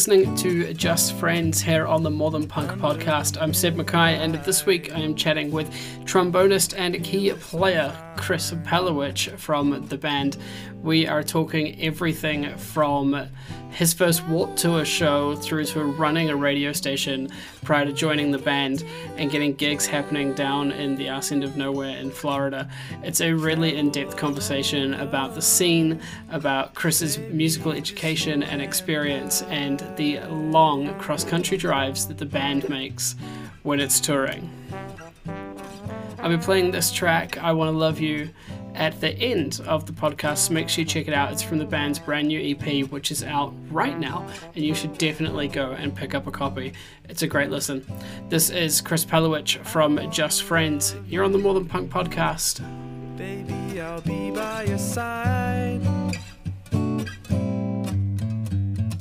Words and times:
listening 0.00 0.34
to 0.34 0.72
Just 0.72 1.12
Friends 1.16 1.60
here 1.60 1.86
on 1.86 2.02
the 2.02 2.08
More 2.08 2.30
Than 2.30 2.48
Punk 2.48 2.70
podcast. 2.80 3.36
I'm 3.38 3.52
Seb 3.52 3.76
Mackay, 3.76 4.16
and 4.16 4.36
this 4.46 4.64
week 4.64 4.90
I 4.94 5.00
am 5.00 5.14
chatting 5.14 5.50
with 5.50 5.70
trombonist 6.06 6.72
and 6.74 7.04
key 7.04 7.30
player 7.34 7.94
Chris 8.20 8.52
Palowich 8.52 9.36
from 9.38 9.86
the 9.88 9.96
band. 9.96 10.36
We 10.82 11.06
are 11.06 11.22
talking 11.22 11.80
everything 11.80 12.54
from 12.56 13.28
his 13.70 13.94
first 13.94 14.26
Warped 14.28 14.58
Tour 14.58 14.84
show 14.84 15.34
through 15.36 15.64
to 15.66 15.82
running 15.82 16.28
a 16.28 16.36
radio 16.36 16.72
station 16.72 17.30
prior 17.64 17.86
to 17.86 17.92
joining 17.92 18.30
the 18.30 18.38
band 18.38 18.84
and 19.16 19.30
getting 19.30 19.54
gigs 19.54 19.86
happening 19.86 20.34
down 20.34 20.70
in 20.70 20.96
the 20.96 21.08
arse 21.08 21.32
end 21.32 21.44
of 21.44 21.56
nowhere 21.56 21.96
in 21.96 22.10
Florida. 22.10 22.68
It's 23.02 23.22
a 23.22 23.32
really 23.32 23.76
in 23.76 23.90
depth 23.90 24.16
conversation 24.16 24.94
about 24.94 25.34
the 25.34 25.42
scene, 25.42 25.98
about 26.30 26.74
Chris's 26.74 27.18
musical 27.18 27.72
education 27.72 28.42
and 28.42 28.60
experience, 28.60 29.42
and 29.44 29.82
the 29.96 30.20
long 30.28 30.96
cross 30.98 31.24
country 31.24 31.56
drives 31.56 32.06
that 32.08 32.18
the 32.18 32.26
band 32.26 32.68
makes 32.68 33.16
when 33.62 33.80
it's 33.80 33.98
touring. 33.98 34.50
I'll 36.22 36.28
be 36.28 36.36
playing 36.36 36.70
this 36.70 36.92
track, 36.92 37.38
I 37.38 37.52
Want 37.52 37.72
to 37.72 37.78
Love 37.78 37.98
You, 37.98 38.28
at 38.74 39.00
the 39.00 39.10
end 39.10 39.60
of 39.66 39.86
the 39.86 39.92
podcast. 39.92 40.38
So 40.38 40.52
make 40.52 40.68
sure 40.68 40.82
you 40.82 40.86
check 40.86 41.08
it 41.08 41.14
out. 41.14 41.32
It's 41.32 41.42
from 41.42 41.56
the 41.58 41.64
band's 41.64 41.98
brand 41.98 42.28
new 42.28 42.38
EP, 42.40 42.90
which 42.90 43.10
is 43.10 43.24
out 43.24 43.54
right 43.70 43.98
now, 43.98 44.26
and 44.54 44.62
you 44.62 44.74
should 44.74 44.98
definitely 44.98 45.48
go 45.48 45.72
and 45.72 45.96
pick 45.96 46.14
up 46.14 46.26
a 46.26 46.30
copy. 46.30 46.74
It's 47.08 47.22
a 47.22 47.26
great 47.26 47.48
listen. 47.50 47.86
This 48.28 48.50
is 48.50 48.82
Chris 48.82 49.02
Palowich 49.02 49.64
from 49.64 50.10
Just 50.10 50.42
Friends. 50.42 50.94
You're 51.06 51.24
on 51.24 51.32
the 51.32 51.38
More 51.38 51.54
Than 51.54 51.64
Punk 51.64 51.90
podcast. 51.90 52.60
Baby, 53.16 53.80
I'll 53.80 54.02
be 54.02 54.30
by 54.30 54.64
your 54.64 54.78
side. 54.78 55.80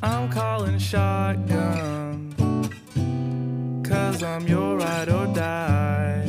I'm 0.01 0.31
calling 0.31 0.79
shotgun. 0.79 2.33
Cause 3.83 4.23
I'm 4.23 4.47
your 4.47 4.77
ride 4.77 5.09
or 5.09 5.25
die. 5.33 6.28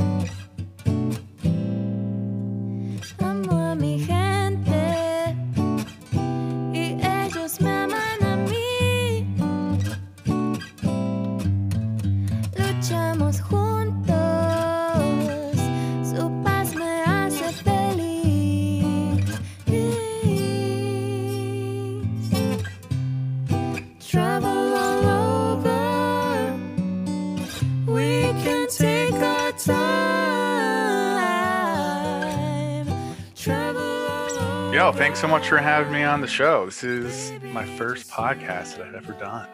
Thanks 34.93 35.21
so 35.21 35.29
much 35.29 35.49
for 35.49 35.59
having 35.59 35.93
me 35.93 36.03
on 36.03 36.21
the 36.21 36.27
show. 36.27 36.67
This 36.67 36.85
is 36.85 37.33
my 37.45 37.65
first 37.77 38.11
podcast 38.11 38.77
that 38.77 38.83
I've 38.89 38.95
ever 38.95 39.13
done. 39.15 39.49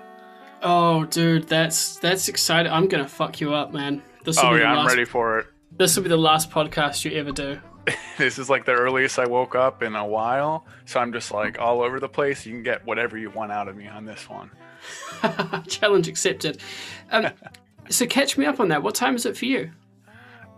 Oh, 0.63 1.05
dude, 1.05 1.47
that's 1.49 1.97
that's 1.99 2.29
exciting. 2.29 2.73
I'm 2.73 2.89
gonna 2.89 3.09
fuck 3.09 3.41
you 3.41 3.55
up, 3.55 3.73
man. 3.73 4.03
This 4.25 4.37
will 4.43 4.51
Oh 4.51 4.55
be 4.55 4.61
yeah, 4.61 4.65
the 4.65 4.69
I'm 4.71 4.77
last, 4.85 4.89
ready 4.89 5.05
for 5.05 5.39
it. 5.39 5.47
This 5.77 5.95
will 5.97 6.03
be 6.03 6.09
the 6.09 6.17
last 6.17 6.51
podcast 6.51 7.05
you 7.05 7.13
ever 7.19 7.33
do. 7.33 7.61
This 8.19 8.39
is 8.39 8.49
like 8.49 8.65
the 8.65 8.73
earliest 8.73 9.19
I 9.19 9.27
woke 9.27 9.55
up 9.55 9.83
in 9.83 9.95
a 9.95 10.05
while, 10.05 10.65
so 10.87 10.99
I'm 11.01 11.13
just 11.13 11.31
like 11.33 11.59
all 11.61 11.83
over 11.83 12.01
the 12.01 12.09
place. 12.09 12.47
You 12.47 12.53
can 12.55 12.63
get 12.63 12.85
whatever 12.87 13.19
you 13.19 13.29
want 13.31 13.53
out 13.53 13.69
of 13.69 13.77
me 13.77 13.87
on 13.89 14.07
this 14.07 14.27
one. 14.29 14.51
Challenge 15.69 16.09
accepted. 16.09 16.59
Um, 17.13 17.29
so 17.91 18.07
catch 18.07 18.39
me 18.39 18.47
up 18.47 18.59
on 18.59 18.69
that. 18.69 18.83
What 18.83 18.95
time 18.95 19.15
is 19.17 19.27
it 19.27 19.37
for 19.37 19.45
you? 19.45 19.71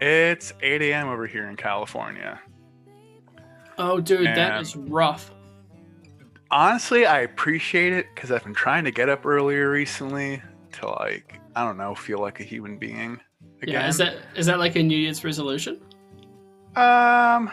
It's 0.00 0.52
8 0.62 0.80
a.m. 0.82 1.08
over 1.08 1.26
here 1.26 1.48
in 1.48 1.56
California. 1.56 2.38
Oh, 3.78 4.00
dude, 4.00 4.26
that 4.26 4.52
And- 4.52 4.62
is 4.62 4.76
rough. 4.76 5.32
Honestly, 6.50 7.04
I 7.06 7.20
appreciate 7.20 7.92
it 7.92 8.06
because 8.14 8.30
I've 8.32 8.42
been 8.42 8.54
trying 8.54 8.84
to 8.84 8.90
get 8.90 9.08
up 9.08 9.26
earlier 9.26 9.70
recently 9.70 10.42
to 10.72 10.88
like 10.88 11.40
I 11.54 11.64
don't 11.64 11.76
know, 11.76 11.94
feel 11.94 12.20
like 12.20 12.40
a 12.40 12.44
human 12.44 12.78
being 12.78 13.20
again. 13.62 13.74
Yeah, 13.74 13.88
is 13.88 13.96
that 13.98 14.16
is 14.34 14.46
that 14.46 14.58
like 14.58 14.76
a 14.76 14.82
New 14.82 14.96
Year's 14.96 15.24
resolution? 15.24 15.78
Um, 16.76 17.50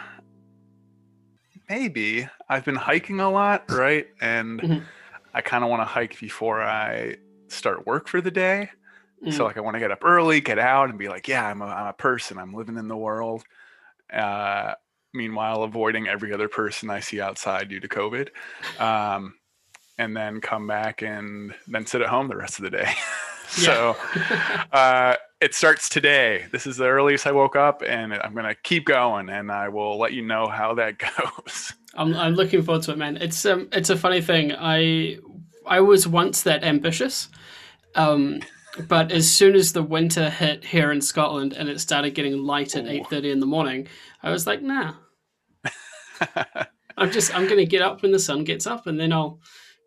maybe. 1.69 2.27
I've 2.47 2.63
been 2.65 2.75
hiking 2.75 3.19
a 3.19 3.29
lot, 3.29 3.69
right? 3.71 4.07
And 4.21 4.61
Mhm. 4.61 4.83
I 5.33 5.41
kind 5.41 5.63
of 5.63 5.69
want 5.69 5.81
to 5.81 5.85
hike 5.85 6.19
before 6.19 6.61
I 6.61 7.17
start 7.47 7.85
work 7.85 8.07
for 8.07 8.21
the 8.21 8.31
day. 8.31 8.69
Mm. 9.25 9.33
So 9.33 9.43
like 9.45 9.57
I 9.57 9.61
want 9.61 9.75
to 9.75 9.79
get 9.79 9.91
up 9.91 10.03
early, 10.05 10.39
get 10.41 10.59
out, 10.59 10.89
and 10.89 10.97
be 10.99 11.09
like, 11.09 11.27
yeah, 11.27 11.45
I'm 11.47 11.61
a, 11.61 11.65
I'm 11.65 11.87
a 11.87 11.93
person. 11.93 12.37
I'm 12.37 12.53
living 12.53 12.77
in 12.77 12.87
the 12.87 12.97
world. 12.97 13.43
Uh, 14.13 14.75
meanwhile, 15.15 15.63
avoiding 15.63 16.07
every 16.07 16.33
other 16.33 16.47
person 16.47 16.89
I 16.89 16.99
see 16.99 17.21
outside 17.21 17.69
due 17.69 17.79
to 17.79 17.87
COVID. 17.87 18.29
Um, 18.79 19.35
and 19.97 20.15
then 20.15 20.41
come 20.41 20.67
back 20.67 21.01
and 21.01 21.53
then 21.67 21.85
sit 21.85 22.01
at 22.01 22.07
home 22.07 22.27
the 22.27 22.35
rest 22.35 22.59
of 22.59 22.63
the 22.63 22.69
day. 22.69 22.93
so 23.47 23.95
uh, 24.71 25.15
it 25.41 25.53
starts 25.53 25.89
today. 25.89 26.45
This 26.51 26.67
is 26.67 26.77
the 26.77 26.85
earliest 26.85 27.27
I 27.27 27.31
woke 27.31 27.55
up, 27.55 27.83
and 27.85 28.13
I'm 28.13 28.33
gonna 28.33 28.55
keep 28.55 28.85
going, 28.85 29.29
and 29.29 29.51
I 29.51 29.69
will 29.69 29.97
let 29.97 30.13
you 30.13 30.21
know 30.21 30.47
how 30.47 30.73
that 30.75 30.97
goes. 31.43 31.73
I'm 31.93 32.13
I'm 32.15 32.33
looking 32.35 32.61
forward 32.61 32.83
to 32.83 32.91
it, 32.91 32.97
man. 32.97 33.17
It's 33.17 33.45
um 33.45 33.69
it's 33.71 33.89
a 33.89 33.97
funny 33.97 34.21
thing. 34.21 34.53
I 34.57 35.19
I 35.65 35.79
was 35.81 36.07
once 36.07 36.41
that 36.43 36.63
ambitious, 36.63 37.29
um, 37.95 38.41
but 38.87 39.11
as 39.11 39.31
soon 39.31 39.55
as 39.55 39.73
the 39.73 39.83
winter 39.83 40.29
hit 40.29 40.63
here 40.63 40.91
in 40.91 41.01
Scotland 41.01 41.53
and 41.53 41.69
it 41.69 41.79
started 41.79 42.11
getting 42.11 42.37
light 42.43 42.75
at 42.75 42.87
eight 42.87 43.07
thirty 43.07 43.31
in 43.31 43.39
the 43.39 43.45
morning, 43.45 43.87
I 44.23 44.31
was 44.31 44.45
like, 44.45 44.61
nah. 44.61 44.93
I'm 46.97 47.11
just 47.11 47.35
I'm 47.35 47.47
gonna 47.47 47.65
get 47.65 47.81
up 47.81 48.01
when 48.01 48.11
the 48.11 48.19
sun 48.19 48.43
gets 48.43 48.67
up, 48.67 48.87
and 48.87 48.99
then 48.99 49.11
I'll, 49.11 49.39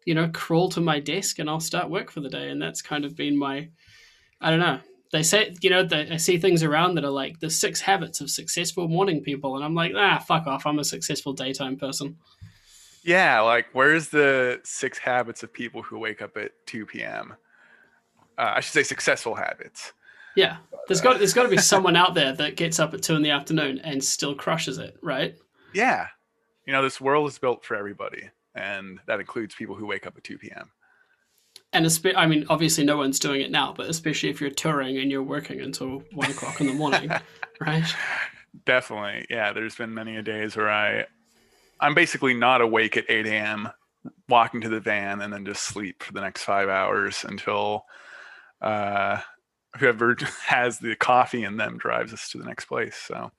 you 0.05 0.15
know, 0.15 0.29
crawl 0.29 0.69
to 0.71 0.81
my 0.81 1.01
desk 1.01 1.39
and 1.39 1.49
I'll 1.49 1.61
start 1.61 1.91
work 1.91 2.11
for 2.11 2.21
the 2.21 2.29
day, 2.29 2.51
and 2.51 2.61
that's 2.61 2.83
kind 2.83 3.05
of 3.05 3.17
been 3.17 3.37
my, 3.39 3.69
I 4.41 4.51
don't 4.51 4.61
know. 4.61 4.81
They 5.11 5.23
say, 5.23 5.55
you 5.63 5.71
know, 5.71 5.83
they, 5.85 6.11
I 6.11 6.17
see 6.19 6.37
things 6.37 6.63
around 6.63 6.97
that 6.97 7.05
are 7.05 7.11
like 7.11 7.41
the 7.41 7.49
six 7.49 7.81
habits 7.81 8.21
of 8.21 8.31
successful 8.31 8.89
morning 8.89 9.23
people, 9.23 9.57
and 9.57 9.65
I'm 9.65 9.75
like, 9.75 9.93
ah, 9.97 10.19
fuck 10.19 10.47
off. 10.47 10.67
I'm 10.67 10.79
a 10.79 10.85
successful 10.85 11.33
daytime 11.33 11.77
person. 11.77 12.17
yeah, 13.03 13.41
like 13.41 13.67
where's 13.73 14.09
the 14.09 14.61
six 14.65 14.99
habits 14.99 15.43
of 15.43 15.53
people 15.53 15.83
who 15.83 15.99
wake 15.99 16.21
up 16.21 16.37
at 16.37 16.53
2 16.67 16.85
p.m. 16.87 17.35
Uh, 18.37 18.53
I 18.57 18.61
should 18.61 18.75
say 18.75 18.83
successful 18.83 19.35
habits. 19.35 19.93
Yeah, 20.37 20.59
there's 20.87 21.01
got 21.01 21.19
there's 21.19 21.33
got 21.33 21.45
to 21.45 21.49
be 21.49 21.57
someone 21.57 21.97
out 21.97 22.15
there 22.15 22.33
that 22.35 22.57
gets 22.57 22.79
up 22.79 22.95
at 22.95 23.03
two 23.03 23.17
in 23.17 23.23
the 23.23 23.31
afternoon 23.31 23.81
and 23.81 24.05
still 24.05 24.35
crushes 24.35 24.79
it, 24.79 24.97
right? 25.03 25.35
Yeah, 25.75 26.07
you 26.69 26.75
know 26.75 26.83
this 26.83 27.01
world 27.01 27.27
is 27.31 27.39
built 27.39 27.65
for 27.65 27.77
everybody, 27.77 28.29
and 28.55 29.01
that 29.07 29.21
includes 29.21 29.55
people 29.55 29.75
who 29.75 29.87
wake 29.87 30.07
up 30.07 30.19
at 30.19 30.25
2 30.25 30.37
p.m. 30.37 30.71
And 31.73 31.87
espe- 31.87 32.13
I 32.15 32.27
mean, 32.27 32.45
obviously, 32.51 32.85
no 32.85 32.99
one's 32.99 33.19
doing 33.19 33.41
it 33.41 33.51
now, 33.51 33.73
but 33.75 33.89
especially 33.89 34.29
if 34.29 34.39
you're 34.39 34.51
touring 34.51 34.99
and 34.99 35.11
you're 35.11 35.23
working 35.23 35.63
until 35.63 36.03
one 36.13 36.31
o'clock 36.31 36.61
in 36.61 36.67
the 36.67 36.75
morning, 36.75 37.11
right? 37.61 37.87
Definitely. 38.67 39.25
Yeah, 39.31 39.55
there's 39.55 39.77
been 39.77 39.95
many 39.95 40.17
a 40.17 40.23
days 40.23 40.57
where 40.57 40.69
I 40.69 41.07
I'm 41.81 41.95
basically 41.95 42.35
not 42.35 42.61
awake 42.61 42.99
at 42.99 43.07
8 43.09 43.27
a.m. 43.27 43.71
walking 44.29 44.61
to 44.61 44.69
the 44.69 44.81
van 44.81 45.23
and 45.23 45.33
then 45.33 45.47
just 45.47 45.63
sleep 45.63 46.03
for 46.03 46.13
the 46.13 46.21
next 46.21 46.45
five 46.45 46.69
hours 46.69 47.25
until 47.27 47.87
uh 48.61 49.21
whoever 49.79 50.17
has 50.47 50.81
the 50.81 50.97
coffee 50.97 51.45
in 51.45 51.57
them 51.57 51.79
drives 51.79 52.13
us 52.13 52.29
to 52.31 52.39
the 52.39 52.45
next 52.45 52.67
place. 52.67 52.97
So 52.97 53.31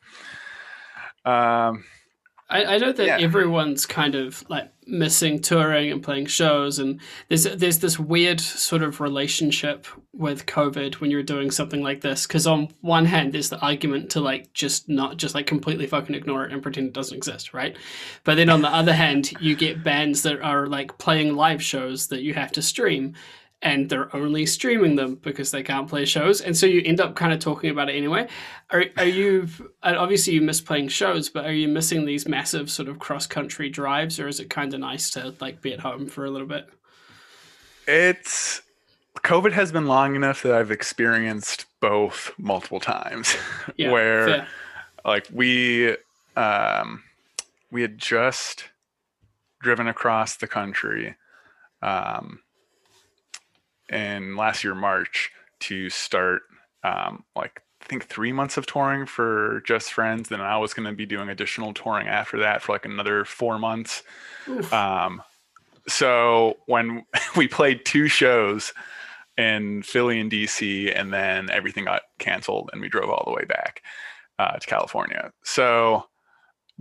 um 1.26 1.84
I, 2.50 2.66
I 2.66 2.78
know 2.80 2.92
that 2.92 3.06
Yeah. 3.06 3.18
everyone's 3.20 3.86
kind 3.86 4.16
of 4.16 4.44
like 4.50 4.72
missing 4.88 5.40
touring 5.40 5.92
and 5.92 6.02
playing 6.02 6.26
shows, 6.26 6.80
and 6.80 7.00
there's 7.28 7.44
there's 7.44 7.80
this 7.80 8.00
weird 8.00 8.42
sort 8.42 8.82
of 8.82 9.00
relationship 9.00 9.86
with 10.14 10.48
COVID 10.48 10.96
when 10.96 11.12
you're 11.12 11.22
doing 11.22 11.52
something 11.52 11.84
like 11.84 12.02
this. 12.02 12.26
Because 12.26 12.48
on 12.48 12.70
one 12.82 13.06
hand, 13.06 13.34
there's 13.34 13.50
the 13.50 13.60
argument 13.60 14.10
to 14.12 14.20
like 14.20 14.52
just 14.54 14.90
not 14.90 15.18
just 15.18 15.36
like 15.36 15.46
completely 15.46 15.86
fucking 15.86 16.16
ignore 16.16 16.44
it 16.46 16.52
and 16.52 16.64
pretend 16.64 16.88
it 16.88 16.94
doesn't 16.94 17.16
exist, 17.18 17.54
right? 17.54 17.78
But 18.24 18.36
then 18.36 18.50
on 18.50 18.62
the 18.64 18.74
other 18.74 18.94
hand, 18.94 19.32
you 19.40 19.56
get 19.56 19.84
bands 19.84 20.24
that 20.24 20.42
are 20.42 20.66
like 20.66 20.98
playing 20.98 21.36
live 21.36 21.62
shows 21.62 22.08
that 22.08 22.24
you 22.24 22.34
have 22.34 22.52
to 22.54 22.62
stream. 22.64 23.14
And 23.62 23.90
they're 23.90 24.16
only 24.16 24.46
streaming 24.46 24.96
them 24.96 25.16
because 25.16 25.52
they 25.52 25.64
can't 25.64 25.90
play 25.90 26.06
shows, 26.06 26.40
and 26.40 26.56
so 26.56 26.66
you 26.66 26.82
end 26.86 27.02
up 27.02 27.16
kind 27.16 27.34
of 27.34 27.40
talking 27.40 27.70
about 27.70 27.90
it 27.90 27.96
anyway. 27.98 28.26
Are 28.70 28.86
are 28.96 29.04
you 29.04 29.50
obviously 29.84 30.34
you 30.34 30.42
miss 30.42 30.62
playing 30.62 30.88
shows, 30.88 31.28
but 31.28 31.46
are 31.46 31.52
you 31.52 31.68
missing 31.68 32.06
these 32.06 32.26
massive 32.26 32.72
sort 32.72 32.88
of 32.88 33.00
cross 33.00 33.28
country 33.28 33.70
drives, 33.70 34.18
or 34.18 34.30
is 34.30 34.40
it 34.40 34.50
kind 34.50 34.74
of 34.74 34.80
nice 34.80 35.10
to 35.12 35.36
like 35.42 35.62
be 35.62 35.74
at 35.74 35.82
home 35.82 36.08
for 36.08 36.24
a 36.24 36.30
little 36.32 36.48
bit? 36.48 36.70
it's 37.90 38.62
COVID 39.18 39.52
has 39.52 39.72
been 39.72 39.88
long 39.88 40.16
enough 40.16 40.44
that 40.44 40.54
I've 40.54 40.72
experienced 40.72 41.66
both 41.82 42.32
multiple 42.38 42.80
times. 42.80 43.36
Yeah, 43.78 43.92
where 43.92 44.26
fair. 44.26 44.48
like 45.06 45.28
we 45.34 45.96
um 46.36 47.04
we 47.72 47.82
had 47.82 47.98
just 47.98 48.70
driven 49.62 49.88
across 49.88 50.36
the 50.38 50.48
country 50.48 51.16
um 51.82 52.40
in 53.92 54.36
last 54.36 54.64
year 54.64 54.76
March 54.76 55.32
to 55.62 55.90
start 55.90 56.44
um 56.84 57.24
like 57.36 57.62
I 57.82 57.86
think 57.86 58.06
three 58.06 58.32
months 58.32 58.58
of 58.58 58.66
touring 58.66 59.06
for 59.06 59.62
Just 59.66 59.94
Friends. 59.94 60.30
Then 60.30 60.42
I 60.42 60.58
was 60.58 60.74
going 60.74 60.88
to 60.88 60.94
be 60.94 61.06
doing 61.06 61.30
additional 61.30 61.74
touring 61.74 62.08
after 62.08 62.40
that 62.40 62.62
for 62.62 62.74
like 62.74 62.86
another 62.86 63.24
four 63.26 63.58
months. 63.58 64.04
Um, 64.72 65.24
so 65.88 66.58
when 66.66 67.06
we 67.36 67.48
played 67.48 67.86
two 67.86 68.08
shows 68.08 68.74
in 69.38 69.82
Philly 69.84 70.20
and 70.20 70.30
DC, 70.30 70.94
and 70.94 71.14
then 71.14 71.50
everything 71.50 71.86
got 71.86 72.02
canceled, 72.20 72.70
and 72.74 72.82
we 72.82 72.90
drove 72.90 73.10
all 73.10 73.24
the 73.26 73.32
way 73.32 73.46
back 73.46 73.82
uh, 74.38 74.58
to 74.58 74.68
California. 74.68 75.32
So 75.44 76.06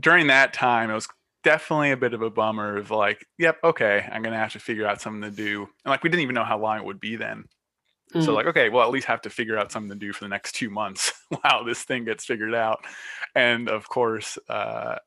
during 0.01 0.27
that 0.27 0.53
time, 0.53 0.91
it 0.91 0.95
was 0.95 1.09
definitely 1.45 1.91
a 1.93 1.97
bit 1.97 2.15
of 2.15 2.23
a 2.23 2.31
bummer 2.31 2.77
of 2.77 2.91
like, 2.91 3.27
yep, 3.39 3.59
okay, 3.65 4.09
I'm 4.11 4.23
gonna 4.23 4.39
have 4.39 4.53
to 4.53 4.59
figure 4.61 4.87
out 4.87 5.01
something 5.01 5.23
to 5.23 5.31
do. 5.31 5.63
And 5.85 5.91
like 5.91 6.03
we 6.03 6.11
didn't 6.11 6.23
even 6.23 6.35
know 6.35 6.45
how 6.45 6.59
long 6.59 6.79
it 6.79 6.85
would 6.85 7.01
be 7.01 7.17
then. 7.17 7.45
So 8.21 8.33
Mm. 8.33 8.37
like, 8.37 8.47
okay, 8.47 8.71
well, 8.71 8.85
at 8.85 8.91
least 8.93 9.07
have 9.09 9.23
to 9.23 9.31
figure 9.31 9.59
out 9.59 9.73
something 9.73 9.91
to 9.91 9.97
do 10.07 10.13
for 10.13 10.25
the 10.25 10.29
next 10.29 10.53
two 10.55 10.71
months 10.71 11.13
while 11.43 11.65
this 11.65 11.83
thing 11.85 12.05
gets 12.05 12.25
figured 12.25 12.55
out. 12.55 12.85
And 13.35 13.69
of 13.69 13.89
course, 13.89 14.39
uh, 14.49 14.99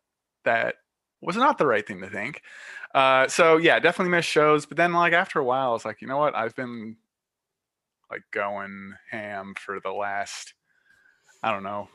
that 0.46 0.76
was 1.22 1.36
not 1.36 1.58
the 1.58 1.68
right 1.68 1.86
thing 1.88 2.02
to 2.02 2.10
think. 2.10 2.42
Uh, 2.96 3.28
so 3.28 3.58
yeah, 3.58 3.80
definitely 3.80 4.12
missed 4.12 4.30
shows. 4.30 4.66
But 4.66 4.78
then 4.78 4.94
like 4.94 5.14
after 5.14 5.40
a 5.40 5.44
while, 5.46 5.76
it's 5.76 5.86
like, 5.86 6.02
you 6.02 6.08
know 6.08 6.18
what? 6.18 6.36
I've 6.36 6.56
been 6.56 6.98
like 8.10 8.24
going 8.32 8.94
ham 9.10 9.54
for 9.58 9.80
the 9.80 9.92
last, 9.92 10.54
I 11.44 11.52
don't 11.52 11.64
know, 11.64 11.90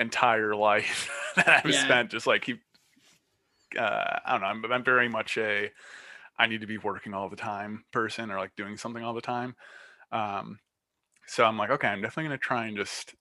entire 0.00 0.54
life 0.56 1.10
that 1.36 1.64
I've 1.64 1.72
Yeah. 1.72 1.82
spent 1.84 2.10
just 2.10 2.26
like 2.26 2.42
keep. 2.42 2.62
Uh, 3.76 4.18
I 4.24 4.32
don't 4.32 4.40
know. 4.40 4.46
I'm, 4.46 4.72
I'm 4.72 4.84
very 4.84 5.08
much 5.08 5.36
a 5.38 5.70
I 6.38 6.46
need 6.46 6.60
to 6.60 6.66
be 6.66 6.78
working 6.78 7.14
all 7.14 7.28
the 7.28 7.36
time 7.36 7.84
person 7.92 8.30
or 8.30 8.38
like 8.38 8.54
doing 8.56 8.76
something 8.76 9.02
all 9.02 9.14
the 9.14 9.20
time. 9.20 9.56
Um, 10.12 10.60
so 11.26 11.44
I'm 11.44 11.58
like, 11.58 11.70
okay, 11.70 11.88
I'm 11.88 12.00
definitely 12.00 12.28
going 12.28 12.38
to 12.38 12.44
try 12.44 12.66
and 12.66 12.76
just 12.76 13.14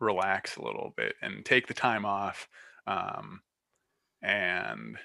relax 0.00 0.56
a 0.56 0.62
little 0.62 0.92
bit 0.96 1.14
and 1.22 1.44
take 1.44 1.66
the 1.66 1.74
time 1.74 2.04
off. 2.04 2.48
Um, 2.86 3.42
and 4.22 4.96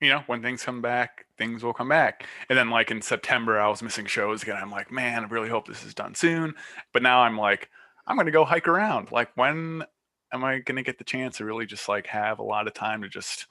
you 0.00 0.08
know, 0.10 0.22
when 0.26 0.42
things 0.42 0.62
come 0.62 0.80
back, 0.80 1.26
things 1.36 1.62
will 1.62 1.74
come 1.74 1.88
back. 1.88 2.24
And 2.48 2.56
then 2.56 2.70
like 2.70 2.90
in 2.90 3.02
September, 3.02 3.58
I 3.60 3.68
was 3.68 3.82
missing 3.82 4.06
shows 4.06 4.42
again. 4.42 4.56
I'm 4.60 4.70
like, 4.70 4.92
man, 4.92 5.24
I 5.24 5.28
really 5.28 5.48
hope 5.48 5.66
this 5.66 5.84
is 5.84 5.94
done 5.94 6.14
soon. 6.14 6.54
But 6.92 7.02
now 7.02 7.20
I'm 7.20 7.36
like, 7.36 7.68
I'm 8.06 8.16
going 8.16 8.26
to 8.26 8.32
go 8.32 8.44
hike 8.44 8.68
around. 8.68 9.10
Like, 9.10 9.30
when 9.34 9.84
am 10.32 10.44
I 10.44 10.60
going 10.60 10.76
to 10.76 10.82
get 10.82 10.98
the 10.98 11.04
chance 11.04 11.38
to 11.38 11.44
really 11.44 11.66
just 11.66 11.88
like 11.88 12.06
have 12.06 12.38
a 12.38 12.44
lot 12.44 12.66
of 12.66 12.74
time 12.74 13.02
to 13.02 13.08
just 13.08 13.46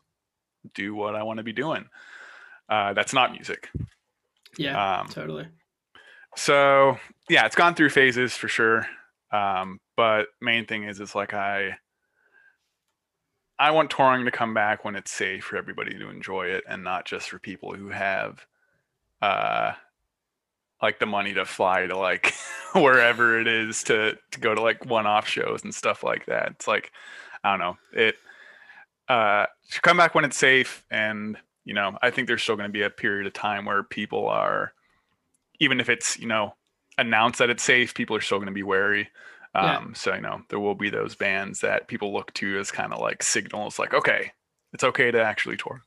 do 0.73 0.95
what 0.95 1.15
I 1.15 1.23
want 1.23 1.37
to 1.37 1.43
be 1.43 1.53
doing? 1.53 1.85
Uh, 2.69 2.93
that's 2.93 3.13
not 3.13 3.31
music. 3.31 3.69
yeah, 4.57 4.99
Um, 4.99 5.07
totally. 5.07 5.47
so 6.35 6.97
yeah, 7.29 7.45
it's 7.45 7.55
gone 7.55 7.75
through 7.75 7.89
phases 7.89 8.33
for 8.35 8.47
sure. 8.47 8.85
Um, 9.31 9.79
but 9.95 10.27
main 10.41 10.65
thing 10.65 10.83
is, 10.83 10.99
it's 10.99 11.15
like 11.15 11.33
I, 11.33 11.77
I 13.59 13.71
want 13.71 13.89
touring 13.89 14.25
to 14.25 14.31
come 14.31 14.53
back 14.53 14.85
when 14.85 14.95
it's 14.95 15.11
safe 15.11 15.43
for 15.45 15.57
everybody 15.57 15.97
to 15.97 16.09
enjoy 16.09 16.47
it, 16.47 16.63
and 16.67 16.83
not 16.83 17.05
just 17.05 17.29
for 17.29 17.39
people 17.39 17.73
who 17.73 17.89
have, 17.89 18.45
uh, 19.21 19.73
like 20.81 20.99
the 20.99 21.07
money 21.07 21.33
to 21.33 21.43
fly 21.45 21.87
to 21.87 21.97
like 21.97 22.33
wherever 22.73 23.39
it 23.39 23.47
is 23.47 23.83
to 23.85 24.15
to 24.31 24.39
go 24.39 24.53
to 24.53 24.61
like 24.61 24.85
one-off 24.85 25.27
shows 25.27 25.63
and 25.63 25.73
stuff 25.73 26.03
like 26.03 26.27
that. 26.27 26.51
It's 26.51 26.67
like, 26.67 26.91
I 27.43 27.51
don't 27.51 27.59
know, 27.59 27.77
it 27.93 28.15
uh 29.09 29.45
come 29.81 29.97
back 29.97 30.15
when 30.15 30.25
it's 30.25 30.37
safe, 30.37 30.83
and 30.91 31.37
you 31.65 31.73
know, 31.73 31.97
I 32.01 32.11
think 32.11 32.27
there's 32.27 32.43
still 32.43 32.55
going 32.55 32.69
to 32.69 32.73
be 32.73 32.83
a 32.83 32.89
period 32.89 33.27
of 33.27 33.33
time 33.33 33.65
where 33.65 33.83
people 33.83 34.27
are 34.27 34.73
even 35.59 35.79
if 35.79 35.89
it's 35.89 36.17
you 36.19 36.27
know 36.27 36.53
announced 36.97 37.39
that 37.39 37.49
it's 37.49 37.63
safe, 37.63 37.93
people 37.93 38.15
are 38.15 38.21
still 38.21 38.37
going 38.37 38.47
to 38.47 38.53
be 38.53 38.63
wary. 38.63 39.09
Yeah. 39.55 39.77
Um, 39.77 39.93
So 39.95 40.13
you 40.13 40.21
know 40.21 40.41
there 40.49 40.59
will 40.59 40.75
be 40.75 40.89
those 40.89 41.15
bands 41.15 41.61
that 41.61 41.87
people 41.87 42.13
look 42.13 42.33
to 42.35 42.59
as 42.59 42.71
kind 42.71 42.93
of 42.93 42.99
like 42.99 43.23
signals, 43.23 43.79
like 43.79 43.93
okay, 43.93 44.31
it's 44.73 44.83
okay 44.83 45.11
to 45.11 45.21
actually 45.21 45.57
tour. 45.57 45.81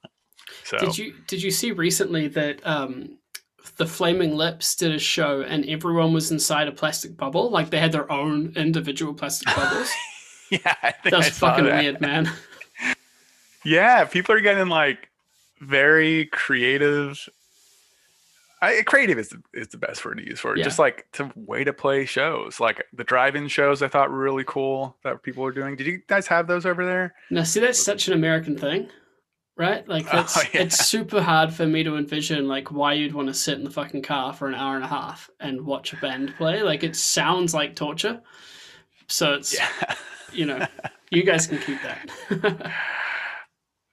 So 0.64 0.78
Did 0.78 0.98
you 0.98 1.14
did 1.26 1.42
you 1.42 1.50
see 1.50 1.72
recently 1.72 2.28
that 2.28 2.66
um, 2.66 3.18
the 3.76 3.86
Flaming 3.86 4.34
Lips 4.34 4.74
did 4.74 4.92
a 4.92 4.98
show 4.98 5.42
and 5.42 5.64
everyone 5.66 6.12
was 6.12 6.30
inside 6.30 6.68
a 6.68 6.72
plastic 6.72 7.16
bubble? 7.16 7.50
Like 7.50 7.70
they 7.70 7.78
had 7.78 7.92
their 7.92 8.10
own 8.10 8.52
individual 8.56 9.14
plastic 9.14 9.54
bubbles. 9.54 9.90
yeah, 10.50 10.74
I 10.82 10.92
think 10.92 11.12
that 11.12 11.18
was 11.18 11.26
I 11.26 11.30
saw 11.30 11.50
fucking 11.50 11.64
that. 11.66 11.82
weird, 11.82 12.00
man. 12.00 12.30
Yeah, 13.64 14.04
people 14.04 14.34
are 14.34 14.40
getting 14.40 14.68
like 14.68 15.08
very 15.60 16.26
creative. 16.26 17.28
I, 18.62 18.82
creative 18.82 19.18
is 19.18 19.30
the, 19.30 19.42
is 19.54 19.68
the 19.68 19.78
best 19.78 20.04
word 20.04 20.18
to 20.18 20.26
use 20.26 20.38
for 20.38 20.52
it. 20.52 20.58
Yeah. 20.58 20.64
Just 20.64 20.78
like 20.78 21.06
to 21.12 21.30
way 21.34 21.64
to 21.64 21.72
play 21.72 22.04
shows, 22.04 22.60
like 22.60 22.84
the 22.92 23.04
drive-in 23.04 23.48
shows. 23.48 23.82
I 23.82 23.88
thought 23.88 24.10
were 24.10 24.18
really 24.18 24.44
cool 24.46 24.96
that 25.02 25.22
people 25.22 25.42
were 25.42 25.52
doing. 25.52 25.76
Did 25.76 25.86
you 25.86 26.02
guys 26.06 26.26
have 26.26 26.46
those 26.46 26.66
over 26.66 26.84
there? 26.84 27.14
Now, 27.30 27.42
see, 27.42 27.60
that's 27.60 27.82
such 27.82 28.06
an 28.08 28.12
American 28.12 28.58
thing, 28.58 28.88
right? 29.56 29.86
Like, 29.88 30.06
Oh, 30.12 30.16
that's 30.16 30.36
yeah. 30.54 30.60
it's 30.62 30.84
super 30.86 31.22
hard 31.22 31.54
for 31.54 31.66
me 31.66 31.82
to 31.84 31.96
envision 31.96 32.48
like 32.48 32.70
why 32.70 32.92
you'd 32.92 33.14
want 33.14 33.28
to 33.28 33.34
sit 33.34 33.56
in 33.56 33.64
the 33.64 33.70
fucking 33.70 34.02
car 34.02 34.34
for 34.34 34.46
an 34.48 34.54
hour 34.54 34.74
and 34.76 34.84
a 34.84 34.88
half 34.88 35.30
and 35.40 35.64
watch 35.64 35.94
a 35.94 35.96
band 35.96 36.34
play. 36.36 36.62
Like, 36.62 36.82
it 36.84 36.96
sounds 36.96 37.54
like 37.54 37.74
torture. 37.76 38.20
So 39.06 39.32
it's 39.34 39.54
Yeah. 39.56 39.94
you 40.34 40.44
know, 40.44 40.66
you 41.10 41.22
guys 41.22 41.46
can 41.46 41.58
keep 41.58 41.78
that. 41.82 42.72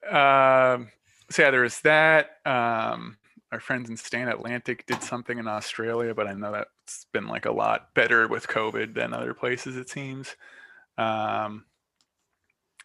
um, 0.10 0.90
so 1.30 1.44
yeah, 1.44 1.52
there 1.52 1.62
was 1.62 1.80
that. 1.82 2.38
Um, 2.46 3.18
our 3.52 3.60
friends 3.60 3.90
in 3.90 3.96
Stand 3.98 4.30
Atlantic 4.30 4.86
did 4.88 5.02
something 5.02 5.38
in 5.38 5.48
Australia, 5.48 6.14
but 6.14 6.28
I 6.28 6.34
know 6.34 6.52
that's 6.52 7.06
been 7.14 7.28
like 7.28 7.46
a 7.46 7.52
lot 7.52 7.94
better 7.94 8.28
with 8.28 8.48
COVID 8.48 8.94
than 8.94 9.14
other 9.14 9.34
places, 9.34 9.78
it 9.78 9.90
seems. 9.90 10.36
Um, 10.98 11.66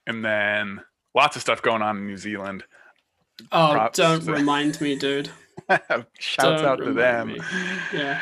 and 0.07 0.25
then 0.25 0.83
lots 1.15 1.37
of 1.37 1.43
stuff 1.43 1.63
going 1.63 1.83
on 1.83 1.97
in 1.99 2.07
New 2.07 2.17
Zealand. 2.17 2.65
oh, 3.51 3.73
Props 3.73 3.99
don't 3.99 4.23
to- 4.25 4.33
remind 4.35 4.81
me, 4.81 4.97
dude. 4.97 5.31
Shouts 6.19 6.37
Don't 6.39 6.65
out 6.65 6.79
to 6.79 6.93
them. 6.93 7.29
me. 7.29 7.41
Yeah. 7.93 8.21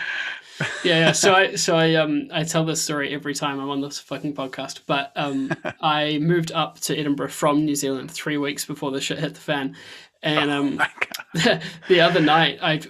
Yeah, 0.85 0.99
yeah. 0.99 1.13
So 1.13 1.35
I 1.35 1.55
so 1.55 1.77
I 1.77 1.95
um 1.95 2.29
I 2.33 2.45
tell 2.45 2.65
this 2.65 2.83
story 2.83 3.15
every 3.15 3.35
time 3.35 3.61
I'm 3.61 3.71
on 3.71 3.81
this 3.81 3.99
fucking 3.99 4.35
podcast. 4.35 4.81
But 4.87 5.13
um 5.17 5.53
I 5.81 6.19
moved 6.19 6.53
up 6.53 6.81
to 6.81 6.97
Edinburgh 6.99 7.29
from 7.31 7.65
New 7.65 7.75
Zealand 7.75 8.11
three 8.11 8.39
weeks 8.39 8.65
before 8.65 8.91
the 8.91 9.01
shit 9.01 9.19
hit 9.19 9.35
the 9.35 9.41
fan. 9.41 9.77
And 10.23 10.51
um 10.51 10.83
the 11.89 12.01
other 12.01 12.21
night 12.21 12.59
I 12.63 12.81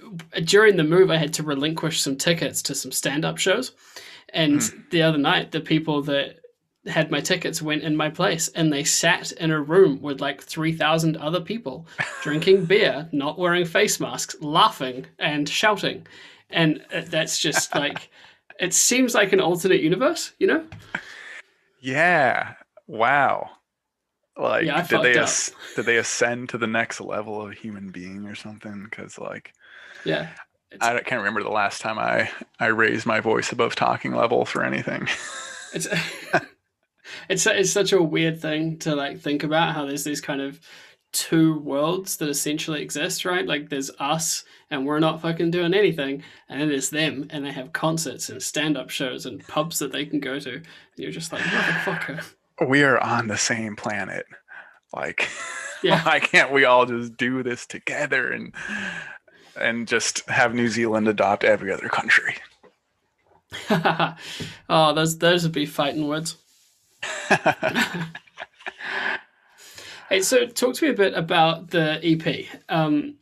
during 0.43 0.75
the 0.75 0.83
move 0.83 1.09
I 1.11 1.17
had 1.17 1.33
to 1.35 1.43
relinquish 1.43 2.01
some 2.01 2.17
tickets 2.17 2.61
to 2.63 2.75
some 2.75 2.91
stand 2.91 3.25
up 3.25 3.37
shows. 3.37 3.73
And 4.33 4.61
the 4.91 5.01
other 5.01 5.17
night 5.17 5.51
the 5.51 5.59
people 5.61 6.01
that 6.03 6.37
had 6.87 7.11
my 7.11 7.21
tickets 7.21 7.61
went 7.61 7.83
in 7.83 7.95
my 7.95 8.09
place 8.09 8.47
and 8.49 8.73
they 8.73 8.83
sat 8.83 9.31
in 9.33 9.51
a 9.51 9.61
room 9.61 10.01
with 10.01 10.19
like 10.19 10.41
3000 10.41 11.15
other 11.17 11.39
people 11.39 11.85
drinking 12.23 12.65
beer 12.65 13.07
not 13.11 13.37
wearing 13.37 13.65
face 13.65 13.99
masks 13.99 14.35
laughing 14.41 15.05
and 15.19 15.47
shouting 15.47 16.05
and 16.51 16.83
uh, 16.93 17.01
that's 17.07 17.39
just 17.39 17.73
like 17.85 18.09
it 18.59 18.73
seems 18.73 19.13
like 19.15 19.33
an 19.33 19.39
alternate 19.39 19.81
universe 19.81 20.33
you 20.39 20.47
know 20.47 20.63
Yeah. 21.79 22.53
Wow. 22.87 23.49
Like, 24.37 24.65
Yeah, 24.65 24.85
did 24.85 25.01
they 25.01 25.17
as- 25.17 25.53
did 25.75 25.85
they 25.85 25.97
ascend 25.97 26.49
to 26.49 26.57
the 26.57 26.67
next 26.67 27.01
level 27.01 27.41
of 27.41 27.53
human 27.53 27.89
being 27.89 28.25
or 28.25 28.35
something? 28.35 28.83
Because 28.89 29.17
like, 29.17 29.53
yeah 30.05 30.29
I 30.79 30.99
can't 31.01 31.19
remember 31.19 31.43
the 31.43 31.49
last 31.49 31.81
time 31.81 31.99
I 31.99 32.29
I 32.59 32.67
raised 32.67 33.05
my 33.05 33.19
voice 33.19 33.51
above 33.51 33.75
talking 33.75 34.13
level 34.13 34.45
for 34.45 34.63
anything. 34.63 35.07
it's 35.73 35.87
it's 37.29 37.45
it's 37.45 37.71
such 37.71 37.91
a 37.91 38.01
weird 38.01 38.41
thing 38.41 38.77
to 38.79 38.95
like 38.95 39.19
think 39.19 39.43
about 39.43 39.73
how 39.75 39.85
there's 39.85 40.03
these 40.05 40.21
kind 40.21 40.41
of 40.41 40.59
two 41.11 41.59
worlds 41.59 42.17
that 42.17 42.29
essentially 42.29 42.81
exist 42.81 43.25
right 43.25 43.45
like 43.45 43.69
there's 43.69 43.91
us 43.99 44.43
and 44.69 44.85
we're 44.85 44.99
not 44.99 45.21
fucking 45.21 45.51
doing 45.51 45.73
anything 45.73 46.23
and 46.47 46.61
then 46.61 46.69
there's 46.69 46.89
them 46.89 47.27
and 47.31 47.45
they 47.45 47.51
have 47.51 47.73
concerts 47.73 48.29
and 48.29 48.41
stand-up 48.41 48.89
shows 48.89 49.25
and 49.25 49.45
pubs 49.47 49.79
that 49.79 49.91
they 49.91 50.05
can 50.05 50.19
go 50.19 50.39
to 50.39 50.53
and 50.55 50.65
you're 50.95 51.11
just 51.11 51.33
like 51.33 51.41
motherfucker 51.41 52.23
we 52.67 52.83
are 52.83 52.99
on 52.99 53.27
the 53.27 53.37
same 53.37 53.75
planet. 53.75 54.25
Like, 54.93 55.27
Yeah. 55.83 56.03
why 56.03 56.19
can't 56.19 56.51
we 56.51 56.63
all 56.65 56.85
just 56.85 57.17
do 57.17 57.41
this 57.41 57.65
together 57.65 58.31
and 58.31 58.53
and 59.59 59.87
just 59.87 60.29
have 60.29 60.53
New 60.53 60.67
Zealand 60.67 61.07
adopt 61.07 61.43
every 61.43 61.71
other 61.71 61.89
country? 61.89 62.35
oh 64.69 64.93
those 64.93 65.17
those 65.17 65.41
would 65.41 65.51
be 65.53 65.65
fighting 65.65 66.07
words 66.07 66.35
Hey, 70.11 70.21
so 70.23 70.45
talk 70.45 70.75
to 70.75 70.83
me 70.83 70.91
a 70.91 70.93
bit 70.93 71.13
about 71.13 71.69
the 71.69 71.97
EP. 72.03 72.45
Um, 72.67 73.15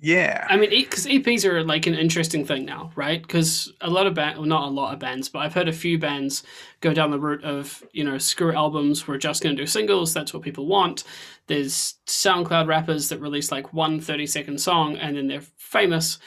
Yeah. 0.00 0.44
I 0.50 0.56
mean, 0.56 0.70
because 0.70 1.06
EPs 1.06 1.44
are 1.44 1.62
like 1.62 1.86
an 1.86 1.94
interesting 1.94 2.44
thing 2.44 2.64
now, 2.64 2.90
right? 2.96 3.22
Because 3.22 3.72
a 3.80 3.88
lot 3.88 4.08
of 4.08 4.14
bands, 4.14 4.40
well, 4.40 4.48
not 4.48 4.64
a 4.64 4.72
lot 4.72 4.92
of 4.92 4.98
bands, 4.98 5.28
but 5.28 5.38
I've 5.38 5.54
heard 5.54 5.68
a 5.68 5.72
few 5.72 6.00
bands 6.00 6.42
go 6.80 6.92
down 6.92 7.12
the 7.12 7.20
route 7.20 7.44
of, 7.44 7.84
you 7.92 8.02
know, 8.02 8.18
screw 8.18 8.52
albums, 8.52 9.06
we're 9.06 9.18
just 9.18 9.40
going 9.40 9.54
to 9.54 9.62
do 9.62 9.68
singles, 9.68 10.12
that's 10.12 10.34
what 10.34 10.42
people 10.42 10.66
want. 10.66 11.04
There's 11.46 11.94
SoundCloud 12.08 12.66
rappers 12.66 13.08
that 13.10 13.20
release 13.20 13.52
like 13.52 13.72
one 13.72 14.00
30 14.00 14.26
second 14.26 14.60
song 14.60 14.96
and 14.96 15.16
then 15.16 15.28
they're 15.28 15.46
famous. 15.58 16.18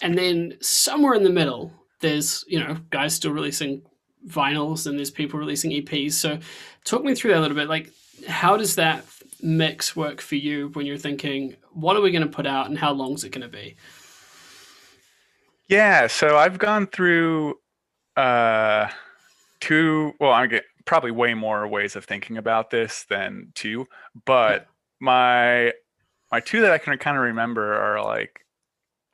And 0.00 0.16
then 0.16 0.56
somewhere 0.62 1.12
in 1.12 1.24
the 1.24 1.30
middle, 1.40 1.74
there's, 2.00 2.42
you 2.48 2.58
know, 2.58 2.78
guys 2.88 3.12
still 3.12 3.32
releasing 3.32 3.82
vinyls 4.26 4.86
and 4.86 4.96
there's 4.96 5.10
people 5.10 5.38
releasing 5.38 5.72
EPs. 5.72 6.12
So 6.12 6.38
talk 6.84 7.04
me 7.04 7.14
through 7.14 7.32
that 7.32 7.40
a 7.40 7.42
little 7.42 7.54
bit. 7.54 7.68
Like, 7.68 7.92
how 8.26 8.56
does 8.56 8.74
that 8.76 9.04
mix 9.40 9.94
work 9.94 10.20
for 10.20 10.36
you 10.36 10.68
when 10.72 10.86
you're 10.86 10.98
thinking, 10.98 11.56
what 11.72 11.96
are 11.96 12.00
we 12.00 12.10
going 12.10 12.22
to 12.22 12.28
put 12.28 12.46
out 12.46 12.68
and 12.68 12.78
how 12.78 12.92
long 12.92 13.14
is 13.14 13.24
it 13.24 13.30
going 13.30 13.42
to 13.42 13.48
be? 13.48 13.76
Yeah, 15.68 16.06
so 16.06 16.36
I've 16.36 16.58
gone 16.58 16.86
through 16.86 17.58
uh 18.16 18.88
two 19.60 20.12
well, 20.18 20.32
I 20.32 20.46
get 20.46 20.64
probably 20.84 21.10
way 21.10 21.34
more 21.34 21.68
ways 21.68 21.94
of 21.94 22.04
thinking 22.04 22.38
about 22.38 22.70
this 22.70 23.04
than 23.08 23.52
two, 23.54 23.86
but 24.24 24.66
my 24.98 25.72
my 26.32 26.40
two 26.40 26.62
that 26.62 26.72
I 26.72 26.78
can 26.78 26.96
kind 26.98 27.16
of 27.16 27.22
remember 27.22 27.74
are 27.74 28.02
like 28.02 28.40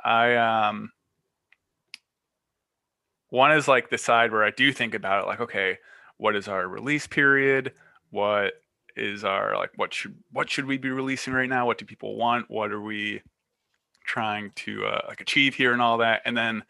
I 0.02 0.36
um 0.36 0.92
one 3.30 3.52
is 3.52 3.66
like 3.66 3.90
the 3.90 3.98
side 3.98 4.30
where 4.30 4.44
I 4.44 4.50
do 4.50 4.72
think 4.72 4.94
about 4.94 5.24
it 5.24 5.26
like 5.26 5.40
okay, 5.40 5.78
what 6.16 6.36
is 6.36 6.46
our 6.46 6.66
release 6.68 7.06
period? 7.06 7.72
What 8.10 8.54
is 8.96 9.24
our 9.24 9.56
like 9.56 9.70
what 9.76 9.92
should 9.92 10.16
what 10.30 10.50
should 10.50 10.66
we 10.66 10.78
be 10.78 10.90
releasing 10.90 11.32
right 11.32 11.48
now? 11.48 11.66
What 11.66 11.78
do 11.78 11.84
people 11.84 12.16
want? 12.16 12.50
What 12.50 12.72
are 12.72 12.80
we 12.80 13.22
trying 14.04 14.52
to 14.56 14.86
uh, 14.86 15.00
like 15.08 15.20
achieve 15.20 15.54
here 15.54 15.72
and 15.72 15.82
all 15.82 15.98
that? 15.98 16.22
And 16.24 16.36
then 16.36 16.64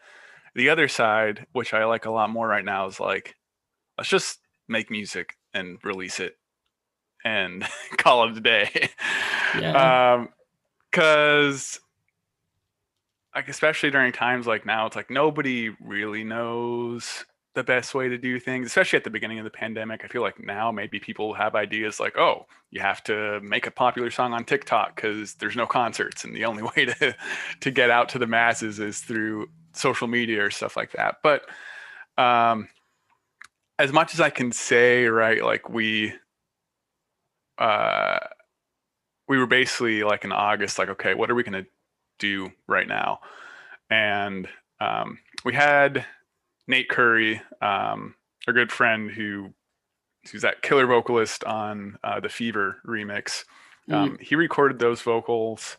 the 0.55 0.69
other 0.69 0.87
side, 0.87 1.45
which 1.51 1.73
I 1.73 1.85
like 1.85 2.05
a 2.05 2.11
lot 2.11 2.29
more 2.29 2.47
right 2.47 2.65
now, 2.65 2.87
is 2.87 2.99
like 2.99 3.35
let's 3.97 4.09
just 4.09 4.39
make 4.67 4.89
music 4.89 5.35
and 5.53 5.77
release 5.83 6.19
it 6.19 6.37
and 7.23 7.65
call 7.97 8.27
it 8.29 8.37
a 8.37 8.41
day. 8.41 8.89
Yeah. 9.57 10.15
um, 10.15 10.29
because 10.91 11.79
like 13.33 13.47
especially 13.47 13.91
during 13.91 14.11
times 14.11 14.47
like 14.47 14.65
now, 14.65 14.85
it's 14.85 14.95
like 14.97 15.09
nobody 15.09 15.69
really 15.81 16.25
knows 16.25 17.25
the 17.55 17.63
best 17.63 17.95
way 17.95 18.07
to 18.09 18.17
do 18.17 18.39
things, 18.39 18.67
especially 18.67 18.97
at 18.97 19.03
the 19.03 19.09
beginning 19.09 19.39
of 19.39 19.45
the 19.45 19.49
pandemic. 19.49 20.03
I 20.03 20.07
feel 20.07 20.21
like 20.21 20.39
now 20.43 20.71
maybe 20.71 20.99
people 20.99 21.33
have 21.33 21.55
ideas 21.55 21.99
like, 21.99 22.17
oh, 22.17 22.45
you 22.69 22.81
have 22.81 23.03
to 23.05 23.39
make 23.41 23.65
a 23.65 23.71
popular 23.71 24.11
song 24.11 24.33
on 24.33 24.43
TikTok 24.45 24.95
because 24.95 25.35
there's 25.35 25.55
no 25.55 25.65
concerts, 25.65 26.23
and 26.23 26.35
the 26.35 26.45
only 26.45 26.63
way 26.75 26.85
to 26.85 27.15
to 27.61 27.71
get 27.71 27.89
out 27.89 28.09
to 28.09 28.19
the 28.19 28.27
masses 28.27 28.79
is 28.79 28.99
through 28.99 29.49
social 29.73 30.07
media 30.07 30.45
or 30.45 30.51
stuff 30.51 30.77
like 30.77 30.91
that. 30.91 31.17
But 31.23 31.43
um, 32.17 32.67
as 33.79 33.91
much 33.91 34.13
as 34.13 34.21
I 34.21 34.29
can 34.29 34.51
say, 34.51 35.05
right, 35.05 35.43
like 35.43 35.69
we 35.69 36.13
uh 37.57 38.19
we 39.27 39.37
were 39.39 39.47
basically 39.47 40.03
like 40.03 40.23
in 40.23 40.31
August, 40.31 40.77
like, 40.77 40.89
okay, 40.89 41.13
what 41.15 41.31
are 41.31 41.35
we 41.35 41.43
gonna 41.43 41.65
do 42.19 42.51
right 42.67 42.87
now? 42.87 43.19
And 43.89 44.47
um, 44.79 45.19
we 45.43 45.53
had 45.53 46.05
Nate 46.67 46.89
Curry, 46.89 47.41
um, 47.61 48.15
a 48.47 48.53
good 48.53 48.71
friend 48.71 49.11
who 49.11 49.53
who's 50.31 50.41
that 50.41 50.61
killer 50.61 50.87
vocalist 50.87 51.43
on 51.43 51.97
uh, 52.03 52.19
the 52.19 52.29
Fever 52.29 52.77
remix. 52.85 53.43
Um, 53.91 54.17
He 54.19 54.35
recorded 54.35 54.79
those 54.79 55.01
vocals, 55.01 55.77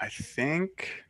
I 0.00 0.08
think, 0.08 1.04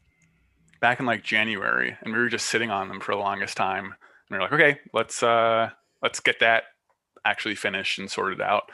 back 0.81 0.99
in 0.99 1.07
like 1.07 1.23
January, 1.23 1.97
and 2.03 2.13
we 2.13 2.19
were 2.19 2.29
just 2.29 2.47
sitting 2.47 2.71
on 2.71 2.89
them 2.89 3.01
for 3.01 3.15
the 3.15 3.21
longest 3.21 3.57
time. 3.57 3.85
And 3.85 3.95
we 4.31 4.37
are 4.39 4.41
like, 4.41 4.53
okay, 4.53 4.81
let's 4.93 5.23
uh, 5.23 5.71
let's 6.03 6.19
get 6.21 6.41
that 6.41 6.65
actually 7.25 7.55
finished 7.55 7.99
and 7.99 8.11
sorted 8.11 8.41
out. 8.41 8.71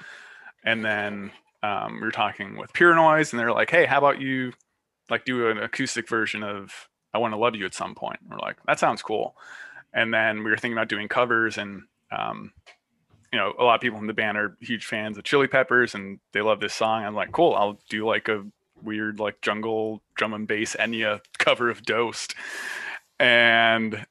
And 0.64 0.84
then 0.84 1.32
um, 1.62 1.96
we 1.96 2.00
were 2.00 2.10
talking 2.10 2.56
with 2.56 2.72
Pure 2.72 2.94
Noise, 2.94 3.32
and 3.32 3.40
they're 3.40 3.52
like, 3.52 3.70
hey, 3.70 3.84
how 3.84 3.98
about 3.98 4.20
you 4.20 4.52
like 5.10 5.24
do 5.24 5.48
an 5.48 5.58
acoustic 5.58 6.08
version 6.08 6.42
of 6.42 6.88
I 7.12 7.18
Want 7.18 7.34
to 7.34 7.38
Love 7.38 7.54
You 7.54 7.66
at 7.66 7.74
some 7.74 7.94
point? 7.94 8.20
And 8.22 8.30
we're 8.30 8.38
like, 8.38 8.56
that 8.66 8.78
sounds 8.78 9.02
cool. 9.02 9.36
And 9.92 10.12
then 10.12 10.44
we 10.44 10.50
were 10.50 10.56
thinking 10.56 10.76
about 10.76 10.88
doing 10.88 11.08
covers, 11.08 11.58
and 11.58 11.82
um, 12.10 12.52
you 13.32 13.38
know, 13.38 13.54
a 13.58 13.64
lot 13.64 13.74
of 13.74 13.80
people 13.80 13.98
in 13.98 14.06
the 14.06 14.12
band 14.12 14.36
are 14.36 14.56
huge 14.60 14.86
fans 14.86 15.18
of 15.18 15.24
Chili 15.24 15.48
Peppers, 15.48 15.94
and 15.94 16.18
they 16.32 16.42
love 16.42 16.60
this 16.60 16.74
song. 16.74 17.04
I'm 17.04 17.14
like, 17.14 17.32
cool, 17.32 17.54
I'll 17.54 17.78
do 17.88 18.06
like 18.06 18.28
a 18.28 18.44
weird 18.82 19.18
like 19.18 19.40
jungle 19.40 20.02
drum 20.16 20.34
and 20.34 20.46
bass 20.46 20.76
Enya 20.78 21.20
cover 21.38 21.70
of 21.70 21.82
Dosed, 21.82 22.34
and 23.18 24.06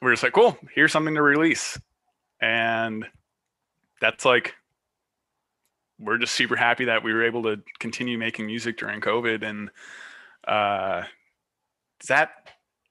we're 0.00 0.12
just 0.12 0.22
like, 0.22 0.34
cool, 0.34 0.56
here's 0.74 0.92
something 0.92 1.14
to 1.14 1.22
release, 1.22 1.80
and 2.40 3.06
that's 4.00 4.24
like 4.24 4.54
we're 5.98 6.18
just 6.18 6.34
super 6.34 6.56
happy 6.56 6.86
that 6.86 7.02
we 7.02 7.12
were 7.12 7.24
able 7.24 7.42
to 7.44 7.62
continue 7.78 8.18
making 8.18 8.46
music 8.46 8.76
during 8.76 9.00
COVID. 9.00 9.42
And 9.42 9.70
uh, 10.46 11.04
does 12.00 12.08
that 12.08 12.30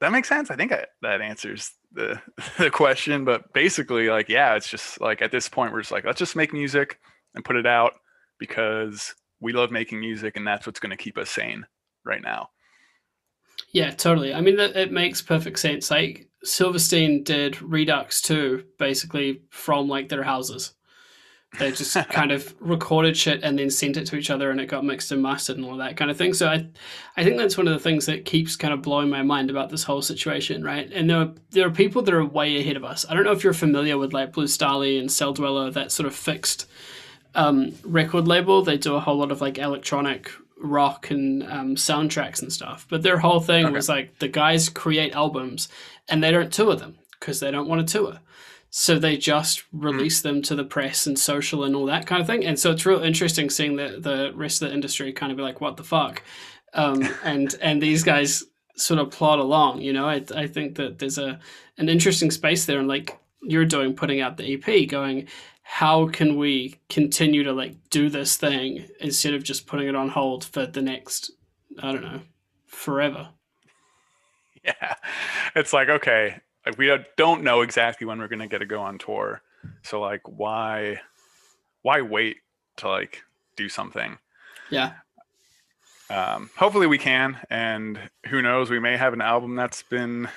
that 0.00 0.12
make 0.12 0.24
sense? 0.24 0.50
I 0.50 0.56
think 0.56 0.72
I, 0.72 0.86
that 1.02 1.20
answers 1.20 1.72
the 1.94 2.20
the 2.58 2.70
question. 2.70 3.24
But 3.24 3.52
basically, 3.52 4.08
like, 4.08 4.28
yeah, 4.28 4.54
it's 4.54 4.68
just 4.68 5.00
like 5.00 5.22
at 5.22 5.30
this 5.30 5.48
point, 5.48 5.72
we're 5.72 5.80
just 5.80 5.92
like, 5.92 6.04
let's 6.04 6.18
just 6.18 6.36
make 6.36 6.52
music 6.52 6.98
and 7.34 7.44
put 7.44 7.56
it 7.56 7.66
out 7.66 7.94
because 8.38 9.14
we 9.40 9.52
love 9.52 9.70
making 9.70 10.00
music, 10.00 10.36
and 10.36 10.46
that's 10.46 10.66
what's 10.66 10.80
going 10.80 10.90
to 10.90 10.96
keep 10.96 11.18
us 11.18 11.30
sane 11.30 11.66
right 12.04 12.22
now. 12.22 12.48
Yeah, 13.72 13.90
totally. 13.90 14.34
I 14.34 14.40
mean, 14.40 14.58
it 14.58 14.92
makes 14.92 15.22
perfect 15.22 15.58
sense. 15.58 15.90
Like 15.90 16.28
Silverstein 16.42 17.24
did 17.24 17.60
Redux 17.60 18.20
too, 18.20 18.64
basically 18.78 19.42
from 19.50 19.88
like 19.88 20.08
their 20.08 20.22
houses. 20.22 20.74
They 21.58 21.70
just 21.70 21.94
kind 22.10 22.32
of 22.32 22.54
recorded 22.60 23.16
shit 23.16 23.42
and 23.42 23.58
then 23.58 23.70
sent 23.70 23.96
it 23.96 24.06
to 24.06 24.16
each 24.16 24.30
other, 24.30 24.50
and 24.50 24.60
it 24.60 24.66
got 24.66 24.84
mixed 24.84 25.12
and 25.12 25.22
mastered 25.22 25.56
and 25.56 25.64
all 25.64 25.76
that 25.76 25.96
kind 25.96 26.10
of 26.10 26.16
thing. 26.16 26.34
So 26.34 26.48
I, 26.48 26.66
I 27.16 27.24
think 27.24 27.36
that's 27.38 27.56
one 27.56 27.68
of 27.68 27.72
the 27.74 27.78
things 27.80 28.06
that 28.06 28.24
keeps 28.24 28.56
kind 28.56 28.74
of 28.74 28.82
blowing 28.82 29.08
my 29.10 29.22
mind 29.22 29.50
about 29.50 29.70
this 29.70 29.84
whole 29.84 30.02
situation, 30.02 30.62
right? 30.64 30.90
And 30.92 31.08
there 31.10 31.18
are 31.18 31.32
there 31.50 31.66
are 31.66 31.70
people 31.70 32.02
that 32.02 32.14
are 32.14 32.24
way 32.24 32.60
ahead 32.60 32.76
of 32.76 32.84
us. 32.84 33.06
I 33.08 33.14
don't 33.14 33.24
know 33.24 33.32
if 33.32 33.44
you're 33.44 33.52
familiar 33.52 33.96
with 33.98 34.12
like 34.12 34.32
Blue 34.32 34.46
Stahli 34.46 34.98
and 34.98 35.08
Celldweller, 35.08 35.72
that 35.72 35.92
sort 35.92 36.06
of 36.06 36.14
FiXT 36.14 36.66
um, 37.34 37.74
record 37.84 38.26
label. 38.28 38.62
They 38.62 38.76
do 38.78 38.94
a 38.94 39.00
whole 39.00 39.16
lot 39.16 39.30
of 39.32 39.40
like 39.40 39.58
electronic 39.58 40.30
rock 40.58 41.10
and 41.10 41.42
um, 41.44 41.74
soundtracks 41.76 42.40
and 42.40 42.52
stuff. 42.52 42.86
But 42.88 43.02
their 43.02 43.18
whole 43.18 43.40
thing 43.40 43.66
Okay. 43.66 43.74
was 43.74 43.88
like 43.88 44.18
the 44.18 44.28
guys 44.28 44.68
create 44.68 45.12
albums 45.14 45.68
and 46.08 46.22
they 46.22 46.30
don't 46.30 46.52
tour 46.52 46.74
them 46.76 46.96
because 47.18 47.40
they 47.40 47.50
don't 47.50 47.68
want 47.68 47.86
to 47.86 47.92
tour. 47.98 48.20
So 48.76 48.98
they 48.98 49.16
just 49.16 49.62
release 49.70 50.20
them 50.20 50.42
to 50.42 50.56
the 50.56 50.64
press 50.64 51.06
and 51.06 51.16
social 51.16 51.62
and 51.62 51.76
all 51.76 51.86
that 51.86 52.08
kind 52.08 52.20
of 52.20 52.26
thing. 52.26 52.44
And 52.44 52.58
so 52.58 52.72
it's 52.72 52.84
real 52.84 53.04
interesting 53.04 53.48
seeing 53.48 53.76
the 53.76 53.98
the 54.00 54.32
rest 54.34 54.60
of 54.60 54.68
the 54.68 54.74
industry 54.74 55.12
kind 55.12 55.30
of 55.30 55.38
be 55.38 55.44
like, 55.44 55.60
what 55.60 55.76
the 55.76 55.84
fuck? 55.84 56.24
Um, 56.72 57.08
and 57.22 57.54
and 57.62 57.80
these 57.80 58.02
guys 58.02 58.42
sort 58.74 58.98
of 58.98 59.12
plod 59.12 59.38
along. 59.38 59.82
You 59.82 59.92
know, 59.92 60.08
I 60.08 60.24
I 60.34 60.48
think 60.48 60.74
that 60.74 60.98
there's 60.98 61.18
a 61.18 61.38
an 61.78 61.88
interesting 61.88 62.32
space 62.32 62.66
there, 62.66 62.80
and 62.80 62.88
like 62.88 63.16
you're 63.42 63.64
doing, 63.64 63.94
putting 63.94 64.20
out 64.20 64.38
the 64.38 64.54
EP, 64.54 64.88
going, 64.88 65.28
how 65.62 66.08
can 66.08 66.36
we 66.36 66.80
continue 66.88 67.44
to 67.44 67.52
like 67.52 67.76
do 67.90 68.10
this 68.10 68.36
thing 68.36 68.88
instead 68.98 69.34
of 69.34 69.44
just 69.44 69.68
putting 69.68 69.86
it 69.86 69.94
on 69.94 70.08
hold 70.08 70.42
for 70.46 70.66
the 70.66 70.82
next, 70.82 71.30
I 71.80 71.92
don't 71.92 72.02
know, 72.02 72.22
forever. 72.66 73.28
Yeah, 74.64 74.94
it's 75.54 75.74
like 75.74 75.90
okay, 75.90 76.40
like 76.66 76.78
we 76.78 76.96
don't 77.16 77.42
know 77.42 77.60
exactly 77.62 78.06
when 78.06 78.18
we're 78.18 78.28
going 78.28 78.38
to 78.40 78.48
get 78.48 78.58
to 78.58 78.66
go 78.66 78.80
on 78.80 78.98
tour, 78.98 79.42
so 79.82 80.00
like 80.00 80.22
why, 80.26 81.00
why 81.82 82.00
wait 82.00 82.38
to 82.76 82.88
like 82.88 83.22
do 83.56 83.68
something? 83.68 84.18
Yeah. 84.70 84.92
um, 86.10 86.50
hopefully 86.56 86.86
we 86.86 86.98
can 86.98 87.38
and 87.50 87.98
who 88.26 88.42
knows 88.42 88.70
we 88.70 88.80
may 88.80 88.96
have 88.96 89.12
an 89.12 89.20
album 89.20 89.54
that's 89.56 89.82
been 89.82 90.28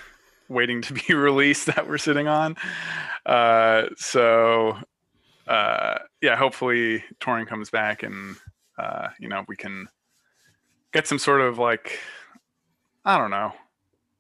waiting 0.50 0.82
to 0.84 0.94
be 1.08 1.14
released 1.14 1.68
that 1.68 1.88
we're 1.88 1.98
sitting 1.98 2.28
on 2.28 2.56
uh, 3.26 3.84
so 3.96 4.78
uh, 5.48 6.00
yeah 6.22 6.36
hopefully 6.36 7.04
touring 7.20 7.46
comes 7.46 7.70
back 7.70 8.04
and 8.04 8.36
uh, 8.78 9.08
you 9.20 9.28
know 9.28 9.44
we 9.48 9.56
can 9.56 9.88
get 10.92 11.08
some 11.08 11.20
sort 11.20 11.42
of 11.42 11.58
like 11.58 12.00
i 13.06 13.18
don't 13.18 13.32
know 13.32 13.52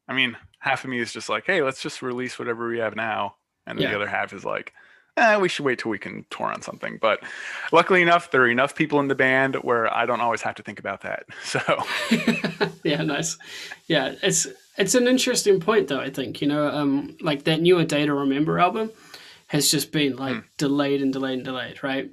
i 0.07 0.13
mean 0.13 0.35
half 0.59 0.83
of 0.83 0.89
me 0.89 0.99
is 0.99 1.13
just 1.13 1.29
like 1.29 1.45
hey 1.45 1.61
let's 1.61 1.81
just 1.81 2.01
release 2.01 2.37
whatever 2.39 2.67
we 2.67 2.79
have 2.79 2.95
now 2.95 3.35
and 3.65 3.79
Yeah. 3.79 3.89
the 3.89 3.95
other 3.95 4.07
half 4.07 4.33
is 4.33 4.43
like 4.45 4.73
eh, 5.17 5.37
we 5.37 5.49
should 5.49 5.65
wait 5.65 5.79
till 5.79 5.91
we 5.91 5.97
can 5.99 6.25
tour 6.29 6.47
on 6.47 6.61
something 6.61 6.97
but 7.01 7.21
luckily 7.71 8.01
enough 8.01 8.31
there 8.31 8.41
are 8.43 8.49
enough 8.49 8.75
people 8.75 8.99
in 8.99 9.07
the 9.07 9.15
band 9.15 9.55
where 9.57 9.91
i 9.95 10.05
don't 10.05 10.21
always 10.21 10.41
have 10.41 10.55
to 10.55 10.63
think 10.63 10.79
about 10.79 11.01
that 11.01 11.23
so 11.43 11.59
yeah, 12.83 13.01
nice. 13.03 13.37
Yeah, 13.87 14.15
it's 14.21 14.47
it's 14.77 14.95
an 14.95 15.07
interesting 15.07 15.59
point 15.59 15.87
though. 15.87 15.99
I 15.99 16.09
think 16.09 16.41
you 16.41 16.47
know, 16.47 16.67
um, 16.67 17.17
like 17.21 17.43
that 17.43 17.61
newer 17.61 17.83
Day 17.83 18.05
to 18.05 18.13
Remember 18.13 18.59
album 18.59 18.91
has 19.47 19.71
just 19.71 19.91
been 19.91 20.15
like 20.15 20.35
Hmm. 20.35 20.39
delayed 20.57 21.01
and 21.01 21.11
delayed 21.13 21.35
and 21.39 21.45
delayed, 21.45 21.83
right? 21.83 22.09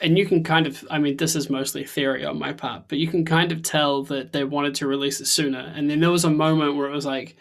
and 0.00 0.18
you 0.18 0.26
can 0.26 0.42
kind 0.42 0.66
of, 0.66 0.84
I 0.90 0.98
mean, 0.98 1.16
this 1.16 1.36
is 1.36 1.48
mostly 1.48 1.84
theory 1.84 2.24
on 2.24 2.36
my 2.36 2.52
part, 2.52 2.88
but 2.88 2.98
you 2.98 3.06
can 3.06 3.24
kind 3.24 3.52
of 3.52 3.62
tell 3.62 4.02
that 4.04 4.32
they 4.32 4.42
wanted 4.42 4.74
to 4.76 4.88
release 4.88 5.20
it 5.20 5.26
sooner. 5.26 5.72
And 5.76 5.88
then 5.88 6.00
there 6.00 6.10
was 6.10 6.24
a 6.24 6.30
moment 6.30 6.74
where 6.74 6.88
it 6.88 6.92
was 6.92 7.06
like, 7.06 7.36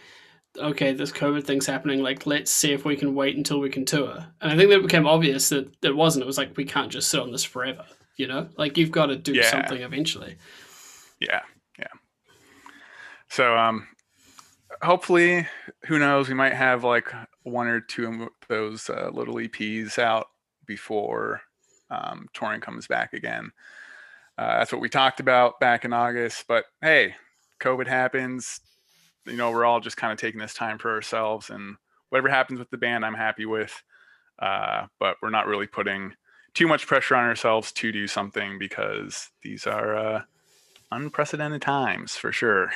okay, 0.58 0.93
this 0.93 1.12
COVID 1.12 1.46
thing's 1.46 1.65
happening. 1.65 2.01
Like, 2.01 2.25
let's 2.25 2.51
see 2.51 2.74
if 2.74 2.86
we 2.86 2.96
can 2.96 3.15
wait 3.15 3.38
until 3.38 3.60
we 3.60 3.70
can 3.70 3.86
tour. 3.86 4.25
And 4.41 4.51
I 4.51 4.58
think 4.58 4.70
that 4.70 4.81
became 4.81 5.08
obvious 5.08 5.50
that 5.50 5.74
it 5.84 5.96
wasn't. 5.96 6.24
It 6.24 6.27
was 6.27 6.38
like, 6.38 6.55
we 6.58 6.65
can't 6.65 6.91
just 6.91 7.10
sit 7.10 7.20
on 7.22 7.31
this 7.31 7.43
forever, 7.43 7.86
you 8.17 8.27
know? 8.27 8.50
Like, 8.58 8.77
you've 8.77 8.91
got 8.91 9.08
to 9.08 9.15
do 9.15 9.34
Yeah. 9.34 9.50
something 9.50 9.81
eventually. 9.81 10.38
Yeah, 11.20 11.41
yeah. 11.77 11.88
So 13.29 13.58
um, 13.58 13.88
hopefully, 14.81 15.48
who 15.86 16.00
knows? 16.00 16.27
We 16.27 16.34
might 16.34 16.53
have 16.53 16.84
like 16.84 17.08
one 17.43 17.67
or 17.67 17.79
two 17.79 18.08
of 18.08 18.29
those 18.50 18.89
uh, 18.89 19.10
little 19.13 19.36
EPs 19.36 19.98
out 20.00 20.27
before 20.65 21.41
um, 21.89 22.27
touring 22.34 22.62
comes 22.62 22.88
back 22.88 23.13
again. 23.13 23.51
Uh, 24.38 24.58
that's 24.60 24.72
what 24.72 24.81
we 24.81 24.89
talked 24.89 25.20
about 25.20 25.60
back 25.60 25.86
in 25.86 25.93
August. 25.93 26.46
But 26.48 26.65
hey, 26.81 27.15
COVID 27.62 27.88
happens. 27.88 28.60
You 29.25 29.37
know, 29.37 29.51
we're 29.51 29.65
all 29.65 29.79
just 29.79 29.97
kind 29.97 30.11
of 30.11 30.19
taking 30.19 30.39
this 30.39 30.53
time 30.53 30.77
for 30.77 30.91
ourselves, 30.91 31.49
and 31.49 31.75
whatever 32.09 32.29
happens 32.29 32.59
with 32.59 32.69
the 32.69 32.77
band, 32.77 33.05
I'm 33.05 33.13
happy 33.13 33.45
with. 33.45 33.83
Uh, 34.39 34.87
but 34.99 35.17
we're 35.21 35.29
not 35.29 35.45
really 35.45 35.67
putting 35.67 36.13
too 36.53 36.67
much 36.67 36.87
pressure 36.87 37.15
on 37.15 37.25
ourselves 37.25 37.71
to 37.71 37.91
do 37.91 38.07
something 38.07 38.57
because 38.57 39.29
these 39.43 39.67
are 39.67 39.95
uh, 39.95 40.21
unprecedented 40.91 41.61
times 41.61 42.15
for 42.15 42.31
sure. 42.31 42.71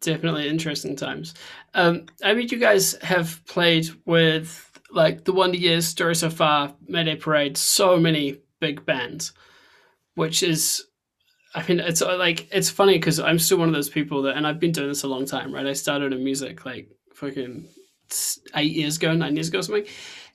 Definitely 0.00 0.48
interesting 0.48 0.96
times. 0.96 1.34
Um, 1.74 2.06
I 2.22 2.34
mean, 2.34 2.48
you 2.48 2.58
guys 2.58 2.94
have 3.02 3.44
played 3.46 3.88
with 4.04 4.68
like 4.90 5.24
the 5.24 5.32
Wonder 5.32 5.56
Years, 5.56 5.86
Story 5.86 6.14
So 6.14 6.30
Far, 6.30 6.74
Mayday 6.86 7.16
Parade, 7.16 7.56
so 7.56 7.98
many 7.98 8.40
big 8.60 8.84
bands, 8.84 9.32
which 10.14 10.42
is, 10.42 10.84
I 11.54 11.66
mean, 11.66 11.80
it's 11.80 12.02
uh, 12.02 12.16
like 12.16 12.48
it's 12.50 12.70
funny 12.70 12.94
because 12.94 13.20
I'm 13.20 13.38
still 13.38 13.58
one 13.58 13.68
of 13.68 13.74
those 13.74 13.90
people 13.90 14.22
that, 14.22 14.36
and 14.36 14.46
I've 14.46 14.60
been 14.60 14.72
doing 14.72 14.88
this 14.88 15.02
a 15.02 15.08
long 15.08 15.26
time, 15.26 15.54
right? 15.54 15.66
I 15.66 15.74
started 15.74 16.12
in 16.12 16.24
music 16.24 16.64
like 16.64 16.88
fucking 17.14 17.66
eight 18.54 18.72
years 18.72 18.96
ago, 18.96 19.12
nine 19.14 19.36
years 19.36 19.48
ago, 19.48 19.58
or 19.58 19.62
something. 19.62 19.86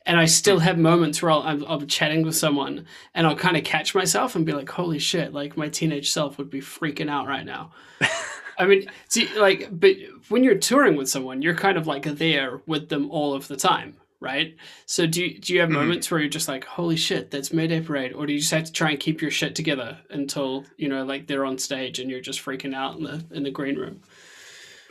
And 0.06 0.18
I 0.18 0.26
still 0.26 0.60
have 0.60 0.78
moments 0.78 1.22
where 1.22 1.32
I'll, 1.32 1.42
I'm, 1.42 1.66
I'll 1.68 1.80
be 1.80 1.86
chatting 1.86 2.24
with 2.24 2.36
someone 2.36 2.86
and 3.14 3.28
I'll 3.28 3.36
kind 3.36 3.58
of 3.58 3.66
catch 3.66 3.94
myself 3.94 4.38
and 4.38 4.46
be 4.46 4.54
like, 4.54 4.70
holy 4.70 5.00
shit, 5.00 5.34
like 5.34 5.58
my 5.58 5.68
teenage 5.68 6.12
self 6.12 6.38
would 6.38 6.50
be 6.50 6.62
freaking 6.62 7.10
out 7.10 7.28
right 7.28 7.46
now. 7.46 7.72
I 8.58 8.66
mean, 8.66 8.90
see, 9.10 9.28
like, 9.38 9.68
but 9.70 9.98
when 10.30 10.46
you're 10.46 10.58
touring 10.58 10.96
with 10.96 11.10
someone, 11.10 11.42
you're 11.42 11.56
kind 11.56 11.78
of 11.78 11.88
like 11.88 12.04
there 12.04 12.62
with 12.66 12.88
them 12.88 13.12
all 13.12 13.34
of 13.34 13.50
the 13.50 13.58
time, 13.58 13.98
right? 14.20 14.56
So 14.86 15.06
do 15.06 15.24
you, 15.24 15.40
do 15.40 15.54
you 15.54 15.60
have 15.60 15.70
Mhm. 15.70 15.74
moments 15.74 16.10
where 16.10 16.20
you're 16.20 16.30
just 16.30 16.48
like, 16.48 16.64
holy 16.66 16.96
shit, 16.96 17.30
that's 17.32 17.54
Mayday 17.54 17.82
Parade, 17.82 18.14
or 18.14 18.26
do 18.26 18.34
you 18.34 18.40
just 18.40 18.52
have 18.52 18.66
to 18.66 18.72
try 18.72 18.90
and 18.92 19.00
keep 19.00 19.22
your 19.22 19.32
shit 19.32 19.56
together 19.56 20.00
until 20.10 20.66
you 20.78 20.90
know, 20.90 21.04
like 21.04 21.28
they're 21.28 21.46
on 21.46 21.58
stage 21.58 22.00
and 22.00 22.10
you're 22.10 22.22
just 22.22 22.44
freaking 22.44 22.76
out 22.76 22.98
in 22.98 23.04
the 23.04 23.24
in 23.32 23.44
the 23.44 23.52
green 23.52 23.76
room? 23.76 24.02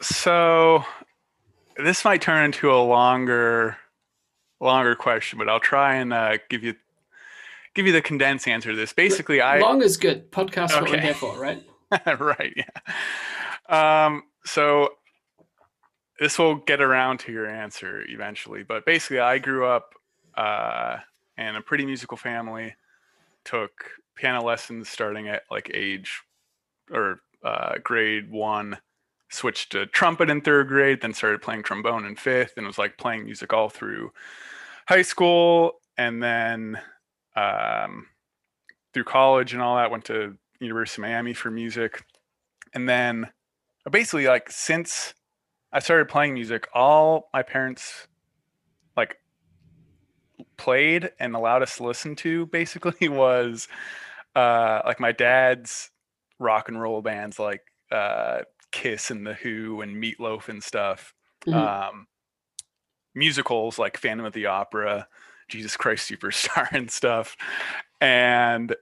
So 0.00 0.84
this 1.76 2.04
might 2.04 2.22
turn 2.22 2.44
into 2.44 2.72
a 2.72 2.78
longer 2.82 3.76
longer 4.60 4.94
question, 4.94 5.38
but 5.38 5.48
I'll 5.48 5.60
try 5.60 5.96
and 5.96 6.12
uh, 6.12 6.38
give 6.48 6.62
you 6.62 6.74
give 7.74 7.86
you 7.86 7.92
the 7.92 8.02
condensed 8.02 8.48
answer 8.48 8.70
to 8.70 8.76
this. 8.76 8.92
Basically, 8.92 9.40
I 9.40 9.58
Long 9.58 9.82
is 9.82 9.96
good. 9.96 10.30
Podcast 10.30 10.80
what 10.80 10.90
we're 10.90 11.00
here 11.00 11.14
for, 11.14 11.38
right? 11.38 11.62
right, 12.20 12.54
yeah. 12.56 14.06
Um, 14.06 14.24
so 14.44 14.90
this 16.18 16.38
will 16.38 16.56
get 16.56 16.80
around 16.80 17.18
to 17.20 17.32
your 17.32 17.46
answer 17.46 18.02
eventually, 18.08 18.62
but 18.62 18.86
basically, 18.86 19.18
I 19.18 19.38
grew 19.38 19.66
up 19.66 19.94
uh, 20.36 20.98
in 21.36 21.56
a 21.56 21.60
pretty 21.60 21.84
musical 21.84 22.16
family. 22.16 22.74
Took 23.44 23.90
piano 24.14 24.42
lessons 24.42 24.88
starting 24.88 25.28
at 25.28 25.42
like 25.50 25.70
age 25.72 26.22
or 26.90 27.20
uh, 27.44 27.74
grade 27.82 28.30
one. 28.30 28.78
Switched 29.28 29.72
to 29.72 29.86
trumpet 29.86 30.30
in 30.30 30.40
third 30.40 30.68
grade, 30.68 31.00
then 31.02 31.12
started 31.12 31.42
playing 31.42 31.64
trombone 31.64 32.06
in 32.06 32.16
fifth, 32.16 32.54
and 32.56 32.66
was 32.66 32.78
like 32.78 32.96
playing 32.96 33.24
music 33.24 33.52
all 33.52 33.68
through 33.68 34.12
high 34.88 35.02
school, 35.02 35.80
and 35.98 36.22
then 36.22 36.80
um, 37.34 38.06
through 38.94 39.04
college 39.04 39.52
and 39.52 39.60
all 39.60 39.76
that. 39.76 39.90
Went 39.90 40.04
to 40.06 40.36
University 40.60 41.02
of 41.02 41.08
Miami 41.08 41.34
for 41.34 41.50
music, 41.50 42.04
and 42.72 42.88
then 42.88 43.28
basically 43.90 44.26
like 44.26 44.50
since 44.50 45.12
I 45.72 45.80
started 45.80 46.08
playing 46.08 46.34
music, 46.34 46.68
all 46.72 47.28
my 47.32 47.42
parents 47.42 48.06
like 48.96 49.16
played 50.56 51.10
and 51.18 51.34
allowed 51.34 51.62
us 51.62 51.76
to 51.76 51.84
listen 51.84 52.16
to 52.16 52.46
basically 52.46 53.08
was 53.08 53.68
uh 54.34 54.80
like 54.84 55.00
my 55.00 55.12
dad's 55.12 55.90
rock 56.38 56.68
and 56.68 56.80
roll 56.80 57.02
bands 57.02 57.38
like 57.38 57.62
uh 57.90 58.40
Kiss 58.72 59.10
and 59.10 59.26
the 59.26 59.34
Who 59.34 59.80
and 59.80 60.02
Meatloaf 60.02 60.48
and 60.48 60.62
stuff. 60.62 61.14
Mhm. 61.46 61.54
Um 61.54 62.06
musicals 63.14 63.78
like 63.78 63.96
Phantom 63.96 64.26
of 64.26 64.34
the 64.34 64.46
Opera, 64.46 65.08
Jesus 65.48 65.76
Christ 65.76 66.10
Superstar 66.10 66.68
and 66.72 66.90
stuff. 66.90 67.36
And 68.00 68.74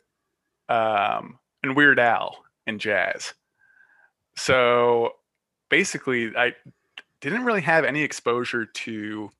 um 0.69 1.39
and 1.63 1.77
Weird 1.77 1.99
Al 1.99 2.45
and 2.67 2.81
jazz. 2.81 3.35
So 4.37 5.13
basically 5.69 6.37
I 6.37 6.55
didn't 7.21 7.45
really 7.45 7.63
have 7.63 7.85
any 7.85 8.03
exposure 8.03 8.67
to 8.67 9.31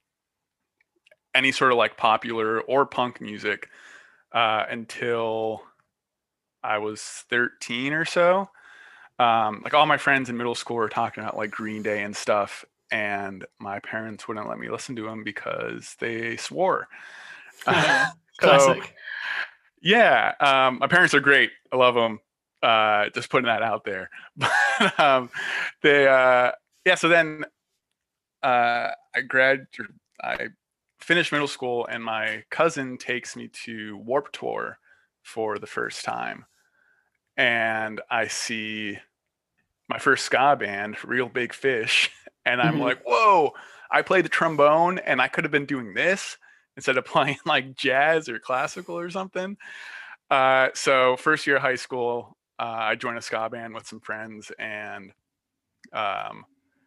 any 1.35 1.53
sort 1.53 1.73
of 1.73 1.79
like 1.79 1.97
popular 1.97 2.61
or 2.63 2.87
punk 2.87 3.21
music 3.21 3.69
uh, 4.33 4.65
until 4.71 5.63
I 6.63 6.79
was 6.79 7.03
13 7.03 7.93
or 7.93 8.05
so. 8.05 8.49
Um, 9.19 9.61
like 9.63 9.75
all 9.75 9.87
my 9.87 9.97
friends 9.97 10.29
in 10.29 10.37
middle 10.37 10.55
school 10.55 10.77
were 10.77 10.89
talking 10.89 11.23
about 11.23 11.37
like 11.37 11.51
Green 11.51 11.83
Day 11.83 12.03
and 12.03 12.17
stuff, 12.17 12.65
and 12.91 13.45
my 13.61 13.79
parents 13.81 14.27
wouldn't 14.27 14.49
let 14.49 14.59
me 14.59 14.69
listen 14.69 14.97
to 14.97 15.03
them 15.03 15.23
because 15.23 15.95
they 16.01 16.37
swore. 16.37 16.89
Yeah, 17.67 18.07
So, 18.41 18.49
Classic. 18.49 18.95
yeah, 19.81 20.33
um, 20.41 20.81
my 20.81 20.89
parents 20.89 21.15
are 21.15 21.21
great. 21.21 21.53
I 21.73 21.77
love 21.77 21.95
them. 21.95 22.19
Uh, 22.65 23.11
just 23.15 23.31
putting 23.31 23.47
that 23.47 23.63
out 23.63 23.85
there. 23.85 24.11
But 24.39 25.01
um, 25.01 25.31
they, 25.83 26.09
uh, 26.09 26.53
yeah. 26.87 26.97
So 26.97 27.09
then 27.09 27.45
uh, 28.43 28.91
I 29.15 29.21
grad, 29.27 29.67
I 30.23 30.49
finished 31.01 31.33
middle 31.33 31.49
school, 31.49 31.87
and 31.87 32.05
my 32.05 32.45
cousin 32.51 32.99
takes 32.99 33.37
me 33.37 33.49
to 33.65 33.97
Warped 33.99 34.35
Tour 34.35 34.79
for 35.23 35.59
the 35.59 35.67
first 35.67 36.05
time, 36.05 36.47
and 37.37 38.01
I 38.11 38.29
see 38.29 38.99
my 39.89 39.99
first 39.99 40.25
ska 40.27 40.57
band, 40.59 40.97
Real 41.05 41.29
Big 41.29 41.55
Fish, 41.55 42.11
and 42.47 42.63
I'm 42.63 42.77
Mhm. 42.77 42.81
like, 42.81 43.03
whoa! 43.07 43.53
I 43.91 44.03
played 44.03 44.25
the 44.25 44.31
trombone, 44.31 44.99
and 45.01 45.21
I 45.23 45.29
could 45.29 45.45
have 45.45 45.53
been 45.53 45.67
doing 45.67 45.95
this 45.95 46.39
instead 46.77 46.99
of 46.99 47.05
playing 47.07 47.39
like 47.47 47.77
jazz 47.77 48.29
or 48.29 48.39
classical 48.39 48.99
or 48.99 49.11
something. 49.11 49.57
Uh, 50.31 50.69
so 50.75 51.17
first 51.17 51.47
year 51.47 51.57
of 51.57 51.63
high 51.63 51.77
school, 51.77 52.37
uh, 52.59 52.63
I 52.63 52.95
joined 52.95 53.19
a 53.19 53.23
ska 53.23 53.49
band 53.51 53.75
with 53.75 53.87
some 53.87 54.01
friends, 54.01 54.53
and 54.59 55.13
um, 55.93 56.45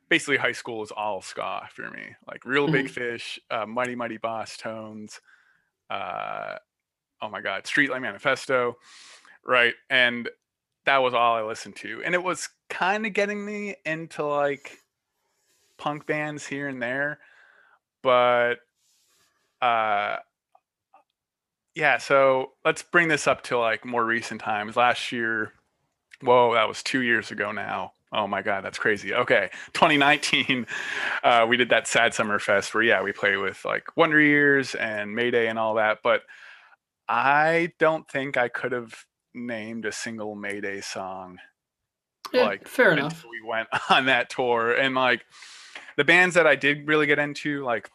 basically 0.10 0.38
high 0.38 0.52
school 0.54 0.84
is 0.84 0.92
all 0.92 1.22
ska 1.22 1.68
for 1.72 1.90
me. 1.92 2.16
Like 2.28 2.46
Real 2.46 2.68
Big 2.68 2.90
Fish, 2.90 3.40
uh, 3.52 3.66
Mighty 3.66 3.96
Mighty 3.96 4.18
Bosstones, 4.18 5.20
uh, 5.90 6.56
oh 7.22 7.30
my 7.30 7.42
God, 7.42 7.64
Streetlight 7.64 8.02
Manifesto, 8.02 8.78
right? 9.46 9.74
And 9.90 10.30
that 10.86 11.00
was 11.00 11.14
all 11.14 11.36
I 11.36 11.42
listened 11.42 11.76
to, 11.78 12.02
and 12.06 12.16
it 12.16 12.24
was 12.24 12.50
kind 12.70 13.06
of 13.06 13.14
getting 13.14 13.46
me 13.46 13.76
into 13.86 14.26
like 14.26 14.78
punk 15.78 16.06
bands 16.06 16.46
here 16.48 16.68
and 16.68 16.82
there, 16.82 17.20
but 18.02 18.56
uh 19.62 20.18
yeah 21.78 21.98
so 21.98 22.52
let's 22.66 22.82
bring 22.82 23.08
this 23.08 23.28
up 23.28 23.44
to 23.44 23.58
like 23.60 23.86
more 23.86 24.04
recent 24.04 24.42
times. 24.42 24.76
Last 24.76 25.12
year 25.12 25.54
whoa 26.22 26.56
that 26.56 26.68
was 26.68 26.82
two 26.82 27.02
years 27.04 27.30
ago 27.32 27.52
now. 27.52 27.92
Oh 28.12 28.26
my 28.26 28.42
god 28.42 28.64
that's 28.64 28.80
crazy. 28.80 29.14
Okay 29.14 29.50
2019 29.74 30.66
uh 31.24 31.46
we 31.48 31.56
did 31.58 31.70
that 31.70 31.88
sad 31.88 32.14
summer 32.14 32.40
fest 32.40 32.74
where 32.74 32.84
yeah 32.84 33.02
we 33.04 33.12
played 33.12 33.38
with 33.38 33.64
like 33.64 33.96
wonder 33.96 34.20
years 34.20 34.74
and 34.76 35.14
mayday 35.14 35.48
and 35.48 35.60
all 35.60 35.76
that 35.76 36.00
but 36.04 36.22
i 37.08 37.72
don't 37.80 38.10
think 38.10 38.36
i 38.38 38.48
could 38.48 38.72
have 38.72 39.06
named 39.34 39.86
a 39.86 39.92
single 39.92 40.36
mayday 40.36 40.82
song 40.82 41.38
Yeah, 42.34 42.46
like, 42.46 42.68
fair 42.68 42.92
enough. 42.94 43.24
we 43.30 43.48
went 43.48 43.68
on 43.90 44.08
that 44.08 44.30
tour. 44.30 44.72
And 44.74 44.96
like 44.96 45.24
the 45.96 46.04
bands 46.04 46.34
that 46.36 46.48
i 46.48 46.56
did 46.56 46.88
really 46.88 47.06
get 47.06 47.20
into 47.20 47.64
like 47.64 47.90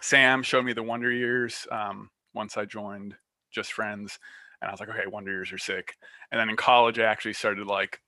sam 0.00 0.42
showed 0.44 0.64
me 0.64 0.72
the 0.74 0.82
wonder 0.82 1.10
years 1.10 1.66
um, 1.72 2.08
once 2.36 2.56
i 2.56 2.64
joined 2.64 3.16
just 3.50 3.72
friends 3.72 4.18
and 4.62 4.68
i 4.68 4.72
was 4.72 4.80
like 4.80 4.88
okay 4.88 5.06
wonder 5.08 5.32
years 5.32 5.52
are 5.52 5.58
sick. 5.58 5.96
And 6.30 6.40
then 6.40 6.48
in 6.48 6.56
college 6.56 6.98
i 6.98 7.04
actually 7.04 7.34
started 7.34 7.66
like 7.66 8.00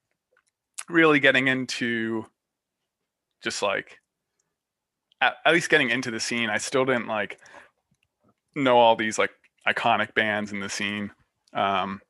really 0.88 1.20
getting 1.20 1.48
into 1.48 2.26
just 3.42 3.62
like 3.62 3.98
at, 5.20 5.34
at 5.44 5.52
least 5.52 5.70
getting 5.70 5.90
into 5.90 6.10
the 6.10 6.20
scene. 6.20 6.50
I 6.50 6.58
still 6.58 6.84
didn't 6.84 7.08
like 7.08 7.40
know 8.54 8.78
all 8.78 8.96
these 8.96 9.18
like 9.18 9.30
iconic 9.66 10.14
bands 10.14 10.52
in 10.52 10.60
the 10.60 10.68
scene 10.68 11.10
Um, 11.52 12.00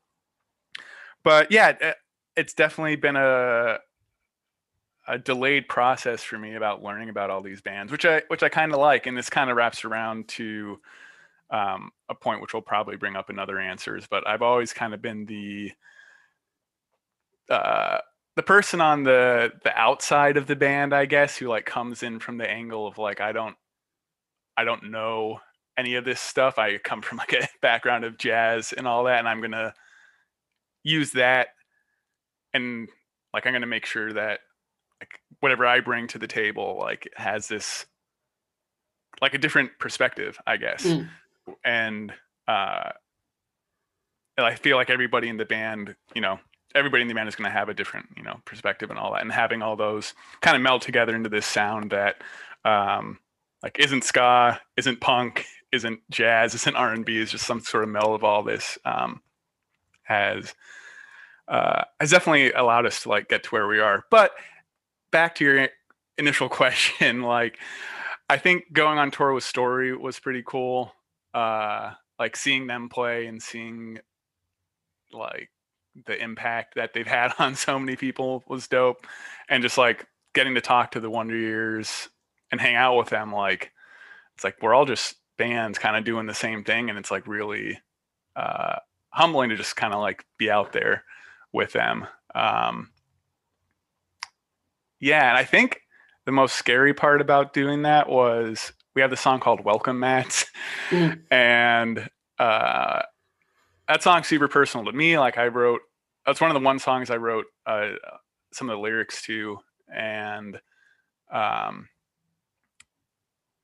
but 1.23 1.51
yeah, 1.51 1.69
it, 1.79 1.95
it's 2.35 2.53
definitely 2.53 2.95
been 2.95 3.15
a 3.15 3.79
a 5.07 5.17
delayed 5.17 5.67
process 5.67 6.23
for 6.23 6.37
me 6.37 6.53
about 6.53 6.83
learning 6.83 7.09
about 7.09 7.31
all 7.31 7.41
these 7.41 7.61
bands, 7.61 7.91
which 7.91 8.05
I 8.05 8.21
which 8.27 8.43
I 8.43 8.49
kind 8.49 8.73
of 8.73 8.79
like, 8.79 9.07
and 9.07 9.17
this 9.17 9.29
kind 9.29 9.49
of 9.49 9.57
wraps 9.57 9.83
around 9.83 10.27
to 10.29 10.79
um, 11.51 11.91
a 12.09 12.15
point 12.15 12.41
which 12.41 12.53
we'll 12.53 12.61
probably 12.61 12.95
bring 12.95 13.15
up 13.15 13.29
in 13.29 13.39
other 13.39 13.59
answers. 13.59 14.05
But 14.09 14.27
I've 14.27 14.41
always 14.41 14.73
kind 14.73 14.93
of 14.93 15.01
been 15.01 15.25
the 15.25 15.71
uh, 17.49 17.99
the 18.35 18.43
person 18.43 18.81
on 18.81 19.03
the 19.03 19.51
the 19.63 19.77
outside 19.77 20.37
of 20.37 20.47
the 20.47 20.55
band, 20.55 20.93
I 20.93 21.05
guess, 21.05 21.37
who 21.37 21.47
like 21.47 21.65
comes 21.65 22.03
in 22.03 22.19
from 22.19 22.37
the 22.37 22.49
angle 22.49 22.87
of 22.87 22.97
like 22.97 23.21
I 23.21 23.31
don't 23.31 23.55
I 24.55 24.63
don't 24.63 24.91
know 24.91 25.39
any 25.77 25.95
of 25.95 26.05
this 26.05 26.19
stuff. 26.19 26.57
I 26.57 26.77
come 26.77 27.01
from 27.01 27.17
like 27.19 27.33
a 27.33 27.47
background 27.61 28.03
of 28.03 28.17
jazz 28.17 28.73
and 28.73 28.87
all 28.87 29.05
that, 29.05 29.19
and 29.19 29.27
I'm 29.27 29.41
gonna 29.41 29.73
use 30.83 31.11
that 31.11 31.49
and 32.53 32.87
like 33.33 33.45
I'm 33.45 33.53
gonna 33.53 33.67
make 33.67 33.85
sure 33.85 34.13
that 34.13 34.39
like 35.01 35.19
whatever 35.39 35.65
I 35.65 35.79
bring 35.79 36.07
to 36.07 36.17
the 36.17 36.27
table 36.27 36.77
like 36.79 37.09
has 37.15 37.47
this 37.47 37.85
like 39.21 39.33
a 39.33 39.37
different 39.37 39.71
perspective, 39.79 40.39
I 40.47 40.57
guess. 40.57 40.85
Mm. 40.85 41.09
And 41.63 42.13
uh 42.47 42.91
and 44.37 44.45
I 44.45 44.55
feel 44.55 44.77
like 44.77 44.89
everybody 44.89 45.27
in 45.27 45.35
the 45.35 45.45
band, 45.45 45.95
you 46.15 46.21
know, 46.21 46.39
everybody 46.73 47.01
in 47.01 47.09
the 47.09 47.13
band 47.13 47.27
is 47.27 47.35
going 47.35 47.49
to 47.49 47.57
have 47.57 47.67
a 47.67 47.73
different, 47.73 48.07
you 48.15 48.23
know, 48.23 48.39
perspective 48.45 48.89
and 48.89 48.97
all 48.97 49.11
that, 49.11 49.21
and 49.21 49.31
having 49.31 49.61
all 49.61 49.75
those 49.75 50.13
kind 50.41 50.55
of 50.55 50.61
meld 50.61 50.81
together 50.81 51.13
into 51.13 51.29
this 51.29 51.45
sound 51.45 51.91
that, 51.91 52.23
um, 52.63 53.19
like 53.61 53.77
isn't 53.79 54.05
ska, 54.05 54.61
isn't 54.77 55.01
punk, 55.01 55.45
isn't 55.73 55.99
jazz, 56.09 56.55
isn't 56.55 56.75
R 56.75 56.93
and 56.93 57.05
B, 57.05 57.17
is 57.17 57.31
just 57.31 57.45
some 57.45 57.59
sort 57.59 57.83
of 57.83 57.89
meld 57.89 58.15
of 58.15 58.23
all 58.23 58.43
this. 58.43 58.77
Um, 58.85 59.21
has 60.03 60.55
uh, 61.47 61.83
has 61.99 62.11
definitely 62.11 62.51
allowed 62.51 62.85
us 62.85 63.03
to 63.03 63.09
like 63.09 63.29
get 63.29 63.43
to 63.43 63.49
where 63.49 63.67
we 63.67 63.79
are. 63.79 64.05
But 64.09 64.31
back 65.11 65.35
to 65.35 65.45
your 65.45 65.67
initial 66.17 66.49
question, 66.49 67.23
like 67.23 67.57
I 68.29 68.37
think 68.37 68.71
going 68.73 68.97
on 68.97 69.11
tour 69.11 69.33
with 69.33 69.43
Story 69.43 69.95
was 69.95 70.19
pretty 70.19 70.43
cool. 70.45 70.93
Uh, 71.33 71.91
like 72.17 72.35
seeing 72.35 72.67
them 72.67 72.89
play 72.89 73.27
and 73.27 73.41
seeing 73.41 73.99
like 75.11 75.49
the 76.05 76.21
impact 76.21 76.75
that 76.75 76.93
they've 76.93 77.07
had 77.19 77.33
on 77.39 77.55
so 77.55 77.79
many 77.79 77.95
people 77.95 78.43
was 78.47 78.67
dope, 78.67 79.05
and 79.47 79.63
just 79.63 79.77
like 79.77 80.07
getting 80.33 80.55
to 80.55 80.61
talk 80.61 80.91
to 80.91 80.99
the 80.99 81.09
Wonder 81.09 81.35
Years 81.35 82.09
and 82.51 82.59
hang 82.59 82.75
out 82.75 82.97
with 82.97 83.09
them, 83.09 83.33
like 83.33 83.71
it's 84.35 84.43
like 84.43 84.57
we're 84.61 84.73
all 84.73 84.85
just 84.85 85.15
bands 85.37 85.79
kind 85.79 85.95
of 85.95 86.03
doing 86.03 86.25
the 86.25 86.33
same 86.33 86.63
thing, 86.63 86.89
and 86.89 86.97
it's 86.97 87.11
like 87.11 87.27
really 87.27 87.79
uh, 88.35 88.75
humbling 89.09 89.49
to 89.49 89.55
just 89.55 89.75
kind 89.75 89.93
of 89.93 89.99
like 89.99 90.25
be 90.37 90.49
out 90.49 90.73
there 90.73 91.03
with 91.51 91.73
them. 91.73 92.07
Um, 92.35 92.91
yeah, 94.99 95.29
and 95.29 95.37
I 95.37 95.43
think 95.43 95.81
the 96.25 96.31
most 96.31 96.55
scary 96.55 96.93
part 96.93 97.21
about 97.21 97.53
doing 97.53 97.83
that 97.83 98.09
was 98.09 98.73
we 98.95 99.01
have 99.01 99.11
the 99.11 99.17
song 99.17 99.39
called 99.39 99.63
"Welcome 99.63 99.99
Mats," 99.99 100.45
Mm. 100.89 101.21
and 101.31 102.09
uh, 102.37 103.01
that 103.87 104.03
song's 104.03 104.27
super 104.27 104.47
personal 104.47 104.85
to 104.85 104.91
me. 104.91 105.17
Like 105.19 105.37
I 105.37 105.47
wrote, 105.47 105.81
that's 106.25 106.41
one 106.41 106.49
of 106.49 106.53
the 106.53 106.65
one 106.65 106.79
songs 106.79 107.09
I 107.09 107.17
wrote 107.17 107.45
uh, 107.65 107.91
some 108.51 108.69
of 108.69 108.75
the 108.77 108.81
lyrics 108.81 109.21
to, 109.23 109.59
and 109.93 110.59
um, 111.31 111.89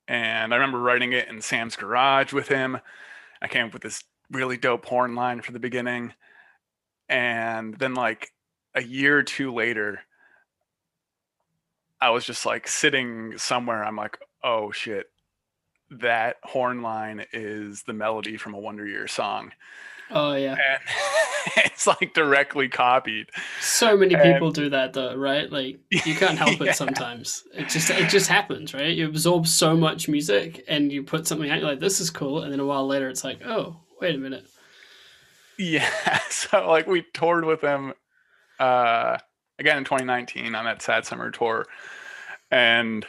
and 0.07 0.53
I 0.53 0.57
remember 0.57 0.79
writing 0.79 1.13
it 1.13 1.27
in 1.27 1.41
Sam's 1.41 1.75
garage 1.75 2.33
with 2.33 2.47
him. 2.47 2.77
I 3.41 3.47
came 3.47 3.67
up 3.67 3.73
with 3.73 3.81
this 3.83 4.03
really 4.31 4.57
dope 4.57 4.85
horn 4.85 5.15
line 5.15 5.41
for 5.41 5.51
the 5.51 5.59
beginning, 5.59 6.13
and 7.09 7.75
then 7.75 7.93
like 7.93 8.29
a 8.73 8.83
year 8.83 9.17
or 9.17 9.23
two 9.23 9.53
later, 9.53 10.01
I 12.01 12.09
was 12.09 12.25
just 12.25 12.45
like 12.45 12.67
sitting 12.67 13.37
somewhere. 13.37 13.83
I'm 13.83 13.95
like, 13.95 14.17
oh 14.43 14.71
shit, 14.71 15.07
that 15.91 16.37
horn 16.43 16.81
line 16.81 17.25
is 17.33 17.83
the 17.83 17.93
melody 17.93 18.37
from 18.37 18.53
a 18.53 18.59
Wonder 18.59 18.87
Year 18.87 19.07
song, 19.07 19.51
Oh 20.11 20.33
yeah. 20.33 20.51
and 20.55 20.79
it's 21.65 21.85
like 21.87 22.13
directly 22.13 22.67
copied. 22.67 23.27
So 23.61 23.95
many 23.97 24.13
And- 24.15 24.23
people 24.33 24.51
do 24.51 24.69
that 24.69 24.93
though, 24.93 25.15
right? 25.15 25.51
Like 25.51 25.79
you 25.91 25.99
can't 26.15 26.37
help 26.37 26.59
Yeah. 26.59 26.71
it 26.71 26.75
sometimes. 26.75 27.43
It 27.53 27.69
just 27.69 27.89
it 27.89 28.09
just 28.09 28.27
happens, 28.29 28.73
right? 28.73 28.95
You 28.95 29.07
absorb 29.07 29.47
so 29.47 29.75
much 29.75 30.07
music 30.07 30.63
and 30.67 30.91
you 30.91 31.03
put 31.03 31.27
something 31.27 31.49
out, 31.49 31.59
you're 31.59 31.69
like, 31.69 31.79
this 31.79 31.99
is 31.99 32.09
cool, 32.09 32.41
and 32.43 32.51
then 32.51 32.59
a 32.59 32.65
while 32.65 32.85
later 32.87 33.09
it's 33.09 33.23
like, 33.23 33.45
oh, 33.45 33.77
wait 34.01 34.15
a 34.15 34.17
minute. 34.19 34.45
Yeah, 35.57 36.19
so 36.29 36.67
like 36.69 36.87
we 36.87 37.03
toured 37.13 37.45
with 37.45 37.61
them 37.61 37.93
uh 38.59 39.17
again 39.59 39.77
in 39.77 39.83
2019 39.85 40.53
on 40.55 40.65
that 40.65 40.81
Sad 40.81 41.05
Summer 41.05 41.31
tour, 41.31 41.65
and 42.51 43.05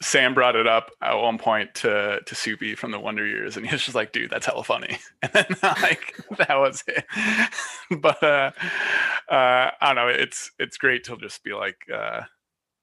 Sam 0.00 0.32
brought 0.32 0.54
it 0.54 0.66
up 0.66 0.90
at 1.02 1.14
one 1.14 1.38
point 1.38 1.74
to 1.76 2.20
to 2.24 2.34
Soupy 2.34 2.76
from 2.76 2.92
the 2.92 3.00
Wonder 3.00 3.26
Years, 3.26 3.56
and 3.56 3.66
he 3.66 3.74
was 3.74 3.82
just 3.82 3.96
like, 3.96 4.12
"Dude, 4.12 4.30
that's 4.30 4.46
hella 4.46 4.62
funny," 4.62 4.98
and 5.22 5.32
then 5.32 5.46
like 5.62 6.14
that 6.36 6.56
was 6.56 6.84
it. 6.86 7.04
but 8.00 8.22
uh, 8.22 8.52
uh, 9.28 9.70
I 9.80 9.94
don't 9.94 9.96
know. 9.96 10.08
It's 10.08 10.52
it's 10.58 10.76
great 10.76 11.04
to 11.04 11.16
just 11.16 11.42
be 11.42 11.52
like 11.52 11.78
uh, 11.92 12.22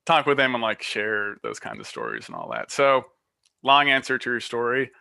talk 0.06 0.26
with 0.26 0.38
them 0.38 0.56
and 0.56 0.62
like 0.62 0.82
share 0.82 1.38
those 1.42 1.60
kinds 1.60 1.80
of 1.80 1.88
stories 1.88 2.28
and 2.28 2.36
all 2.36 2.50
that. 2.52 2.70
So, 2.70 3.06
long 3.64 3.90
answer 3.90 4.18
to 4.18 4.30
your 4.30 4.42
story 4.42 4.92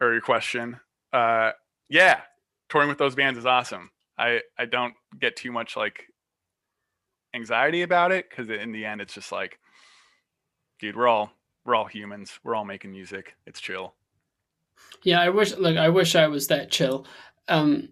or 0.00 0.12
your 0.12 0.22
question. 0.22 0.80
Uh, 1.12 1.52
yeah, 1.90 2.22
touring 2.70 2.88
with 2.88 2.98
those 2.98 3.14
bands 3.14 3.38
is 3.38 3.46
awesome. 3.46 3.90
I 4.16 4.40
I 4.58 4.64
don't 4.64 4.94
get 5.18 5.36
too 5.36 5.52
much 5.52 5.76
like 5.76 6.04
anxiety 7.34 7.82
about 7.82 8.12
it 8.12 8.30
because 8.30 8.48
in 8.48 8.72
the 8.72 8.86
end 8.86 9.00
it's 9.00 9.14
just 9.14 9.32
like, 9.32 9.58
dude, 10.78 10.96
we're 10.96 11.08
all 11.08 11.32
we're 11.64 11.74
all 11.74 11.86
humans. 11.86 12.38
We're 12.42 12.54
all 12.54 12.64
making 12.64 12.92
music. 12.92 13.36
It's 13.46 13.60
chill. 13.60 13.94
Yeah, 15.02 15.20
I 15.20 15.28
wish 15.28 15.56
like 15.56 15.76
I 15.76 15.88
wish 15.88 16.14
I 16.14 16.26
was 16.28 16.46
that 16.48 16.70
chill. 16.70 17.06
Um 17.48 17.88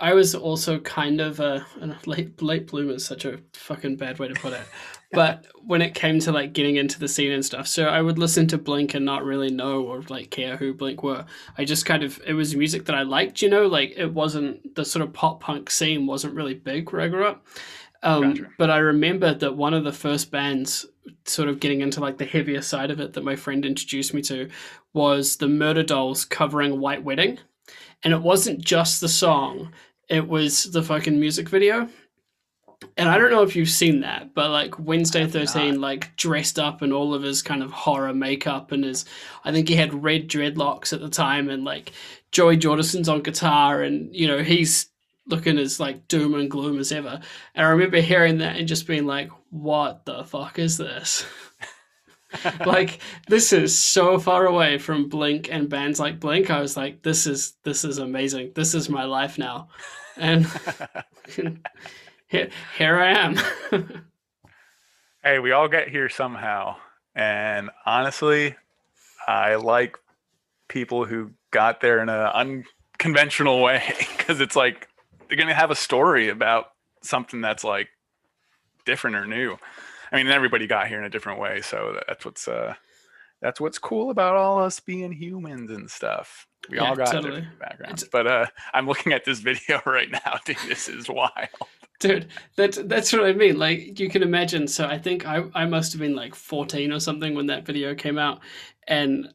I 0.00 0.14
was 0.14 0.34
also 0.34 0.80
kind 0.80 1.20
of 1.20 1.40
a, 1.40 1.66
late 2.06 2.40
late 2.40 2.66
bloomer 2.66 2.94
is 2.94 3.04
such 3.04 3.26
a 3.26 3.38
fucking 3.52 3.96
bad 3.96 4.18
way 4.18 4.28
to 4.28 4.34
put 4.34 4.54
it. 4.54 4.62
But 5.12 5.48
when 5.66 5.82
it 5.82 5.94
came 5.94 6.20
to 6.20 6.30
like 6.30 6.52
getting 6.52 6.76
into 6.76 7.00
the 7.00 7.08
scene 7.08 7.32
and 7.32 7.44
stuff, 7.44 7.66
so 7.66 7.86
I 7.86 8.00
would 8.00 8.16
listen 8.16 8.46
to 8.46 8.56
Blink 8.56 8.94
and 8.94 9.04
not 9.04 9.24
really 9.24 9.50
know 9.50 9.82
or 9.82 10.02
like 10.02 10.30
care 10.30 10.56
who 10.56 10.72
Blink 10.72 11.02
were. 11.02 11.24
I 11.58 11.64
just 11.64 11.84
kind 11.84 12.04
of 12.04 12.20
it 12.24 12.34
was 12.34 12.54
music 12.54 12.84
that 12.84 12.94
I 12.94 13.02
liked, 13.02 13.42
you 13.42 13.48
know, 13.48 13.66
like 13.66 13.94
it 13.96 14.14
wasn't 14.14 14.76
the 14.76 14.84
sort 14.84 15.04
of 15.04 15.12
pop 15.12 15.40
punk 15.40 15.68
scene 15.68 16.06
wasn't 16.06 16.36
really 16.36 16.54
big 16.54 16.92
where 16.92 17.02
I 17.02 17.08
grew 17.08 17.26
up. 17.26 17.44
Um, 18.04 18.34
Gotcha. 18.34 18.50
But 18.56 18.70
I 18.70 18.78
remember 18.78 19.34
that 19.34 19.56
one 19.56 19.74
of 19.74 19.82
the 19.82 19.92
first 19.92 20.30
bands, 20.30 20.86
sort 21.24 21.48
of 21.48 21.60
getting 21.60 21.80
into 21.80 22.00
like 22.00 22.18
the 22.18 22.24
heavier 22.24 22.62
side 22.62 22.90
of 22.90 23.00
it, 23.00 23.12
that 23.14 23.24
my 23.24 23.36
friend 23.36 23.64
introduced 23.64 24.14
me 24.14 24.22
to, 24.22 24.48
was 24.92 25.36
the 25.36 25.46
Murderdolls 25.46 26.28
covering 26.28 26.80
White 26.80 27.04
Wedding, 27.04 27.38
and 28.02 28.12
it 28.12 28.22
wasn't 28.22 28.60
just 28.60 29.00
the 29.00 29.08
song; 29.08 29.72
it 30.08 30.26
was 30.28 30.64
the 30.64 30.82
fucking 30.82 31.18
music 31.18 31.48
video. 31.48 31.88
And 32.96 33.10
I 33.10 33.18
don't 33.18 33.30
know 33.30 33.42
if 33.42 33.54
you've 33.54 33.68
seen 33.68 34.00
that, 34.00 34.34
but 34.34 34.50
like 34.50 34.78
Wednesday 34.78 35.20
have 35.20 35.32
Thirteen, 35.32 35.80
like 35.80 36.16
dressed 36.16 36.58
up 36.58 36.82
in 36.82 36.92
all 36.92 37.12
of 37.12 37.22
his 37.22 37.42
kind 37.42 37.62
of 37.62 37.70
horror 37.70 38.14
makeup 38.14 38.72
and 38.72 38.84
his, 38.84 39.04
I 39.44 39.52
think 39.52 39.68
he 39.68 39.76
had 39.76 40.02
red 40.02 40.28
dreadlocks 40.28 40.92
at 40.92 41.00
the 41.00 41.10
time, 41.10 41.50
and 41.50 41.64
like 41.64 41.92
Joey 42.32 42.56
Jordison's 42.56 43.08
on 43.08 43.22
guitar, 43.22 43.82
and 43.82 44.14
you 44.14 44.26
know 44.26 44.42
he's 44.42 44.89
looking 45.26 45.58
as 45.58 45.80
like 45.80 46.08
doom 46.08 46.34
and 46.34 46.50
gloom 46.50 46.78
as 46.78 46.92
ever. 46.92 47.20
And 47.54 47.66
I 47.66 47.70
remember 47.70 48.00
hearing 48.00 48.38
that 48.38 48.56
and 48.56 48.68
just 48.68 48.86
being 48.86 49.06
like, 49.06 49.30
"What 49.50 50.04
the 50.04 50.24
fuck 50.24 50.58
is 50.58 50.76
this?" 50.76 51.24
like 52.66 53.00
this 53.28 53.52
is 53.52 53.76
so 53.76 54.18
far 54.18 54.46
away 54.46 54.78
from 54.78 55.08
Blink 55.08 55.48
and 55.50 55.68
bands 55.68 55.98
like 55.98 56.20
Blink. 56.20 56.50
I 56.50 56.60
was 56.60 56.76
like, 56.76 57.02
"This 57.02 57.26
is 57.26 57.54
this 57.64 57.84
is 57.84 57.98
amazing. 57.98 58.52
This 58.54 58.74
is 58.74 58.88
my 58.88 59.04
life 59.04 59.38
now," 59.38 59.68
and 60.16 60.46
here, 62.28 62.48
here 62.76 62.98
I 62.98 63.12
am. 63.12 63.36
hey, 65.24 65.38
we 65.38 65.52
all 65.52 65.68
get 65.68 65.88
here 65.88 66.08
somehow. 66.08 66.76
And 67.14 67.70
honestly, 67.84 68.54
I 69.26 69.56
like 69.56 69.96
people 70.68 71.04
who 71.04 71.32
got 71.50 71.80
there 71.80 72.00
in 72.00 72.08
an 72.08 72.62
unconventional 73.00 73.60
way 73.60 73.82
because 74.16 74.40
it's 74.40 74.54
like 74.54 74.88
they're 75.30 75.36
going 75.36 75.48
to 75.48 75.54
have 75.54 75.70
a 75.70 75.76
story 75.76 76.28
about 76.28 76.72
something 77.02 77.40
that's 77.40 77.62
like 77.64 77.88
different 78.84 79.16
or 79.16 79.26
new. 79.26 79.56
I 80.12 80.16
mean, 80.16 80.26
everybody 80.26 80.66
got 80.66 80.88
here 80.88 80.98
in 80.98 81.04
a 81.04 81.08
different 81.10 81.38
way, 81.40 81.60
so 81.60 82.00
that's 82.08 82.24
what's 82.24 82.48
uh 82.48 82.74
that's 83.40 83.60
what's 83.60 83.78
cool 83.78 84.10
about 84.10 84.34
all 84.36 84.58
us 84.58 84.80
being 84.80 85.12
humans 85.12 85.70
and 85.70 85.88
stuff. 85.90 86.46
We 86.68 86.76
Yeah, 86.76 86.88
all 86.90 86.96
got 86.96 87.12
totally. 87.12 87.36
different 87.42 87.58
backgrounds. 87.60 88.02
It's- 88.02 88.10
But 88.12 88.26
uh 88.26 88.46
I'm 88.74 88.86
looking 88.88 89.12
at 89.12 89.24
this 89.24 89.38
video 89.50 89.80
right 89.86 90.10
now, 90.10 90.38
dude. 90.44 90.56
This 90.68 90.88
is 90.88 91.08
wild. 91.08 91.30
Dude, 92.00 92.26
that's 92.56 92.78
that's 92.84 93.12
what 93.12 93.24
I 93.24 93.32
mean. 93.32 93.56
Like 93.58 94.00
you 94.00 94.08
can 94.10 94.22
imagine. 94.24 94.66
So 94.66 94.86
I 94.86 94.98
think 94.98 95.26
I 95.28 95.44
I 95.54 95.64
must 95.66 95.92
have 95.92 96.00
been 96.00 96.16
like 96.16 96.34
fourteen 96.34 96.92
or 96.92 96.98
something 96.98 97.34
when 97.36 97.46
that 97.46 97.64
video 97.64 97.94
came 97.94 98.18
out, 98.18 98.40
and 98.88 99.32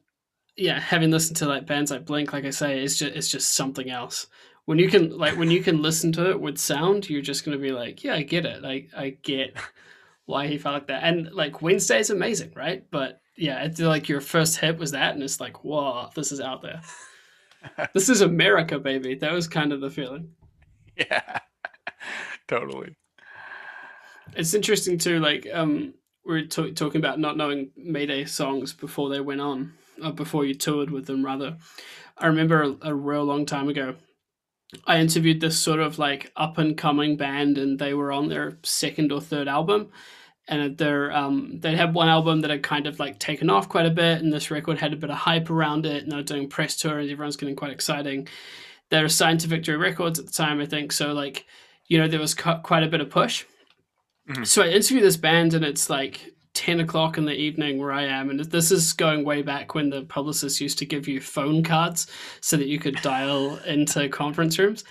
yeah, 0.56 0.78
having 0.80 1.10
listened 1.10 1.36
to 1.38 1.46
like 1.46 1.64
bands 1.66 1.90
like 1.90 2.04
Blink, 2.04 2.32
like 2.32 2.44
I 2.44 2.50
say, 2.50 2.82
it's 2.82 2.98
just 2.98 3.14
it's 3.16 3.28
just 3.30 3.54
something 3.54 3.88
else. 3.88 4.26
When 4.66 4.78
you 4.78 4.88
can 4.88 5.16
like 5.16 5.38
when 5.38 5.50
you 5.50 5.62
can 5.62 5.80
listen 5.80 6.12
to 6.12 6.30
it 6.30 6.40
with 6.40 6.58
sound, 6.58 7.08
you're 7.08 7.22
just 7.22 7.44
gonna 7.44 7.56
be 7.56 7.72
like, 7.72 8.04
yeah, 8.04 8.14
I 8.14 8.22
get 8.22 8.44
it. 8.44 8.64
I 8.64 8.86
I 8.96 9.10
get 9.22 9.56
why 10.26 10.48
he 10.48 10.58
felt 10.58 10.74
like 10.74 10.88
that. 10.88 11.04
And 11.04 11.32
like 11.32 11.62
Wednesday 11.62 12.00
is 12.00 12.10
amazing, 12.10 12.52
right? 12.54 12.84
But 12.90 13.20
yeah, 13.36 13.62
it's 13.64 13.80
like 13.80 14.08
your 14.08 14.20
first 14.20 14.58
hit 14.58 14.76
was 14.76 14.90
that, 14.90 15.14
and 15.14 15.22
it's 15.22 15.40
like, 15.40 15.64
whoa, 15.64 16.10
this 16.14 16.32
is 16.32 16.40
out 16.40 16.62
there. 16.62 16.80
this 17.94 18.08
is 18.08 18.20
America, 18.20 18.78
baby. 18.78 19.14
That 19.14 19.32
was 19.32 19.46
kind 19.48 19.72
of 19.72 19.80
the 19.80 19.90
feeling. 19.90 20.30
Yeah, 20.96 21.38
totally. 22.48 22.96
It's 24.34 24.54
interesting 24.54 24.98
too. 24.98 25.20
Like, 25.20 25.46
um, 25.52 25.94
we 26.24 26.40
are 26.40 26.46
t- 26.46 26.72
talking 26.72 27.00
about 27.00 27.20
not 27.20 27.36
knowing 27.36 27.70
Mayday 27.76 28.24
songs 28.24 28.72
before 28.72 29.10
they 29.10 29.20
went 29.20 29.40
on, 29.40 29.74
or 30.02 30.12
before 30.12 30.44
you 30.44 30.54
toured 30.54 30.90
with 30.90 31.06
them, 31.06 31.24
rather. 31.24 31.56
I 32.18 32.26
remember 32.26 32.62
a, 32.62 32.76
a 32.88 32.94
real 32.94 33.24
long 33.24 33.46
time 33.46 33.68
ago. 33.68 33.94
I 34.86 34.98
interviewed 34.98 35.40
this 35.40 35.58
sort 35.58 35.80
of 35.80 35.98
like 35.98 36.32
up 36.36 36.58
and 36.58 36.76
coming 36.76 37.16
band, 37.16 37.58
and 37.58 37.78
they 37.78 37.94
were 37.94 38.12
on 38.12 38.28
their 38.28 38.58
second 38.62 39.12
or 39.12 39.20
third 39.20 39.48
album. 39.48 39.90
And 40.48 40.78
they're 40.78 41.10
um, 41.12 41.58
they 41.60 41.74
had 41.74 41.92
one 41.94 42.08
album 42.08 42.40
that 42.42 42.50
had 42.50 42.62
kind 42.62 42.86
of 42.86 43.00
like 43.00 43.18
taken 43.18 43.50
off 43.50 43.68
quite 43.68 43.86
a 43.86 43.90
bit, 43.90 44.22
and 44.22 44.32
this 44.32 44.50
record 44.50 44.78
had 44.78 44.92
a 44.92 44.96
bit 44.96 45.10
of 45.10 45.16
hype 45.16 45.50
around 45.50 45.86
it. 45.86 46.02
And 46.02 46.12
they 46.12 46.16
were 46.16 46.22
doing 46.22 46.48
press 46.48 46.76
tour, 46.76 46.98
and 46.98 47.10
everyone's 47.10 47.36
getting 47.36 47.56
quite 47.56 47.72
exciting. 47.72 48.28
They're 48.90 49.04
assigned 49.04 49.40
to 49.40 49.48
Victory 49.48 49.76
Records 49.76 50.18
at 50.18 50.26
the 50.26 50.32
time, 50.32 50.60
I 50.60 50.66
think. 50.66 50.92
So 50.92 51.12
like, 51.12 51.46
you 51.88 51.98
know, 51.98 52.06
there 52.06 52.20
was 52.20 52.34
cu- 52.34 52.60
quite 52.62 52.84
a 52.84 52.88
bit 52.88 53.00
of 53.00 53.10
push. 53.10 53.44
Mhm. 54.28 54.46
So 54.46 54.62
I 54.62 54.68
interview 54.68 55.00
this 55.00 55.16
band, 55.16 55.54
and 55.54 55.64
it's 55.64 55.90
like 55.90 56.34
10 56.56 56.80
o'clock 56.80 57.18
in 57.18 57.26
the 57.26 57.34
evening 57.34 57.78
where 57.78 57.92
I 57.92 58.04
am. 58.04 58.30
And 58.30 58.40
this 58.40 58.72
is 58.72 58.94
going 58.94 59.24
way 59.24 59.42
back 59.42 59.74
when 59.74 59.90
the 59.90 60.02
publicists 60.04 60.58
used 60.58 60.78
to 60.78 60.86
give 60.86 61.06
you 61.06 61.20
phone 61.20 61.62
cards 61.62 62.06
so 62.40 62.56
that 62.56 62.66
you 62.66 62.78
could 62.78 62.96
dial 63.02 63.56
into 63.66 64.08
conference 64.08 64.58
rooms. 64.58 64.82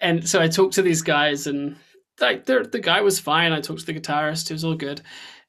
And 0.00 0.28
so 0.28 0.42
I 0.42 0.48
talked 0.48 0.74
to 0.74 0.82
these 0.82 1.02
guys, 1.02 1.46
and 1.46 1.76
like 2.20 2.44
the, 2.44 2.68
the 2.70 2.80
guy 2.80 3.00
was 3.00 3.20
fine. 3.20 3.52
I 3.52 3.60
talked 3.60 3.80
to 3.80 3.86
the 3.86 3.98
guitarist, 3.98 4.50
it 4.50 4.54
was 4.54 4.64
all 4.64 4.74
good. 4.74 5.00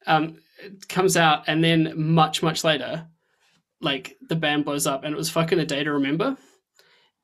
Um, 0.05 0.37
it 0.63 0.87
comes 0.87 1.17
out, 1.17 1.43
and 1.47 1.63
then 1.63 1.91
much, 1.95 2.43
much 2.43 2.63
later, 2.63 3.07
like 3.81 4.15
the 4.29 4.35
band 4.35 4.63
blows 4.63 4.85
up, 4.85 5.03
and 5.03 5.13
it 5.13 5.17
was 5.17 5.29
fucking 5.29 5.59
a 5.59 5.65
day 5.65 5.83
to 5.83 5.91
remember. 5.91 6.37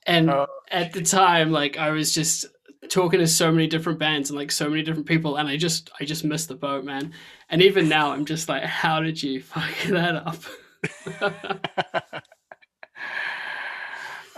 And 0.08 0.32
Oh, 0.32 0.48
at 0.72 0.91
the 0.91 1.04
time, 1.04 1.52
like 1.52 1.78
I 1.78 1.91
was 1.91 2.13
just 2.13 2.48
talking 2.93 3.19
to 3.19 3.27
so 3.27 3.51
many 3.51 3.65
different 3.65 3.97
bands 3.97 4.29
and 4.29 4.38
like 4.38 4.51
so 4.51 4.69
many 4.69 4.84
different 4.84 5.08
people, 5.08 5.38
and 5.38 5.49
I 5.49 5.58
just 5.58 5.89
I 5.99 6.06
just 6.06 6.23
missed 6.23 6.47
the 6.47 6.56
boat, 6.56 6.86
man. 6.86 7.12
And 7.49 7.62
even 7.62 7.89
now, 7.89 8.12
I'm 8.12 8.25
just 8.25 8.47
like, 8.47 8.63
how 8.63 9.01
did 9.01 9.21
you 9.21 9.41
fuck 9.41 9.73
that 9.88 10.15
up? 10.15 10.38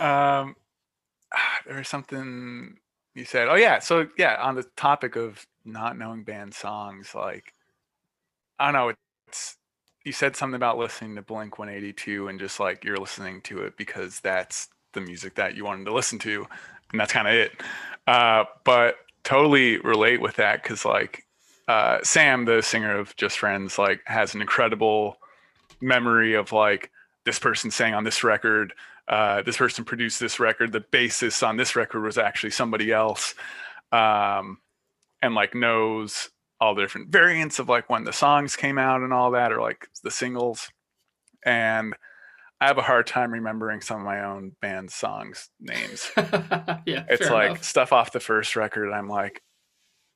um, 0.00 0.56
there 1.66 1.76
was 1.76 1.88
something 1.88 2.76
you 3.14 3.24
said. 3.26 3.48
Oh 3.48 3.56
yeah, 3.56 3.78
so 3.78 4.08
yeah, 4.16 4.36
on 4.40 4.54
the 4.54 4.64
topic 4.76 5.16
of 5.16 5.46
not 5.64 5.98
knowing 5.98 6.24
band 6.24 6.54
songs, 6.54 7.14
like 7.14 7.52
I 8.58 8.72
don't 8.72 8.74
know, 8.74 8.94
it's 9.28 9.56
you 10.04 10.12
said 10.12 10.34
something 10.34 10.56
about 10.56 10.78
listening 10.78 11.16
to 11.16 11.22
Blink 11.22 11.58
182 11.58 12.28
and 12.28 12.38
just 12.38 12.58
like 12.58 12.84
you're 12.84 12.96
listening 12.96 13.42
to 13.42 13.62
it 13.64 13.76
because 13.76 14.20
that's 14.20 14.68
the 14.94 15.00
music 15.00 15.34
that 15.34 15.56
you 15.56 15.64
wanted 15.64 15.84
to 15.84 15.92
listen 15.92 16.18
to, 16.20 16.46
and 16.92 17.00
that's 17.00 17.12
kind 17.12 17.28
of 17.28 17.34
it. 17.34 17.52
Uh, 18.06 18.44
but 18.64 18.96
totally 19.24 19.78
relate 19.78 20.20
with 20.20 20.36
that 20.36 20.62
because 20.62 20.84
like 20.84 21.24
uh, 21.68 21.98
Sam, 22.02 22.44
the 22.44 22.62
singer 22.62 22.96
of 22.98 23.16
Just 23.16 23.38
Friends, 23.38 23.78
like 23.78 24.00
has 24.06 24.34
an 24.34 24.40
incredible 24.40 25.16
memory 25.80 26.34
of 26.34 26.52
like 26.52 26.90
this 27.24 27.38
person 27.38 27.70
sang 27.70 27.94
on 27.94 28.04
this 28.04 28.24
record 28.24 28.72
uh, 29.08 29.42
this 29.42 29.56
person 29.56 29.84
produced 29.84 30.18
this 30.18 30.40
record 30.40 30.72
the 30.72 30.80
bassist 30.80 31.46
on 31.46 31.56
this 31.56 31.76
record 31.76 32.02
was 32.02 32.18
actually 32.18 32.50
somebody 32.50 32.92
else 32.92 33.34
um, 33.92 34.58
and 35.22 35.34
like 35.34 35.54
knows 35.54 36.30
all 36.60 36.74
the 36.74 36.82
different 36.82 37.08
variants 37.08 37.58
of 37.58 37.68
like 37.68 37.88
when 37.88 38.04
the 38.04 38.12
songs 38.12 38.56
came 38.56 38.78
out 38.78 39.02
and 39.02 39.12
all 39.12 39.30
that 39.30 39.52
or 39.52 39.60
like 39.60 39.88
the 40.02 40.10
singles 40.10 40.70
and 41.44 41.94
i 42.60 42.66
have 42.66 42.78
a 42.78 42.82
hard 42.82 43.06
time 43.06 43.32
remembering 43.32 43.80
some 43.80 44.00
of 44.00 44.04
my 44.04 44.24
own 44.24 44.52
band 44.60 44.90
songs 44.90 45.50
names. 45.60 46.10
Yeah, 46.86 47.04
it's 47.08 47.30
like 47.30 47.50
enough. 47.50 47.64
stuff 47.64 47.92
off 47.92 48.12
the 48.12 48.20
first 48.20 48.56
record 48.56 48.92
i'm 48.92 49.08
like 49.08 49.42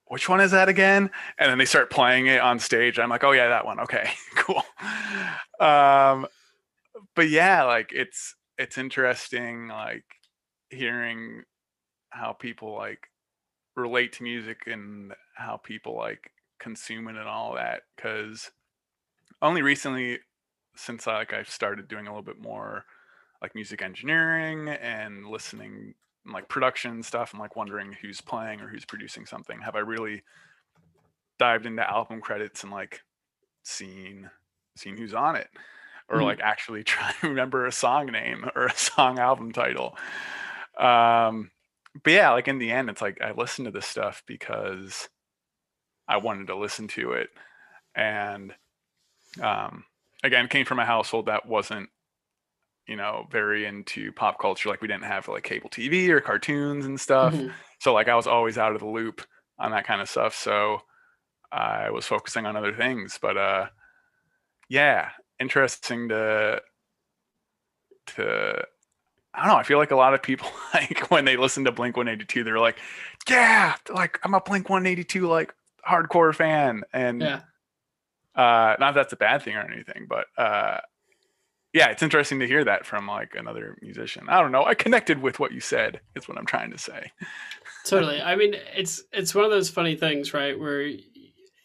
which 0.07 0.29
one 0.29 0.41
is 0.41 0.51
that 0.51 0.69
again? 0.69 1.09
And 1.39 1.49
then 1.49 1.59
they 1.59 1.65
start 1.65 1.89
playing 1.89 2.27
it 2.27 2.41
on 2.41 2.59
stage 2.59 2.99
i'm 2.99 3.11
like 3.11 3.25
oh 3.25 3.33
yeah 3.33 3.49
that 3.49 3.65
one 3.65 3.81
okay 3.81 4.11
cool. 4.37 4.63
Um 5.61 6.27
but 7.15 7.29
yeah 7.29 7.65
like 7.65 7.91
it's 7.93 8.35
it's 8.59 8.77
interesting 8.79 9.69
like 9.69 10.05
hearing 10.71 11.43
how 12.11 12.33
people 12.33 12.75
like 12.75 13.07
relate 13.77 14.13
to 14.15 14.23
music 14.23 14.59
and 14.67 15.13
how 15.35 15.57
people 15.57 15.97
like 15.97 16.31
consume 16.59 17.09
it 17.09 17.17
and 17.17 17.29
all 17.29 17.55
that 17.55 17.83
because 17.97 18.51
only 19.43 19.63
recently 19.63 20.19
since 20.77 21.07
I, 21.07 21.19
like 21.19 21.33
i've 21.33 21.51
started 21.51 21.89
doing 21.89 22.07
a 22.07 22.11
little 22.11 22.23
bit 22.23 22.41
more 22.41 22.85
like 23.43 23.55
music 23.55 23.83
engineering 23.83 24.69
and 24.69 25.27
listening 25.27 25.95
and 26.25 26.35
like 26.35 26.49
production 26.49 27.03
stuff 27.03 27.33
and 27.33 27.41
like 27.41 27.57
wondering 27.57 27.97
who's 28.01 28.21
playing 28.21 28.61
or 28.61 28.69
who's 28.69 28.85
producing 28.85 29.27
something 29.27 29.61
have 29.61 29.77
i 29.77 29.81
really 29.81 30.23
dived 31.39 31.67
into 31.67 31.89
album 31.91 32.21
credits 32.21 32.63
and 32.63 32.71
like 32.71 33.01
seen 33.65 34.31
seen 34.77 34.97
who's 34.97 35.15
on 35.15 35.37
it? 35.37 35.49
Or 36.09 36.19
Mhm. 36.19 36.25
like 36.25 36.41
actually 36.41 36.85
try 36.85 37.13
to 37.21 37.29
remember 37.29 37.67
a 37.67 37.73
song 37.73 38.07
name 38.07 38.49
or 38.55 38.67
a 38.67 38.77
song 38.77 39.19
album 39.19 39.53
title. 39.53 39.97
Um 40.79 41.51
but 42.05 42.13
yeah 42.13 42.31
like 42.31 42.47
in 42.47 42.59
the 42.59 42.71
end 42.71 42.89
it's 42.89 43.03
like 43.03 43.21
i 43.21 43.33
listened 43.33 43.67
to 43.67 43.73
this 43.73 43.87
stuff 43.87 44.23
because 44.27 45.09
i 46.07 46.17
wanted 46.19 46.47
to 46.49 46.57
listen 46.57 46.89
to 46.89 47.13
it. 47.13 47.31
And 47.95 48.55
um 49.43 49.85
again 50.23 50.49
came 50.49 50.65
from 50.67 50.79
a 50.79 50.85
household 50.85 51.27
that 51.27 51.47
wasn't 51.47 51.89
you 52.87 52.97
know 52.97 53.27
very 53.31 53.67
into 53.67 54.13
pop 54.13 54.39
culture. 54.41 54.69
Like 54.69 54.81
we 54.83 54.89
didn't 54.89 55.05
have 55.05 55.29
like 55.29 55.45
cable 55.45 55.71
tv 55.71 56.09
or 56.09 56.21
cartoons 56.21 56.87
and 56.87 57.01
stuff. 57.01 57.35
Mhm. 57.35 57.53
so 57.79 57.93
like 57.95 58.09
i 58.09 58.15
was 58.15 58.27
always 58.27 58.59
out 58.59 58.73
of 58.75 58.81
the 58.81 58.87
loop 58.89 59.23
on 59.59 59.71
that 59.73 59.87
kind 59.87 60.01
of 60.01 60.09
stuff. 60.09 60.35
So 60.35 60.83
i 61.53 61.91
was 61.91 62.07
focusing 62.07 62.47
on 62.47 62.57
other 62.57 62.73
things. 62.73 63.19
But 63.21 63.37
uh 63.37 63.67
yeah 64.69 65.11
interesting 65.39 66.09
to 66.09 66.61
to 68.09 68.65
i 69.35 69.39
don't 69.41 69.49
know. 69.49 69.57
I 69.57 69.63
feel 69.63 69.79
like 69.79 69.91
a 69.93 69.97
lot 69.97 70.15
of 70.15 70.23
people 70.23 70.49
like 70.75 71.11
when 71.11 71.25
they 71.25 71.37
listen 71.37 71.65
to 71.65 71.73
blink 71.73 71.97
182 71.97 72.45
they're 72.45 72.59
like 72.59 72.79
yeah 73.29 73.75
like 73.95 74.19
i'm 74.25 74.35
a 74.35 74.41
blink 74.41 74.69
182 74.69 75.27
like 75.27 75.55
hardcore 75.89 76.35
fan. 76.35 76.83
And 76.93 77.21
Yeah. 77.23 77.41
Uh 78.35 78.77
not 78.79 78.95
that 78.95 78.95
that's 78.95 79.13
a 79.13 79.17
bad 79.17 79.43
thing 79.43 79.57
or 79.57 79.61
anything 79.61 80.07
but 80.09 80.27
uh 80.39 80.79
yeah 81.73 81.89
it's 81.89 82.03
interesting 82.03 82.41
to 82.41 82.47
hear 82.47 82.65
that 82.65 82.85
from 82.85 83.07
like 83.07 83.35
another 83.37 83.77
musician. 83.81 84.27
I 84.29 84.41
don't 84.41 84.53
know. 84.53 84.65
I 84.65 84.75
connected 84.75 85.21
with 85.21 85.39
what 85.39 85.53
you 85.53 85.61
said 85.61 86.01
is 86.17 86.29
what 86.29 86.39
i'm 86.39 86.47
trying 86.47 86.71
to 86.71 86.79
say. 86.79 87.13
Totally. 87.85 88.21
I 88.21 88.37
mean 88.37 88.55
it's 88.75 89.03
it's 89.13 89.35
one 89.35 89.45
of 89.45 89.51
those 89.51 89.71
funny 89.71 89.97
things 89.97 90.35
right 90.35 90.59
where 90.59 90.91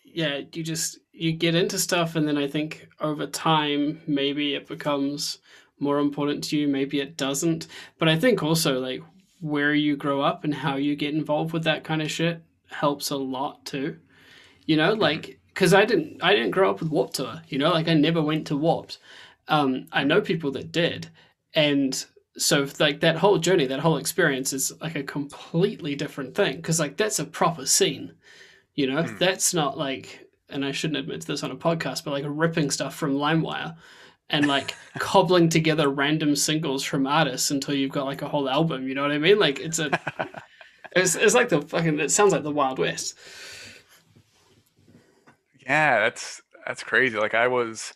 yeah 0.04 0.42
you 0.54 0.64
just 0.64 1.00
you 1.12 1.32
get 1.32 1.56
into 1.56 1.78
stuff 1.78 2.16
and 2.16 2.28
then 2.28 2.38
i 2.38 2.48
think 2.48 2.88
over 3.00 3.26
time 3.28 4.02
maybe 4.08 4.56
it 4.56 4.68
becomes 4.68 5.40
more 5.80 6.00
important 6.00 6.44
to 6.46 6.58
you 6.58 6.68
maybe 6.68 7.00
it 7.00 7.18
doesn't. 7.18 7.68
But 7.98 8.10
i 8.10 8.18
think 8.18 8.44
also 8.44 8.80
like 8.80 9.02
where 9.42 9.74
you 9.74 9.96
grow 9.98 10.22
up 10.22 10.44
and 10.44 10.54
how 10.54 10.78
you 10.78 10.96
get 10.96 11.14
involved 11.14 11.54
with 11.54 11.66
that 11.66 11.84
kind 11.84 12.02
of 12.02 12.10
shit 12.10 12.42
helps 12.70 13.10
a 13.10 13.18
lot 13.18 13.66
too. 13.66 13.98
You 14.66 14.78
know 14.78 14.94
like 14.94 15.40
because 15.56 15.74
i 15.74 15.84
didn't 15.84 16.22
i 16.22 16.34
didn't 16.36 16.52
grow 16.52 16.70
up 16.70 16.80
with 16.80 16.92
warped 16.92 17.16
tour 17.16 17.42
you 17.48 17.58
know? 17.58 17.72
Like 17.72 17.88
i 17.88 17.96
never 17.96 18.22
went 18.22 18.46
to 18.48 18.58
warped 18.58 19.00
um 19.48 19.88
i 19.92 20.04
know 20.04 20.22
people 20.22 20.52
that 20.52 20.72
did. 20.72 21.10
And 21.56 22.06
so 22.38 22.68
like 22.80 23.00
that 23.00 23.16
whole 23.16 23.38
journey 23.38 23.66
that 23.68 23.80
whole 23.80 23.98
experience 23.98 24.54
is 24.54 24.74
like 24.82 24.96
a 24.96 25.04
completely 25.04 25.96
different 25.96 26.36
thing. 26.36 26.58
Because 26.58 26.80
like 26.80 26.98
that's 26.98 27.20
a 27.20 27.26
proper 27.26 27.66
scene 27.66 28.14
you 28.76 28.88
know? 28.88 29.04
Mm. 29.04 29.18
that's 29.20 29.54
not 29.54 29.78
like 29.78 30.28
and 30.50 30.66
i 30.66 30.72
shouldn't 30.72 31.00
admit 31.00 31.22
to 31.22 31.28
this 31.28 31.44
on 31.44 31.52
a 31.52 31.56
podcast 31.56 32.04
but 32.04 32.12
like 32.12 32.26
ripping 32.28 32.70
stuff 32.70 32.94
from 32.94 33.16
limewire 33.16 33.76
and 34.30 34.48
like 34.48 34.76
cobbling 35.00 35.50
together 35.50 35.90
random 35.90 36.36
singles 36.36 36.84
from 36.84 37.08
artists 37.08 37.52
until 37.52 37.74
you've 37.74 37.92
got 37.92 38.06
like 38.06 38.22
a 38.22 38.28
whole 38.28 38.50
album 38.50 38.88
you 38.88 38.96
know 38.96 39.02
what 39.02 39.12
i 39.12 39.18
mean? 39.18 39.40
Like 39.40 39.60
it's 39.60 39.80
a 39.80 39.90
it's, 40.96 41.16
it's 41.16 41.34
like 41.34 41.50
the 41.50 41.62
fucking 41.62 42.00
it 42.00 42.12
sounds 42.12 42.32
like 42.34 42.44
the 42.44 42.52
wild 42.52 42.80
west 42.80 43.16
yeah 45.66 46.00
that's 46.00 46.42
that's 46.66 46.84
crazy 46.84 47.18
like 47.18 47.34
i 47.34 47.48
was 47.48 47.94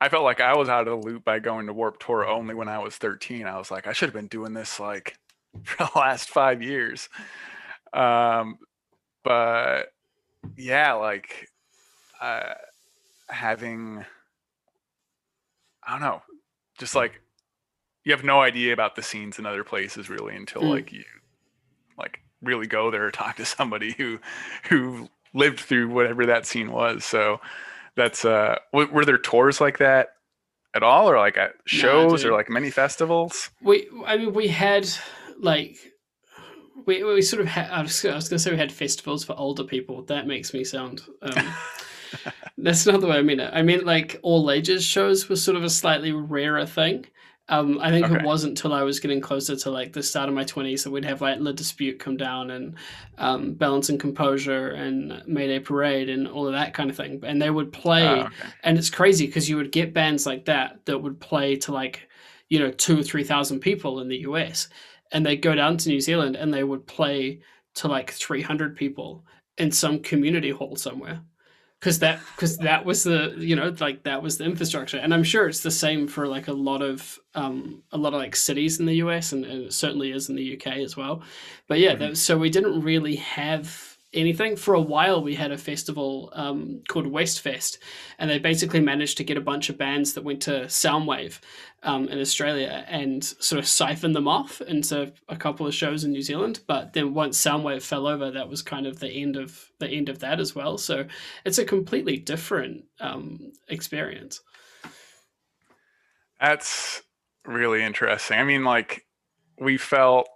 i 0.00 0.08
felt 0.08 0.24
like 0.24 0.40
i 0.40 0.56
was 0.56 0.68
out 0.68 0.86
of 0.88 1.00
the 1.02 1.08
loop 1.08 1.24
by 1.24 1.38
going 1.38 1.66
to 1.66 1.72
warped 1.72 2.04
tour 2.04 2.26
only 2.26 2.54
when 2.54 2.68
i 2.68 2.78
was 2.78 2.96
13 2.96 3.46
i 3.46 3.56
was 3.58 3.70
like 3.70 3.86
i 3.86 3.92
should 3.92 4.08
have 4.08 4.14
been 4.14 4.28
doing 4.28 4.52
this 4.54 4.80
like 4.80 5.16
for 5.64 5.84
the 5.84 5.98
last 5.98 6.28
five 6.30 6.62
years 6.62 7.08
um 7.92 8.58
but 9.24 9.92
yeah 10.56 10.92
like 10.94 11.48
uh 12.20 12.54
having 13.28 14.04
i 15.84 15.92
don't 15.92 16.00
know 16.00 16.22
just 16.78 16.94
like 16.94 17.20
you 18.04 18.12
have 18.12 18.24
no 18.24 18.40
idea 18.40 18.72
about 18.72 18.94
the 18.94 19.02
scenes 19.02 19.38
in 19.38 19.46
other 19.46 19.64
places 19.64 20.08
really 20.08 20.36
until 20.36 20.62
Mm. 20.62 20.70
like 20.70 20.92
you 20.92 21.04
like 21.98 22.20
really 22.42 22.66
go 22.66 22.90
there 22.90 23.06
or 23.06 23.10
talk 23.12 23.36
to 23.36 23.44
somebody 23.44 23.92
who 23.92 24.18
who 24.68 25.08
lived 25.36 25.60
through 25.60 25.88
whatever 25.90 26.26
that 26.26 26.46
scene 26.46 26.72
was. 26.72 27.04
So 27.04 27.40
that's 27.94 28.24
uh 28.24 28.56
w- 28.72 28.92
were 28.92 29.04
there 29.04 29.18
tours 29.18 29.60
like 29.60 29.78
that 29.78 30.08
at 30.74 30.82
all 30.82 31.08
or 31.08 31.18
like 31.18 31.38
at 31.38 31.54
shows 31.64 32.24
or 32.24 32.32
like 32.32 32.50
many 32.50 32.70
festivals? 32.70 33.50
We, 33.62 33.88
I 34.04 34.18
mean, 34.18 34.34
we 34.34 34.48
had 34.48 34.88
like 35.40 35.78
we 36.84 37.02
we 37.02 37.22
sort 37.22 37.40
of 37.40 37.48
had. 37.48 37.70
I 37.70 37.82
was, 37.82 38.04
I 38.04 38.14
was 38.14 38.28
going 38.28 38.38
to 38.38 38.42
say 38.42 38.50
we 38.50 38.58
had 38.58 38.70
festivals 38.70 39.24
for 39.24 39.34
older 39.36 39.64
people. 39.64 40.02
That 40.02 40.26
makes 40.26 40.52
me 40.52 40.64
sound. 40.64 41.02
Um, 41.22 41.54
that's 42.58 42.86
not 42.86 43.00
the 43.00 43.08
way 43.08 43.16
I 43.16 43.22
mean 43.22 43.40
it. 43.40 43.50
I 43.52 43.62
mean 43.62 43.84
like 43.84 44.20
all 44.22 44.50
ages 44.50 44.84
shows 44.84 45.28
was 45.28 45.42
sort 45.42 45.56
of 45.56 45.64
a 45.64 45.70
slightly 45.70 46.12
rarer 46.12 46.66
thing. 46.66 47.06
Um, 47.48 47.78
I 47.80 47.90
think 47.90 48.06
Okay. 48.06 48.16
it 48.16 48.24
wasn't 48.24 48.58
until 48.58 48.72
I 48.72 48.82
was 48.82 48.98
getting 48.98 49.20
closer 49.20 49.54
to 49.54 49.70
like 49.70 49.92
the 49.92 50.02
start 50.02 50.28
of 50.28 50.34
my 50.34 50.42
twenties 50.44 50.82
that 50.82 50.90
we'd 50.90 51.04
have 51.04 51.20
like 51.20 51.38
La 51.38 51.52
Dispute 51.52 51.98
come 52.00 52.16
down 52.16 52.50
and 52.50 52.74
um, 53.18 53.52
Balance 53.54 53.88
and 53.88 54.00
Composure 54.00 54.70
and 54.70 55.22
Mayday 55.28 55.60
Parade 55.60 56.08
and 56.08 56.26
all 56.26 56.46
of 56.48 56.52
that 56.54 56.74
kind 56.74 56.90
of 56.90 56.96
thing. 56.96 57.20
And 57.24 57.40
they 57.40 57.50
would 57.50 57.72
play 57.72 58.04
Oh, 58.08 58.26
okay. 58.26 58.48
and 58.64 58.76
it's 58.76 58.90
crazy 58.90 59.26
because 59.26 59.48
you 59.48 59.56
would 59.56 59.70
get 59.70 59.94
bands 59.94 60.26
like 60.26 60.44
that 60.46 60.84
that 60.86 60.98
would 60.98 61.20
play 61.20 61.54
to 61.56 61.72
like 61.72 62.08
you 62.48 62.58
know 62.58 62.70
two 62.72 62.98
or 62.98 63.02
three 63.04 63.24
thousand 63.24 63.60
people 63.60 64.00
in 64.00 64.08
the 64.08 64.18
us 64.18 64.68
and 65.12 65.24
they'd 65.24 65.36
go 65.42 65.54
down 65.54 65.76
to 65.76 65.88
new 65.88 66.00
zealand 66.00 66.34
and 66.36 66.52
they 66.52 66.64
would 66.64 66.84
play 66.86 67.40
to 67.74 67.86
like 67.88 68.10
300 68.10 68.74
people 68.74 69.24
in 69.58 69.70
some 69.70 70.00
community 70.00 70.50
hall 70.50 70.74
somewhere 70.76 71.20
because 71.80 71.98
that 72.00 72.20
because 72.34 72.56
that 72.58 72.84
was 72.84 73.02
the 73.04 73.34
you 73.38 73.54
know 73.56 73.74
like 73.80 74.02
that 74.04 74.22
was 74.22 74.38
the 74.38 74.44
infrastructure 74.44 74.98
and 74.98 75.12
i'm 75.12 75.22
sure 75.22 75.46
it's 75.48 75.60
the 75.60 75.70
same 75.70 76.08
for 76.08 76.26
like 76.26 76.48
a 76.48 76.52
lot 76.52 76.82
of 76.82 77.18
um 77.34 77.82
a 77.92 77.98
lot 77.98 78.14
of 78.14 78.20
like 78.20 78.34
cities 78.34 78.80
in 78.80 78.86
the 78.86 78.94
us 78.94 79.32
and, 79.32 79.44
and 79.44 79.64
it 79.66 79.72
certainly 79.72 80.10
is 80.12 80.28
in 80.28 80.36
the 80.36 80.54
uk 80.56 80.66
as 80.66 80.96
well 80.96 81.22
but 81.68 81.78
yeah 81.78 81.94
Mhm. 81.94 81.98
that, 81.98 82.16
so 82.16 82.38
we 82.38 82.50
didn't 82.50 82.80
really 82.80 83.16
have 83.16 83.95
anything. 84.16 84.56
For 84.56 84.74
a 84.74 84.80
while 84.80 85.22
we 85.22 85.34
had 85.34 85.52
a 85.52 85.58
festival 85.58 86.30
um, 86.34 86.82
called 86.88 87.06
westfest 87.06 87.78
and 88.18 88.30
they 88.30 88.38
basically 88.38 88.80
managed 88.80 89.16
to 89.18 89.24
get 89.24 89.36
a 89.36 89.40
bunch 89.40 89.68
of 89.68 89.78
bands 89.78 90.14
that 90.14 90.24
went 90.24 90.42
to 90.42 90.62
soundwave 90.66 91.38
um, 91.82 92.08
in 92.08 92.18
australia 92.18 92.84
and 92.88 93.22
sort 93.22 93.58
of 93.58 93.68
siphon 93.68 94.12
them 94.12 94.26
off 94.26 94.60
into 94.62 95.12
a 95.28 95.36
couple 95.36 95.66
of 95.66 95.74
shows 95.74 96.04
in 96.04 96.12
new 96.12 96.22
zealand. 96.22 96.60
But 96.66 96.92
then 96.92 97.14
once 97.14 97.40
soundwave 97.42 97.82
fell 97.82 98.06
over 98.06 98.30
that 98.30 98.48
was 98.48 98.62
kind 98.62 98.86
of 98.86 98.98
the 98.98 99.10
end 99.10 99.36
of 99.36 99.70
the 99.78 99.88
end 99.88 100.08
of 100.08 100.18
that 100.20 100.40
as 100.40 100.54
well. 100.54 100.78
So 100.78 101.06
it's 101.44 101.58
a 101.58 101.64
completely 101.64 102.16
different 102.16 102.84
um, 103.00 103.52
experience. 103.68 104.40
That's 106.40 107.02
really 107.44 107.82
interesting. 107.82 108.38
I 108.38 108.44
mean, 108.44 108.64
like, 108.64 109.06
we 109.58 109.78
felt 109.78 110.28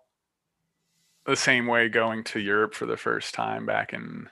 the 1.26 1.36
same 1.36 1.66
way 1.66 1.88
going 1.88 2.24
to 2.24 2.40
Europe 2.40 2.74
for 2.74 2.86
the 2.86 2.96
first 2.96 3.34
time 3.34 3.66
back 3.66 3.92
in, 3.92 4.28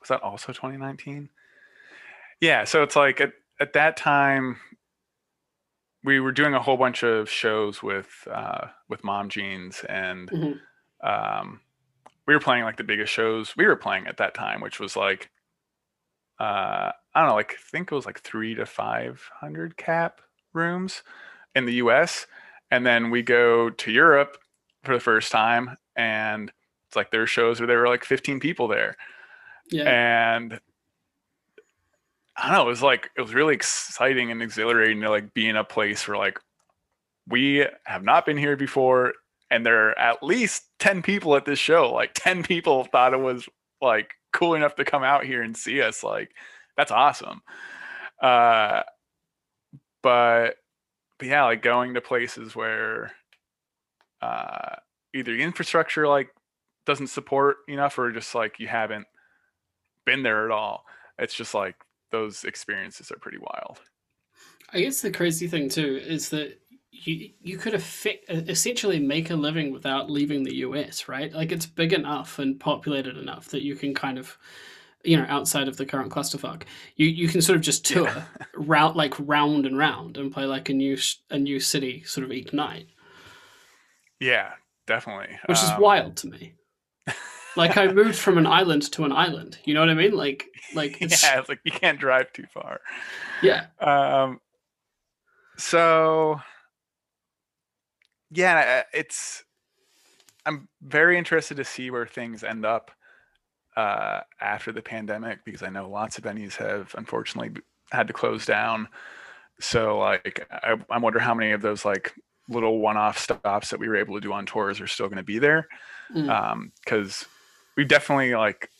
was 0.00 0.08
that 0.08 0.22
also 0.22 0.52
2019? 0.52 1.28
Yeah. 2.40 2.64
So 2.64 2.82
it's 2.82 2.96
like 2.96 3.20
at, 3.20 3.32
at 3.60 3.72
that 3.74 3.96
time, 3.96 4.56
we 6.04 6.20
were 6.20 6.32
doing 6.32 6.54
a 6.54 6.62
whole 6.62 6.76
bunch 6.76 7.02
of 7.02 7.28
shows 7.28 7.82
with, 7.82 8.26
uh, 8.30 8.68
with 8.88 9.04
Mom 9.04 9.28
Jeans 9.28 9.84
and, 9.88 10.30
Mhm. 10.30 10.60
um, 11.02 11.60
we 12.26 12.34
were 12.34 12.40
playing 12.40 12.64
like 12.64 12.76
the 12.76 12.84
biggest 12.84 13.12
shows 13.12 13.56
we 13.56 13.66
were 13.66 13.76
playing 13.76 14.06
at 14.06 14.18
that 14.18 14.34
time, 14.34 14.60
which 14.60 14.78
was 14.78 14.96
like, 14.96 15.30
uh, 16.38 16.92
I 17.14 17.20
don't 17.20 17.28
know, 17.30 17.34
like, 17.34 17.52
I 17.54 17.70
think 17.70 17.90
it 17.90 17.94
was 17.94 18.06
like 18.06 18.20
three 18.20 18.54
to 18.54 18.64
500 18.66 19.76
cap 19.76 20.20
rooms 20.52 21.02
in 21.54 21.64
the 21.64 21.74
US. 21.74 22.26
And 22.70 22.86
then 22.86 23.10
we 23.10 23.22
go 23.22 23.70
to 23.70 23.90
Europe 23.90 24.36
for 24.84 24.94
the 24.94 25.00
first 25.00 25.32
time, 25.32 25.76
and 25.98 26.50
it's 26.86 26.96
like 26.96 27.10
there 27.10 27.20
were 27.20 27.26
shows 27.26 27.60
where 27.60 27.66
there 27.66 27.80
were 27.80 27.88
like 27.88 28.04
15 28.04 28.40
people 28.40 28.68
there. 28.68 28.96
yeah 29.70 29.82
And 29.82 30.58
I 32.34 32.46
don't 32.46 32.52
know, 32.52 32.62
it 32.62 32.70
was 32.70 32.82
like 32.82 33.10
it 33.16 33.20
was 33.20 33.34
really 33.34 33.54
exciting 33.54 34.30
and 34.30 34.40
exhilarating 34.40 35.02
to 35.02 35.10
like 35.10 35.34
be 35.34 35.48
in 35.48 35.56
a 35.56 35.64
place 35.64 36.06
where 36.08 36.16
like 36.16 36.38
we 37.26 37.66
have 37.84 38.04
not 38.04 38.24
been 38.24 38.38
here 38.38 38.56
before, 38.56 39.12
and 39.50 39.66
there 39.66 39.88
are 39.90 39.98
at 39.98 40.22
least 40.22 40.62
10 40.78 41.02
people 41.02 41.36
at 41.36 41.44
this 41.44 41.58
show. 41.58 41.92
Like 41.92 42.12
10 42.14 42.44
people 42.44 42.84
thought 42.84 43.12
it 43.12 43.20
was 43.20 43.46
like 43.82 44.14
cool 44.32 44.54
enough 44.54 44.76
to 44.76 44.84
come 44.84 45.02
out 45.02 45.24
here 45.24 45.42
and 45.42 45.56
see 45.56 45.82
us. 45.82 46.02
Like 46.04 46.30
that's 46.76 46.92
awesome. 46.92 47.42
Uh 48.22 48.82
but 50.02 50.56
but 51.18 51.26
yeah, 51.26 51.44
like 51.44 51.60
going 51.62 51.94
to 51.94 52.00
places 52.00 52.54
where 52.54 53.10
uh 54.22 54.76
either 55.18 55.36
the 55.36 55.42
infrastructure 55.42 56.08
like 56.08 56.30
doesn't 56.86 57.08
support 57.08 57.58
enough 57.68 57.98
or 57.98 58.10
just 58.12 58.34
like 58.34 58.58
you 58.58 58.68
haven't 58.68 59.06
been 60.04 60.22
there 60.22 60.44
at 60.46 60.50
all. 60.50 60.84
It's 61.18 61.34
just 61.34 61.54
like 61.54 61.76
those 62.10 62.44
experiences 62.44 63.10
are 63.10 63.18
pretty 63.18 63.38
wild. 63.38 63.80
I 64.72 64.80
guess 64.80 65.00
the 65.00 65.10
crazy 65.10 65.46
thing 65.48 65.68
too 65.68 66.00
is 66.02 66.30
that 66.30 66.60
you 66.90 67.30
you 67.40 67.58
could 67.58 67.74
effect, 67.74 68.24
essentially 68.28 68.98
make 68.98 69.30
a 69.30 69.36
living 69.36 69.72
without 69.72 70.10
leaving 70.10 70.44
the 70.44 70.56
US, 70.56 71.08
right? 71.08 71.32
Like 71.32 71.52
it's 71.52 71.66
big 71.66 71.92
enough 71.92 72.38
and 72.38 72.58
populated 72.58 73.16
enough 73.16 73.48
that 73.48 73.62
you 73.62 73.74
can 73.76 73.94
kind 73.94 74.18
of, 74.18 74.36
you 75.04 75.16
know, 75.16 75.26
outside 75.28 75.68
of 75.68 75.76
the 75.76 75.86
current 75.86 76.10
clusterfuck, 76.10 76.64
you 76.96 77.06
you 77.06 77.28
can 77.28 77.42
sort 77.42 77.56
of 77.56 77.62
just 77.62 77.84
tour 77.86 78.10
route 78.54 78.96
like 78.96 79.14
round 79.18 79.66
and 79.66 79.78
round 79.78 80.16
and 80.16 80.32
play 80.32 80.44
like 80.44 80.68
a 80.68 80.74
new 80.74 80.98
a 81.30 81.38
new 81.38 81.60
city 81.60 82.02
sort 82.04 82.24
of 82.24 82.32
each 82.32 82.52
night, 82.52 82.88
Yeah, 84.20 84.52
definitely. 84.88 85.38
which 85.46 85.62
is 85.62 85.70
Um, 85.70 85.80
wild 85.80 86.16
to 86.18 86.28
me. 86.28 86.54
Like 87.56 87.76
I 87.76 87.88
moved 87.88 88.16
from 88.16 88.38
an 88.38 88.46
island 88.46 88.90
to 88.92 89.04
an 89.04 89.12
island. 89.12 89.58
You 89.64 89.74
know 89.74 89.80
what 89.80 89.88
I 89.90 89.94
mean? 89.94 90.12
Like 90.12 90.48
like 90.74 90.98
it's 91.02 91.22
yeah, 91.22 91.40
it's 91.40 91.48
like 91.48 91.60
you 91.64 91.72
can't 91.72 91.98
drive 91.98 92.32
too 92.32 92.46
far. 92.54 92.80
yeah. 93.42 93.66
Um, 93.80 94.40
so 95.56 96.40
yeah, 98.30 98.84
it's 98.92 99.44
I'm 100.46 100.68
very 100.82 101.18
interested 101.18 101.56
to 101.56 101.64
see 101.64 101.90
where 101.90 102.06
things 102.06 102.44
end 102.44 102.64
up 102.64 102.90
uh, 103.76 104.20
after 104.40 104.72
the 104.72 104.82
pandemic 104.82 105.44
because 105.44 105.62
I 105.62 105.68
know 105.70 105.88
lots 105.88 106.18
of 106.18 106.24
venues 106.24 106.56
have 106.56 106.94
unfortunately 106.96 107.60
had 107.92 108.06
to 108.08 108.12
close 108.12 108.46
down. 108.46 108.88
So 109.60 109.98
like 109.98 110.46
I, 110.52 110.76
I 110.90 110.98
wonder 110.98 111.18
how 111.18 111.34
many 111.34 111.52
of 111.52 111.62
those 111.62 111.84
like 111.84 112.14
little 112.48 112.78
one-off 112.78 113.18
stops 113.18 113.70
that 113.70 113.80
we 113.80 113.88
were 113.88 113.96
able 113.96 114.14
to 114.14 114.20
do 114.20 114.32
on 114.32 114.46
tours 114.46 114.80
are 114.80 114.86
still 114.86 115.06
going 115.08 115.18
to 115.18 115.22
be 115.22 115.38
there 115.38 115.68
Mm. 116.14 116.70
because 116.82 117.26
we 117.76 117.84
definitely 117.84 118.34
like 118.34 118.70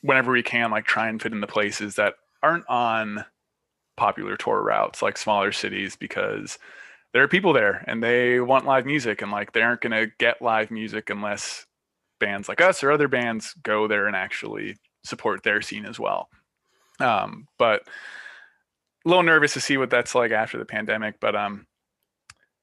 whenever 0.00 0.32
we 0.32 0.42
can 0.42 0.70
like 0.70 0.86
try 0.86 1.08
and 1.08 1.20
fit 1.20 1.32
in 1.32 1.40
the 1.42 1.46
places 1.46 1.96
that 1.96 2.14
aren't 2.42 2.66
on 2.68 3.26
popular 3.98 4.36
tour 4.38 4.62
routes 4.62 5.02
like 5.02 5.18
smaller 5.18 5.52
cities 5.52 5.96
because 5.96 6.58
there 7.12 7.22
are 7.22 7.28
people 7.28 7.52
there 7.52 7.84
and 7.86 8.02
they 8.02 8.40
want 8.40 8.64
live 8.64 8.86
music 8.86 9.20
and 9.20 9.30
like 9.30 9.52
they 9.52 9.60
aren't 9.60 9.82
going 9.82 9.92
to 9.92 10.10
get 10.18 10.40
live 10.40 10.70
music 10.70 11.10
unless 11.10 11.66
bands 12.20 12.48
like 12.48 12.60
us 12.62 12.82
or 12.82 12.90
other 12.90 13.08
bands 13.08 13.52
go 13.62 13.86
there 13.86 14.06
and 14.06 14.16
actually 14.16 14.76
support 15.04 15.42
their 15.42 15.60
scene 15.60 15.84
as 15.84 16.00
well 16.00 16.28
um, 17.00 17.46
but 17.58 17.82
a 19.04 19.08
little 19.08 19.22
nervous 19.22 19.52
to 19.52 19.60
see 19.60 19.76
what 19.76 19.90
that's 19.90 20.14
like 20.14 20.30
after 20.30 20.56
the 20.56 20.64
pandemic 20.64 21.20
but 21.20 21.36
um 21.36 21.66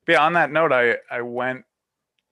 yeah 0.08 0.24
on 0.24 0.34
that 0.34 0.52
note 0.52 0.72
i 0.72 0.96
i 1.10 1.22
went 1.22 1.66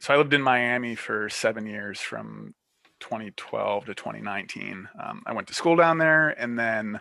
so 0.01 0.15
I 0.15 0.17
lived 0.17 0.33
in 0.33 0.41
Miami 0.41 0.95
for 0.95 1.29
seven 1.29 1.67
years 1.67 2.01
from 2.01 2.55
2012 3.01 3.85
to 3.85 3.93
2019. 3.93 4.89
Um, 5.01 5.21
I 5.27 5.33
went 5.33 5.47
to 5.49 5.53
school 5.53 5.75
down 5.75 5.99
there 5.99 6.29
and 6.29 6.57
then 6.57 6.99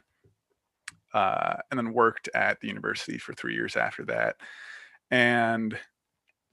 uh, 1.15 1.57
and 1.71 1.79
then 1.79 1.95
worked 1.95 2.29
at 2.35 2.61
the 2.61 2.69
university 2.69 3.17
for 3.17 3.33
three 3.33 3.55
years 3.55 3.75
after 3.75 4.05
that. 4.05 4.37
And 5.11 5.79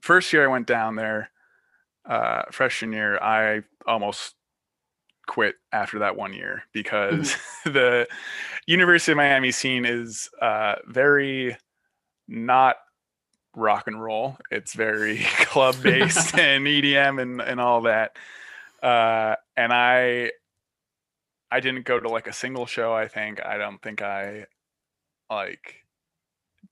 first 0.00 0.32
year 0.32 0.42
I 0.42 0.50
went 0.50 0.66
down 0.66 0.96
there, 0.96 1.30
uh, 2.08 2.44
freshman 2.50 2.94
year, 2.94 3.18
I 3.22 3.60
almost 3.86 4.34
quit 5.26 5.56
after 5.70 5.98
that 5.98 6.16
one 6.16 6.32
year 6.32 6.62
because 6.72 7.36
the 7.66 8.08
University 8.66 9.12
of 9.12 9.16
Miami 9.16 9.52
scene 9.52 9.84
is 9.84 10.30
uh, 10.40 10.76
very 10.86 11.58
not 12.26 12.76
rock 13.58 13.86
and 13.86 14.02
roll. 14.02 14.38
It's 14.50 14.74
very 14.74 15.18
club 15.40 15.76
based 15.82 16.34
and 16.38 16.66
EDM 16.66 17.20
and, 17.20 17.40
and 17.40 17.60
all 17.60 17.82
that. 17.82 18.16
Uh, 18.82 19.34
and 19.56 19.72
I 19.72 20.32
I 21.50 21.60
didn't 21.60 21.84
go 21.84 21.98
to 21.98 22.08
like 22.08 22.26
a 22.26 22.32
single 22.32 22.66
show, 22.66 22.92
I 22.92 23.08
think. 23.08 23.44
I 23.44 23.58
don't 23.58 23.80
think 23.82 24.02
I 24.02 24.46
like 25.30 25.84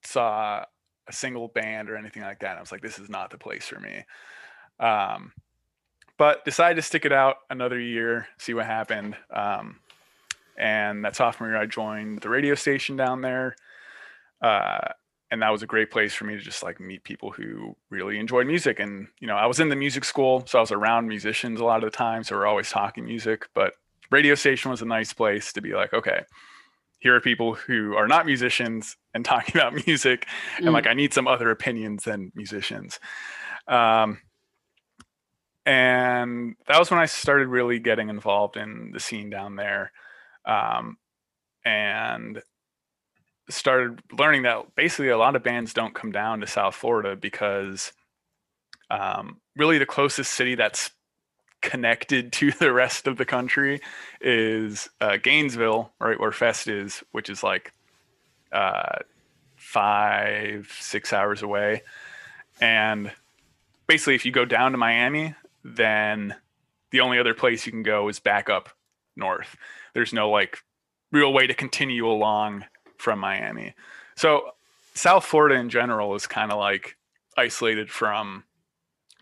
saw 0.05 0.64
a 1.09 1.12
single 1.12 1.49
band 1.49 1.91
or 1.91 1.97
anything 1.97 2.22
like 2.22 2.41
that. 2.41 2.57
I 2.57 2.61
was 2.61 2.72
like, 2.72 2.82
this 2.82 2.99
is 2.99 3.09
not 3.09 3.30
the 3.30 3.39
place 3.39 3.66
for 3.66 3.80
me. 3.80 4.05
Um, 4.78 5.32
but 6.18 6.45
decided 6.45 6.76
to 6.76 6.82
stick 6.82 7.05
it 7.05 7.12
out 7.12 7.37
another 7.51 7.78
year, 7.78 8.26
see 8.39 8.55
what 8.55 8.66
happened. 8.66 9.16
Um, 9.30 9.80
and 10.57 11.05
that 11.05 11.16
sophomore 11.16 11.51
year, 11.51 11.59
I 11.59 11.66
joined 11.66 12.20
the 12.20 12.28
radio 12.28 12.55
station 12.55 12.97
down 12.97 13.20
there. 13.20 13.57
Uh, 14.41 14.89
and 15.31 15.43
that 15.43 15.51
was 15.51 15.62
a 15.62 15.66
great 15.66 15.91
place 15.91 16.14
for 16.14 16.24
me 16.24 16.35
to 16.35 16.41
just 16.41 16.62
like 16.62 16.79
meet 16.81 17.03
people 17.05 17.31
who 17.33 17.77
really 17.91 18.18
enjoyed 18.18 18.47
music. 18.47 18.79
And 18.79 19.09
you 19.20 19.27
know, 19.27 19.37
I 19.37 19.47
was 19.47 19.59
in 19.61 19.68
the 19.68 19.77
music 19.77 20.05
school, 20.05 20.45
so 20.47 20.59
I 20.59 20.61
was 20.61 20.72
around 20.72 21.09
musicians 21.09 21.61
a 21.61 21.64
lot 21.64 21.83
of 21.83 21.91
the 21.91 21.97
time, 21.97 22.22
so 22.22 22.37
we're 22.37 22.47
always 22.47 22.70
talking 22.70 23.05
music. 23.05 23.49
But 23.55 23.74
radio 24.11 24.35
station 24.35 24.70
was 24.70 24.83
a 24.83 24.87
nice 24.87 25.12
place 25.12 25.53
to 25.55 25.61
be 25.61 25.72
like, 25.74 25.93
okay, 25.93 26.20
here 26.99 27.14
are 27.16 27.20
people 27.20 27.55
who 27.55 27.95
are 27.97 28.07
not 28.09 28.24
musicians 28.27 28.97
and 29.14 29.24
talking 29.33 29.57
about 29.57 29.74
music, 29.87 30.27
and 30.59 30.66
Mm. 30.68 30.72
like 30.72 30.87
I 30.87 30.95
need 30.95 31.12
some 31.12 31.27
other 31.27 31.51
opinions 31.51 32.05
than 32.05 32.31
musicians. 32.35 33.01
Um, 33.68 34.20
and 35.64 36.55
that 36.68 36.79
was 36.79 36.91
when 36.91 37.01
I 37.01 37.07
started 37.07 37.49
really 37.49 37.81
getting 37.81 38.09
involved 38.09 38.57
in 38.57 38.93
the 38.93 39.01
scene 39.01 39.31
down 39.31 39.57
there, 39.57 39.91
um, 40.45 40.99
and 41.64 42.41
started 43.49 44.03
learning 44.18 44.42
that 44.42 44.74
basically 44.74 45.09
a 45.09 45.18
lot 45.18 45.36
of 45.36 45.42
bands 45.42 45.72
don't 45.72 45.94
come 45.94 46.12
down 46.12 46.40
to 46.40 46.47
South 46.47 46.74
Florida 46.74 47.16
because 47.16 47.92
um, 48.90 49.40
really 49.57 49.78
the 49.78 49.86
closest 49.86 50.32
city 50.32 50.55
that's 50.55 50.90
connected 51.62 52.32
to 52.34 52.51
the 52.53 52.72
rest 52.72 53.07
of 53.07 53.16
the 53.16 53.24
country 53.24 53.80
is 54.20 54.88
uh, 55.01 55.16
Gainesville, 55.16 55.92
right 56.01 56.18
where 56.18 56.32
Fest 56.32 56.68
is, 56.68 57.03
which 57.12 57.30
is 57.30 57.42
like 57.42 57.72
uh, 58.53 58.99
five 59.57 60.72
six 60.80 61.12
hours 61.12 61.42
away, 61.42 61.82
and 62.61 63.12
basically 63.86 64.14
if 64.14 64.24
you 64.24 64.32
go 64.32 64.44
down 64.44 64.72
to 64.72 64.78
Miami, 64.78 65.34
then 65.64 66.34
the 66.90 67.01
only 67.01 67.18
other 67.18 67.34
place 67.34 67.66
you 67.66 67.72
can 67.72 67.82
go 67.82 68.09
is 68.09 68.20
back 68.20 68.49
up 68.49 68.70
north. 69.16 69.57
There's 69.94 70.12
no 70.12 70.30
like 70.30 70.62
real 71.12 71.32
way 71.32 71.47
to 71.47 71.55
continue 71.55 72.09
along 72.09 72.64
from 72.99 73.18
Miami. 73.18 73.74
So 74.16 74.51
South 74.94 75.24
Florida 75.24 75.57
in 75.57 75.68
general 75.68 76.14
is 76.14 76.26
kind 76.26 76.51
of 76.53 76.59
like 76.59 76.97
isolated 77.36 77.90
from 77.90 78.44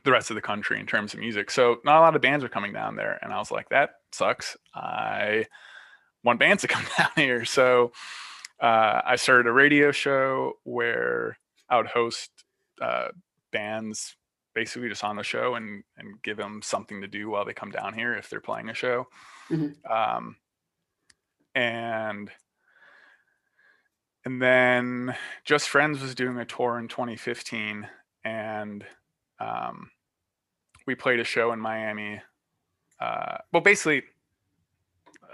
the 0.05 0.13
rest 0.13 0.31
of 0.31 0.35
the 0.37 0.43
country 0.43 0.79
in 0.79 0.87
terms 0.87 1.15
of 1.15 1.21
music. 1.21 1.51
So 1.51 1.79
not 1.85 1.99
a 1.99 2.01
lot 2.01 2.15
of 2.17 2.23
bands 2.23 2.45
are 2.45 2.49
coming 2.49 2.73
down 2.73 2.97
there. 2.97 3.19
And 3.23 3.33
I 3.33 3.39
was 3.39 3.51
like, 3.51 3.71
that 3.71 3.91
sucks. 4.13 4.57
I 4.75 5.47
want 6.23 6.39
bands 6.39 6.63
to 6.63 6.69
come 6.75 6.85
down 6.97 7.11
here. 7.17 7.45
So 7.45 7.93
uh, 8.61 9.01
I 9.05 9.17
started 9.17 9.47
a 9.47 9.53
radio 9.53 9.93
show 9.93 10.55
where 10.65 11.39
I 11.69 11.77
would 11.79 11.87
host 11.87 12.31
uh, 12.81 13.09
bands 13.53 14.17
basically 14.55 14.89
just 14.89 15.03
on 15.03 15.17
the 15.17 15.25
show 15.25 15.57
and 15.57 15.83
and 15.97 16.23
give 16.23 16.37
them 16.37 16.61
something 16.63 17.01
to 17.01 17.09
do 17.09 17.29
while 17.29 17.45
they 17.45 17.53
come 17.53 17.71
down 17.73 17.93
here 17.93 18.15
if 18.15 18.31
they're 18.31 18.41
playing 18.41 18.69
a 18.69 18.75
show. 18.75 19.09
Mhm. 19.51 19.75
Um, 19.91 20.37
and 21.55 22.31
and 24.25 24.41
then 24.41 25.17
Just 25.45 25.69
Friends 25.69 26.01
was 26.01 26.15
doing 26.15 26.39
a 26.39 26.45
tour 26.45 26.79
in 26.79 26.89
2015, 26.89 27.89
and 28.25 28.85
um, 29.39 29.91
we 30.87 30.95
played 30.95 31.21
a 31.21 31.25
show 31.25 31.53
in 31.53 31.61
Miami. 31.61 32.21
Uh, 33.01 33.39
well, 33.53 33.63
basically, 33.63 34.03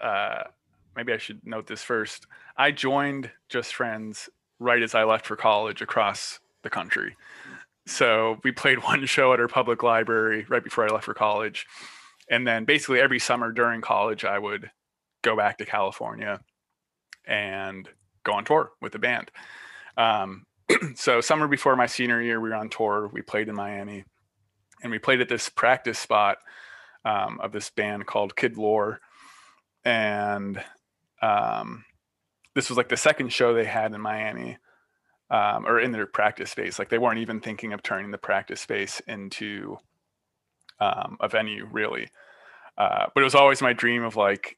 uh, 0.02 0.44
maybe 0.96 1.12
I 1.12 1.18
should 1.18 1.46
note 1.46 1.66
this 1.66 1.82
first. 1.82 2.26
I 2.56 2.72
joined 2.72 3.30
Just 3.48 3.74
Friends 3.74 4.28
right 4.58 4.82
as 4.82 4.94
I 4.94 5.04
left 5.04 5.26
for 5.26 5.36
college 5.36 5.82
across 5.82 6.40
the 6.62 6.70
country. 6.70 7.16
So 7.86 8.38
we 8.44 8.52
played 8.52 8.78
one 8.84 9.06
show 9.06 9.32
at 9.32 9.40
our 9.40 9.48
public 9.48 9.82
library 9.82 10.46
right 10.48 10.62
before 10.64 10.84
I 10.84 10.92
left 10.92 11.04
for 11.04 11.14
college. 11.14 11.66
And 12.30 12.46
then 12.46 12.64
basically 12.64 13.00
every 13.00 13.18
summer 13.18 13.50
during 13.50 13.80
college, 13.80 14.24
I 14.24 14.38
would 14.38 14.70
go 15.22 15.36
back 15.36 15.58
to 15.58 15.66
California 15.66 16.40
and 17.26 17.88
go 18.30 18.36
on 18.36 18.44
tour 18.44 18.72
with 18.80 18.92
the 18.92 18.98
band. 18.98 19.30
Um, 19.96 20.44
so 20.94 21.20
summer 21.20 21.48
before 21.48 21.76
my 21.76 21.86
senior 21.86 22.20
year, 22.20 22.40
we 22.40 22.50
were 22.50 22.54
on 22.54 22.68
tour. 22.68 23.10
We 23.12 23.22
played 23.22 23.48
in 23.48 23.54
Miami, 23.54 24.04
and 24.82 24.90
we 24.90 24.98
played 24.98 25.20
at 25.20 25.28
this 25.28 25.48
practice 25.48 25.98
spot 25.98 26.38
um, 27.04 27.40
of 27.40 27.52
this 27.52 27.70
band 27.70 28.06
called 28.06 28.36
Kid 28.36 28.56
Lore, 28.56 29.00
and 29.84 30.62
um, 31.22 31.84
this 32.54 32.68
was 32.68 32.76
like 32.76 32.88
the 32.88 32.96
second 32.96 33.32
show 33.32 33.54
they 33.54 33.64
had 33.64 33.92
in 33.92 34.00
Miami, 34.00 34.58
um, 35.30 35.66
or 35.66 35.80
in 35.80 35.92
their 35.92 36.06
practice 36.06 36.50
space. 36.50 36.78
Like 36.78 36.88
they 36.88 36.98
weren't 36.98 37.20
even 37.20 37.40
thinking 37.40 37.72
of 37.72 37.82
turning 37.82 38.10
the 38.10 38.18
practice 38.18 38.60
space 38.60 39.00
into 39.06 39.76
um, 40.78 41.16
a 41.20 41.28
venue, 41.28 41.68
really. 41.70 42.08
Uh, 42.78 43.06
but 43.14 43.20
it 43.20 43.24
was 43.24 43.34
always 43.34 43.60
my 43.60 43.72
dream 43.72 44.04
of 44.04 44.16
like 44.16 44.56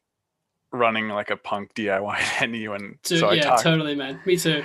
running 0.73 1.09
like 1.09 1.31
a 1.31 1.37
punk 1.37 1.75
DIY 1.75 2.19
venue, 2.41 2.73
and 2.73 2.99
So, 3.03 3.17
so 3.17 3.29
I 3.29 3.35
yeah, 3.35 3.43
talked. 3.43 3.63
totally, 3.63 3.95
man. 3.95 4.21
Me 4.27 4.37
too. 4.37 4.65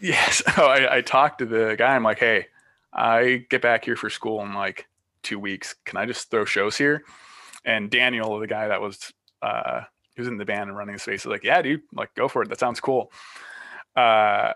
Yes. 0.00 0.42
So 0.56 0.66
I, 0.66 0.96
I 0.96 1.00
talked 1.02 1.38
to 1.38 1.46
the 1.46 1.74
guy. 1.78 1.94
I'm 1.94 2.02
like, 2.02 2.18
hey, 2.18 2.46
I 2.92 3.44
get 3.50 3.62
back 3.62 3.84
here 3.84 3.96
for 3.96 4.10
school 4.10 4.42
in 4.42 4.54
like 4.54 4.86
two 5.22 5.38
weeks. 5.38 5.74
Can 5.84 5.96
I 5.98 6.06
just 6.06 6.30
throw 6.30 6.44
shows 6.44 6.76
here? 6.76 7.04
And 7.64 7.90
Daniel, 7.90 8.38
the 8.38 8.46
guy 8.46 8.68
that 8.68 8.80
was 8.80 9.12
uh 9.42 9.82
he 10.14 10.20
was 10.20 10.28
in 10.28 10.38
the 10.38 10.44
band 10.44 10.68
and 10.68 10.76
running 10.76 10.94
the 10.94 10.98
space, 10.98 11.24
was 11.24 11.30
like, 11.32 11.44
yeah, 11.44 11.60
dude, 11.62 11.82
like 11.94 12.14
go 12.14 12.26
for 12.28 12.42
it. 12.42 12.48
That 12.48 12.58
sounds 12.58 12.80
cool. 12.80 13.12
Uh 13.94 14.52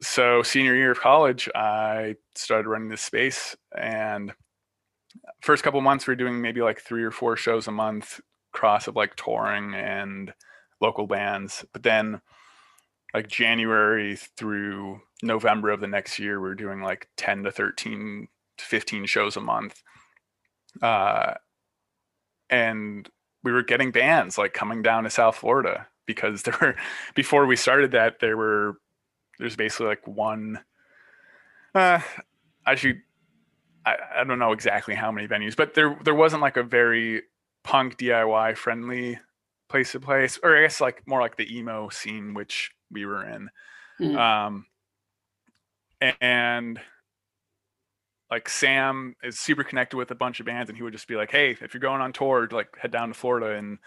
so 0.00 0.42
senior 0.42 0.74
year 0.74 0.92
of 0.92 1.00
college, 1.00 1.48
I 1.54 2.16
started 2.34 2.68
running 2.68 2.88
this 2.88 3.00
space 3.02 3.56
and 3.76 4.32
first 5.40 5.62
couple 5.62 5.80
months 5.80 6.06
we 6.06 6.12
are 6.12 6.16
doing 6.16 6.40
maybe 6.40 6.60
like 6.60 6.80
three 6.80 7.02
or 7.04 7.10
four 7.10 7.36
shows 7.36 7.66
a 7.68 7.72
month, 7.72 8.20
cross 8.54 8.86
of 8.88 8.96
like 8.96 9.16
touring 9.16 9.74
and 9.74 10.32
local 10.80 11.06
bands. 11.06 11.64
But 11.72 11.82
then 11.82 12.22
like 13.12 13.28
January 13.28 14.16
through 14.16 15.00
November 15.22 15.70
of 15.70 15.80
the 15.80 15.86
next 15.86 16.18
year, 16.18 16.40
we 16.40 16.48
are 16.48 16.54
doing 16.54 16.80
like 16.80 17.08
10 17.16 17.44
to 17.44 17.50
13 17.50 18.28
to 18.56 18.64
15 18.64 19.06
shows 19.06 19.36
a 19.36 19.40
month. 19.40 19.82
Uh, 20.80 21.34
and 22.48 23.08
we 23.42 23.52
were 23.52 23.62
getting 23.62 23.90
bands 23.90 24.38
like 24.38 24.54
coming 24.54 24.82
down 24.82 25.04
to 25.04 25.10
South 25.10 25.36
Florida 25.36 25.88
because 26.06 26.42
there 26.44 26.56
were, 26.60 26.76
before 27.14 27.46
we 27.46 27.56
started 27.56 27.90
that, 27.92 28.20
there 28.20 28.36
were, 28.36 28.78
there's 29.38 29.56
basically 29.56 29.86
like 29.86 30.06
one, 30.06 30.60
uh, 31.74 32.00
actually, 32.66 33.02
I, 33.84 33.96
I 34.18 34.24
don't 34.24 34.38
know 34.38 34.52
exactly 34.52 34.94
how 34.94 35.10
many 35.10 35.26
venues, 35.26 35.56
but 35.56 35.74
there, 35.74 35.98
there 36.04 36.14
wasn't 36.14 36.42
like 36.42 36.56
a 36.56 36.62
very 36.62 37.22
punk 37.64 37.96
DIY 37.96 38.56
friendly 38.56 39.18
place 39.68 39.92
to 39.92 40.00
place, 40.00 40.38
or 40.42 40.56
I 40.56 40.62
guess 40.62 40.80
like 40.80 41.02
more 41.06 41.20
like 41.20 41.36
the 41.36 41.56
emo 41.56 41.88
scene, 41.88 42.34
which 42.34 42.70
we 42.90 43.06
were 43.06 43.26
in. 43.26 43.50
Mm. 44.00 44.16
Um, 44.16 44.66
and 46.20 46.78
like 48.30 48.48
Sam 48.48 49.14
is 49.22 49.38
super 49.38 49.64
connected 49.64 49.96
with 49.96 50.10
a 50.10 50.14
bunch 50.14 50.40
of 50.40 50.46
bands, 50.46 50.68
and 50.68 50.76
he 50.76 50.82
would 50.82 50.92
just 50.92 51.08
be 51.08 51.16
like, 51.16 51.30
"Hey, 51.30 51.56
if 51.60 51.74
you're 51.74 51.80
going 51.80 52.00
on 52.00 52.12
tour, 52.12 52.48
like 52.50 52.68
head 52.78 52.90
down 52.90 53.08
to 53.08 53.14
Florida 53.14 53.56
and 53.56 53.78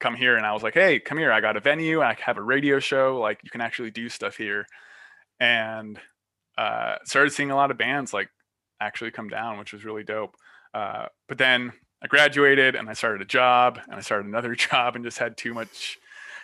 come 0.00 0.14
here." 0.14 0.36
And 0.36 0.46
I 0.46 0.52
was 0.52 0.62
like, 0.62 0.74
"Hey, 0.74 0.98
come 0.98 1.18
here! 1.18 1.32
I 1.32 1.40
got 1.40 1.56
a 1.56 1.60
venue. 1.60 2.00
I 2.00 2.16
have 2.24 2.38
a 2.38 2.42
radio 2.42 2.78
show. 2.78 3.18
Like 3.18 3.40
you 3.44 3.50
can 3.50 3.60
actually 3.60 3.90
do 3.90 4.08
stuff 4.08 4.36
here." 4.36 4.66
And 5.40 5.98
uh, 6.56 6.96
started 7.04 7.30
seeing 7.30 7.50
a 7.50 7.56
lot 7.56 7.70
of 7.70 7.78
bands 7.78 8.12
like 8.12 8.28
actually 8.80 9.10
come 9.10 9.28
down, 9.28 9.58
which 9.58 9.72
was 9.72 9.84
really 9.84 10.04
dope. 10.04 10.36
Uh, 10.74 11.06
but 11.28 11.38
then 11.38 11.72
I 12.02 12.08
graduated 12.08 12.74
and 12.74 12.90
I 12.90 12.94
started 12.94 13.22
a 13.22 13.26
job 13.26 13.78
and 13.86 13.94
I 13.94 14.00
started 14.00 14.26
another 14.26 14.54
job 14.56 14.96
and 14.96 15.04
just 15.04 15.18
had 15.18 15.36
too 15.36 15.54
much 15.54 15.98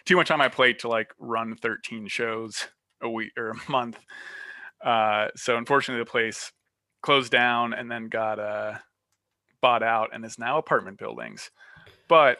too 0.04 0.16
much 0.16 0.30
on 0.30 0.38
my 0.38 0.48
plate 0.48 0.78
to 0.80 0.88
like 0.88 1.12
run 1.18 1.54
13 1.56 2.06
shows 2.08 2.68
a 3.02 3.10
week 3.10 3.32
or 3.36 3.50
a 3.50 3.54
month. 3.70 3.98
Uh, 4.82 5.28
so 5.36 5.56
unfortunately 5.56 6.02
the 6.02 6.10
place 6.10 6.52
closed 7.02 7.32
down 7.32 7.74
and 7.74 7.90
then 7.90 8.08
got 8.08 8.38
uh, 8.38 8.74
bought 9.60 9.82
out 9.82 10.10
and 10.12 10.24
is 10.24 10.38
now 10.38 10.58
apartment 10.58 10.98
buildings. 10.98 11.50
But 12.08 12.38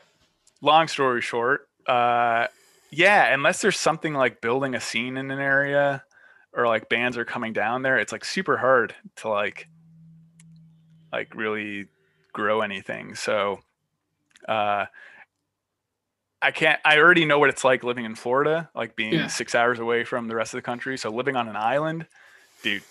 long 0.62 0.88
story 0.88 1.20
short, 1.20 1.68
uh, 1.86 2.46
yeah, 2.90 3.34
unless 3.34 3.60
there's 3.60 3.78
something 3.78 4.14
like 4.14 4.40
building 4.40 4.74
a 4.74 4.80
scene 4.80 5.16
in 5.16 5.30
an 5.30 5.40
area 5.40 6.04
or 6.52 6.66
like 6.66 6.88
bands 6.88 7.18
are 7.18 7.24
coming 7.24 7.52
down 7.52 7.82
there, 7.82 7.98
it's 7.98 8.12
like 8.12 8.24
super 8.24 8.56
hard 8.56 8.94
to 9.16 9.28
like 9.28 9.68
like 11.12 11.34
really 11.34 11.88
grow 12.32 12.60
anything. 12.60 13.14
So 13.14 13.60
uh 14.48 14.86
I 16.40 16.50
can't 16.52 16.80
I 16.84 16.98
already 16.98 17.24
know 17.24 17.38
what 17.38 17.50
it's 17.50 17.64
like 17.64 17.82
living 17.82 18.04
in 18.04 18.14
Florida, 18.14 18.70
like 18.74 18.94
being 18.96 19.12
Yeah. 19.14 19.26
6 19.28 19.54
hours 19.54 19.78
away 19.78 20.04
from 20.04 20.28
the 20.28 20.36
rest 20.36 20.54
of 20.54 20.58
the 20.58 20.62
country. 20.62 20.96
So 20.96 21.10
living 21.10 21.36
on 21.36 21.48
an 21.48 21.56
island, 21.56 22.06
dude, 22.62 22.82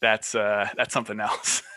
that's 0.00 0.34
uh 0.34 0.68
that's 0.76 0.92
something 0.92 1.20
else. 1.20 1.62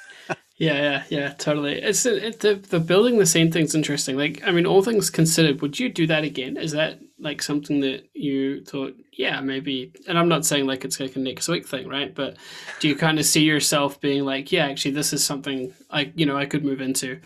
Yeah, 0.57 0.75
yeah, 0.75 1.03
yeah, 1.09 1.33
totally. 1.33 1.81
It's 1.81 2.05
it, 2.05 2.39
the 2.39 2.55
the 2.55 2.79
building 2.79 3.17
the 3.17 3.25
same 3.25 3.51
thing's 3.51 3.73
interesting. 3.75 4.15
Like, 4.17 4.41
I 4.45 4.51
mean, 4.51 4.65
all 4.65 4.83
things 4.83 5.09
considered, 5.09 5.61
would 5.61 5.79
you 5.79 5.89
do 5.89 6.05
that 6.07 6.23
again? 6.23 6.57
Is 6.57 6.71
that 6.73 6.99
like 7.23 7.41
something 7.41 7.79
that 7.79 8.09
you 8.13 8.63
thought, 8.65 8.95
yeah, 9.13 9.39
maybe? 9.39 9.93
And 10.07 10.19
I'm 10.19 10.27
not 10.27 10.45
saying 10.45 10.67
like 10.67 10.83
it's 10.83 10.99
like 10.99 11.15
a 11.15 11.19
next 11.19 11.47
week 11.47 11.65
thing, 11.65 11.87
right? 11.87 12.13
But 12.13 12.35
do 12.79 12.87
you 12.89 12.95
kind 12.95 13.17
of 13.17 13.25
see 13.25 13.43
yourself 13.43 13.99
being 14.01 14.25
like, 14.25 14.51
yeah, 14.51 14.65
actually, 14.65 14.91
this 14.91 15.13
is 15.13 15.23
something 15.23 15.73
I, 15.89 16.11
you 16.15 16.25
know, 16.25 16.37
I 16.37 16.45
could 16.45 16.65
move 16.65 16.81
into, 16.81 17.21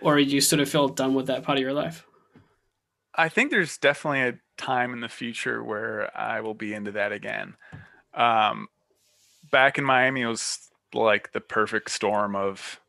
or 0.00 0.18
you 0.18 0.40
sort 0.40 0.60
of 0.60 0.68
feel 0.68 0.88
done 0.88 1.14
with 1.14 1.26
that 1.28 1.42
part 1.42 1.58
of 1.58 1.62
your 1.62 1.72
life? 1.72 2.04
I 3.14 3.28
think 3.28 3.50
there's 3.50 3.78
definitely 3.78 4.20
a 4.20 4.38
time 4.56 4.92
in 4.92 5.00
the 5.00 5.08
future 5.08 5.64
where 5.64 6.16
I 6.16 6.40
will 6.40 6.54
be 6.54 6.74
into 6.74 6.92
that 6.92 7.12
again. 7.12 7.54
Um, 8.14 8.68
back 9.50 9.78
in 9.78 9.84
Miami, 9.84 10.22
it 10.22 10.26
was 10.26 10.68
like 10.92 11.32
the 11.32 11.40
perfect 11.40 11.90
storm 11.90 12.36
of 12.36 12.80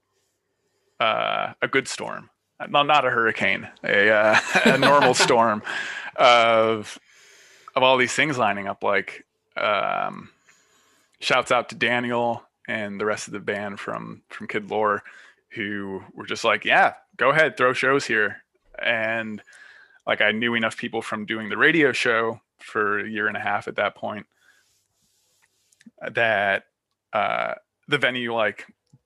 uh, 1.00 1.54
a 1.62 1.68
good 1.70 1.88
storm, 1.88 2.30
not 2.70 2.86
not 2.86 3.06
a 3.06 3.10
hurricane, 3.10 3.70
a 3.84 4.10
uh, 4.10 4.40
a 4.66 4.78
normal 4.78 5.14
storm 5.14 5.64
of 6.16 6.98
of 7.76 7.84
all 7.84 7.98
these 7.98 8.14
things 8.14 8.38
lining 8.38 8.68
up. 8.68 8.84
Like, 8.84 9.26
um, 9.58 10.30
shouts 11.20 11.52
out 11.52 11.70
to 11.70 11.76
Daniel 11.76 12.44
and 12.68 13.00
the 13.00 13.06
rest 13.06 13.28
of 13.28 13.34
the 13.34 13.40
band 13.40 13.80
from 13.80 14.22
from 14.30 14.48
Kid 14.48 14.70
Lore, 14.70 15.04
who 15.50 16.04
were 16.14 16.26
just 16.26 16.44
like, 16.44 16.66
yeah, 16.66 16.94
go 17.18 17.30
ahead, 17.30 17.58
throw 17.58 17.74
shows 17.74 18.06
here, 18.06 18.44
and 18.82 19.42
like 20.06 20.22
I 20.22 20.32
knew 20.32 20.54
enough 20.54 20.78
people 20.78 21.02
from 21.02 21.26
doing 21.26 21.50
the 21.50 21.58
radio 21.58 21.92
show 21.92 22.42
for 22.60 23.00
a 23.00 23.10
year 23.10 23.28
and 23.28 23.38
a 23.38 23.42
half 23.42 23.68
at 23.68 23.76
that 23.76 23.96
point 23.96 24.26
that 26.12 26.64
uh, 27.12 27.54
the 27.88 27.98
venue 27.98 28.34
like 28.34 28.66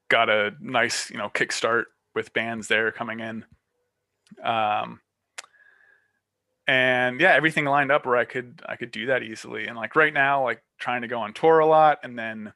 got 0.09 0.29
a 0.29 0.53
nice 0.61 1.09
you 1.09 1.17
know 1.17 1.29
kickstart 1.29 1.85
with 2.15 2.33
bands 2.33 2.67
there 2.67 2.91
coming 2.91 3.19
in 3.19 3.45
um 4.43 5.01
and 6.67 7.19
yeah 7.19 7.31
everything 7.31 7.65
lined 7.65 7.91
up 7.91 8.05
where 8.05 8.17
i 8.17 8.25
could 8.25 8.61
i 8.67 8.75
could 8.75 8.91
do 8.91 9.07
that 9.07 9.23
easily 9.23 9.67
and 9.67 9.77
like 9.77 9.95
right 9.95 10.13
now 10.13 10.43
like 10.43 10.61
trying 10.77 11.01
to 11.01 11.07
go 11.07 11.19
on 11.19 11.33
tour 11.33 11.59
a 11.59 11.65
lot 11.65 11.99
and 12.03 12.17
then 12.17 12.53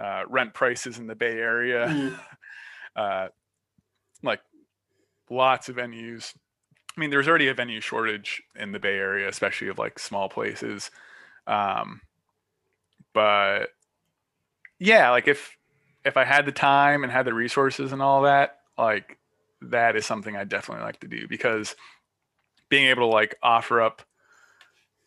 uh, 0.00 0.22
rent 0.28 0.54
prices 0.54 0.98
in 0.98 1.06
the 1.06 1.14
bay 1.14 1.38
area 1.38 1.86
Mm. 1.86 2.18
uh, 2.96 3.28
like 4.22 4.40
lots 5.30 5.68
of 5.68 5.76
venues 5.76 6.34
i 6.96 7.00
mean 7.00 7.10
there's 7.10 7.28
already 7.28 7.48
a 7.48 7.54
venue 7.54 7.80
shortage 7.80 8.42
in 8.56 8.72
the 8.72 8.78
bay 8.78 8.96
area 8.96 9.28
especially 9.28 9.68
of 9.68 9.78
like 9.78 9.98
small 9.98 10.28
places 10.28 10.90
um 11.46 12.00
but 13.14 13.66
yeah 14.78 15.10
like 15.10 15.28
if 15.28 15.56
if 16.04 16.16
i 16.16 16.24
had 16.24 16.46
the 16.46 16.52
time 16.52 17.02
and 17.02 17.12
had 17.12 17.26
the 17.26 17.34
resources 17.34 17.92
and 17.92 18.02
all 18.02 18.22
that 18.22 18.58
like 18.78 19.18
that 19.60 19.96
is 19.96 20.04
something 20.04 20.36
i 20.36 20.44
definitely 20.44 20.84
like 20.84 21.00
to 21.00 21.08
do 21.08 21.26
because 21.28 21.76
being 22.72 22.86
able 22.86 23.02
to 23.02 23.14
like 23.14 23.36
offer 23.42 23.82
up 23.82 24.00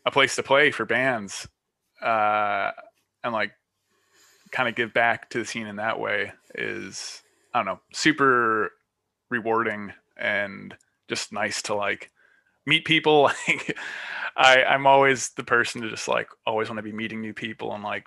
a 0.06 0.12
place 0.12 0.36
to 0.36 0.44
play 0.44 0.70
for 0.70 0.86
bands 0.86 1.48
uh 2.00 2.70
and 3.24 3.34
like 3.34 3.54
kind 4.52 4.70
of 4.70 4.76
give 4.76 4.94
back 4.94 5.32
to 5.32 5.40
the 5.40 5.46
scene 5.46 5.66
in 5.66 5.78
that 5.78 6.00
way 6.00 6.32
is 6.54 7.24
i 7.56 7.58
don't 7.58 7.66
know 7.66 7.80
super 7.92 8.70
rewarding 9.32 9.92
and 10.16 10.76
just 11.10 11.34
nice 11.34 11.64
to 11.64 11.74
like 11.74 12.12
meet 12.68 12.86
people. 12.86 13.32
Like 13.48 13.78
i 14.38 14.64
i'm 14.66 14.86
always 14.86 15.30
the 15.38 15.44
person 15.44 15.82
to 15.82 15.90
just 15.90 16.08
like 16.08 16.28
always 16.46 16.70
want 16.70 16.78
to 16.78 16.84
be 16.84 16.92
meeting 16.92 17.20
new 17.20 17.34
people 17.34 17.74
and 17.74 17.84
like 17.84 18.06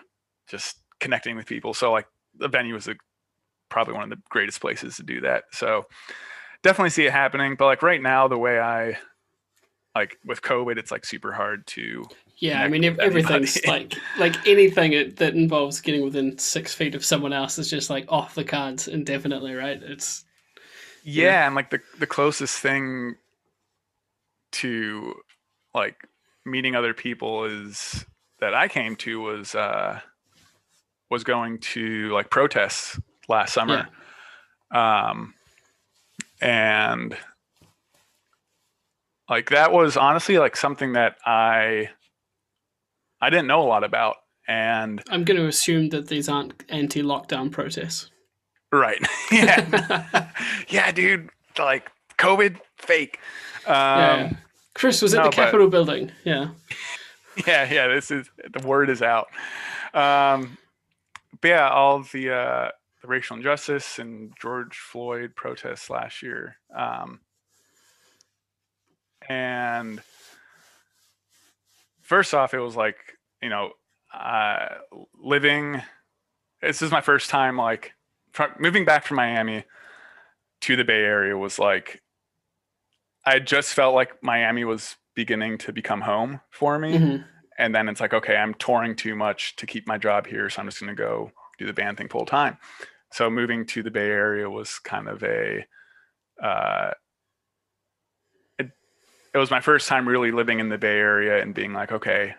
just 0.48 0.76
connecting 1.00 1.34
with 1.36 1.46
people. 1.46 1.74
So 1.74 1.90
like 1.90 2.06
the 2.36 2.48
venue 2.48 2.76
is 2.76 2.86
a, 2.86 2.94
probably 3.70 3.94
one 3.94 4.04
of 4.04 4.11
the 4.11 4.22
greatest 4.28 4.61
places 4.61 4.96
to 4.96 5.02
do 5.02 5.22
that. 5.22 5.44
So 5.52 5.86
definitely 6.62 6.90
see 6.90 7.06
it 7.06 7.12
happening. 7.12 7.56
But 7.59 7.64
like 7.64 7.82
right 7.82 8.00
now 8.00 8.28
the 8.28 8.38
way 8.38 8.61
i 8.61 8.98
like 9.99 10.16
with 10.24 10.40
covid 10.42 10.78
it's 10.78 10.90
like 10.92 11.05
super 11.05 11.32
hard 11.32 11.66
to 11.66 12.05
Yeah, 12.38 12.62
I 12.62 12.68
mean 12.68 12.84
ev- 12.84 13.01
everything's 13.01 13.59
like 13.66 13.94
like 14.18 14.36
anything 14.46 14.90
that 15.16 15.34
involves 15.34 15.80
getting 15.80 16.03
within 16.05 16.38
six 16.38 16.72
feet 16.72 16.94
of 16.94 17.05
someone 17.05 17.32
else 17.32 17.59
is 17.59 17.68
just 17.68 17.90
like 17.90 18.07
off 18.09 18.34
the 18.36 18.44
cards 18.44 18.86
indefinitely, 18.86 19.55
right? 19.55 19.80
It's 19.82 20.24
yeah, 21.03 21.24
Yeah. 21.24 21.46
and 21.46 21.57
like 21.57 21.70
the 21.70 21.80
the 21.99 22.07
closest 22.07 22.61
thing 22.61 23.16
to 24.61 25.14
like 25.74 25.96
meeting 26.44 26.74
other 26.76 26.94
people 26.94 27.44
is 27.44 28.05
that 28.40 28.55
I 28.55 28.68
came 28.68 28.94
to 28.96 29.20
was 29.20 29.55
uh 29.55 29.99
was 31.11 31.24
going 31.24 31.59
to 31.74 32.12
like 32.12 32.30
protests 32.30 33.01
last 33.28 33.53
summer. 33.53 33.88
Um 34.70 35.34
and 36.40 37.16
like 39.29 39.51
that 39.51 39.72
was 39.72 39.97
honestly 39.97 40.39
like 40.39 40.57
something 40.57 40.95
that 40.95 41.16
I 41.24 41.91
I 43.20 43.31
didn't 43.31 43.47
know 43.47 43.62
a 43.62 43.68
lot 43.68 43.85
about 43.85 44.16
and 44.47 45.03
I'm 45.11 45.24
going 45.24 45.37
to 45.37 45.47
assume 45.47 45.91
that 45.91 46.09
these 46.09 46.29
aren't 46.29 46.64
anti-lockdown 46.68 47.51
protests. 47.51 48.11
right 48.72 49.01
yeah 49.33 50.31
yeah 50.68 50.93
dude 50.93 51.31
like 51.59 51.91
covid 52.18 52.59
fake 52.76 53.18
um 53.66 53.74
yeah. 53.74 54.33
Chris 54.74 55.03
was 55.03 55.12
at 55.12 55.18
no, 55.18 55.24
the 55.24 55.31
Capitol 55.31 55.68
building. 55.68 56.12
Yeah. 56.24 56.51
yeah 57.47 57.72
yeah 57.72 57.89
this 57.89 58.11
is 58.11 58.31
the 58.53 58.66
word 58.66 58.91
is 58.91 59.03
out 59.03 59.29
um 59.95 60.59
but 61.41 61.49
yeah 61.49 61.68
all 61.68 62.03
the 62.12 62.31
uh 62.31 62.70
the 63.03 63.09
racial 63.09 63.37
injustice 63.37 63.99
and 63.99 64.33
george 64.41 64.76
floyd 64.76 65.35
protests 65.37 65.89
last 65.89 66.22
year 66.22 66.57
um 66.76 67.20
and 69.29 70.01
first 72.03 72.35
off 72.35 72.55
it 72.55 72.61
was 72.61 72.76
like 72.76 72.97
you 73.43 73.49
know 73.49 73.70
uh 74.14 74.68
living 75.22 75.83
this 76.62 76.83
is 76.83 76.91
my 76.91 77.01
first 77.01 77.29
time 77.31 77.57
like 77.57 77.93
moving 78.59 78.85
back 78.85 79.05
from 79.05 79.16
miami 79.16 79.64
to 80.61 80.76
the 80.76 80.85
bay 80.85 81.03
area 81.03 81.37
was 81.37 81.59
like 81.59 82.03
i 83.26 83.39
just 83.39 83.74
felt 83.74 83.95
like 83.95 84.22
miami 84.22 84.64
was 84.64 84.97
beginning 85.14 85.59
to 85.59 85.72
become 85.72 86.01
home 86.01 86.41
for 86.51 86.79
me 86.79 86.97
Mhm. 86.97 87.24
and 87.59 87.74
then 87.74 87.89
it's 87.89 88.01
like 88.01 88.14
okay 88.14 88.37
i'm 88.37 88.55
touring 88.55 88.97
too 88.97 89.14
much 89.14 89.57
to 89.57 89.66
keep 89.66 89.87
my 89.87 89.99
job 89.99 90.26
here 90.26 90.49
so 90.49 90.61
i'm 90.62 90.68
just 90.68 90.81
going 90.81 90.95
to 90.95 91.01
go 91.01 91.31
do 91.59 91.66
the 91.66 91.72
band 91.72 91.99
thing 91.99 92.09
full 92.09 92.24
time 92.26 92.57
so 93.12 93.29
moving 93.29 93.66
to 93.66 93.83
the 93.83 93.91
bay 93.91 94.09
area 94.09 94.49
was 94.49 94.79
kind 94.79 95.09
of 95.09 95.22
a 95.22 95.64
uh, 96.43 96.91
it 99.35 99.39
was 99.39 99.51
my 99.51 99.61
first 99.61 99.89
time 99.89 100.09
really 100.09 100.31
living 100.33 100.59
in 100.61 100.68
the 100.68 100.79
bay 100.79 100.99
area 100.99 101.41
and 101.43 101.55
being 101.55 101.72
like 101.72 101.93
okay 101.93 102.35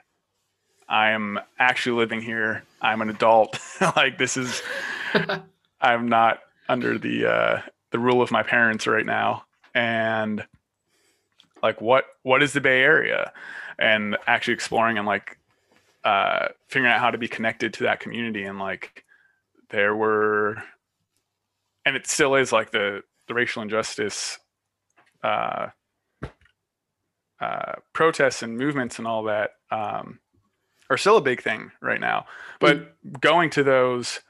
i 0.88 1.12
am 1.12 1.40
actually 1.60 1.98
living 1.98 2.22
here. 2.22 2.64
I'm 2.82 3.02
an 3.02 3.10
adult. 3.10 3.60
Like 3.96 4.18
this 4.18 4.36
is 4.36 4.62
i'm 5.82 6.10
not 6.10 6.40
under 6.68 6.98
the 6.98 7.26
uh, 7.26 7.62
the 7.92 8.00
rule 8.00 8.22
of 8.22 8.32
my 8.32 8.44
parents 8.44 8.88
right 8.88 9.06
now. 9.06 9.44
And 9.74 10.46
like 11.62 11.82
what 11.82 12.06
what 12.24 12.44
is 12.44 12.54
the 12.54 12.62
bay 12.62 12.82
area? 12.82 13.34
And 13.78 14.18
actually 14.28 14.54
exploring 14.54 14.98
and 14.98 15.08
like 15.08 15.38
uh 16.04 16.50
figuring 16.68 16.94
out 16.94 17.00
how 17.00 17.12
to 17.12 17.18
be 17.18 17.28
connected 17.28 17.74
to 17.76 17.84
that 17.84 18.00
community. 18.00 18.44
And 18.44 18.60
like 18.60 19.04
there 19.70 19.96
were 19.96 20.64
and 21.86 21.96
it 21.96 22.08
still 22.08 22.36
is 22.36 22.52
like 22.52 22.72
the 22.72 23.04
the 23.28 23.34
racial 23.34 23.62
injustice 23.62 24.40
uh 25.24 25.68
uh 27.42 27.74
protests 27.94 28.44
and 28.44 28.58
movements 28.58 28.98
and 28.98 29.08
all 29.08 29.24
that 29.24 29.52
um 29.72 30.20
are 30.90 30.98
still 30.98 31.18
a 31.18 31.22
big 31.22 31.42
thing 31.42 31.72
right 31.82 32.00
now. 32.00 32.26
But 32.60 32.96
going 33.22 33.50
to 33.52 33.64
those 33.64 34.22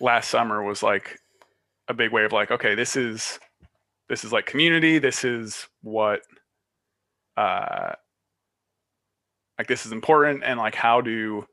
last 0.00 0.30
summer 0.30 0.62
was 0.62 0.82
like 0.82 1.18
a 1.88 1.94
big 1.94 2.12
way 2.12 2.24
of 2.24 2.32
like 2.32 2.50
okay 2.50 2.74
this 2.74 2.96
is 2.96 3.38
this 4.08 4.24
is 4.24 4.32
like 4.32 4.46
community. 4.46 4.98
This 4.98 5.24
is 5.24 5.66
what 5.82 6.22
uh 7.36 7.92
like 9.58 9.66
this 9.66 9.86
is 9.86 9.92
important. 9.92 10.42
And 10.44 10.58
like 10.58 10.74
how 10.74 11.00
do 11.00 11.46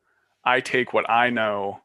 i 0.43 0.59
take 0.59 0.93
what 0.93 1.09
i 1.09 1.29
know 1.29 1.79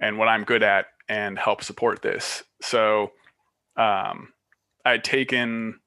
and 0.00 0.18
what 0.18 0.28
i'm 0.28 0.44
good 0.44 0.62
at 0.62 0.86
and 1.08 1.38
help 1.38 1.62
support 1.62 2.02
this? 2.02 2.42
So 2.62 3.12
um 3.76 4.32
i'd 4.84 5.04
taken 5.04 5.80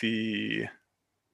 the 0.00 0.66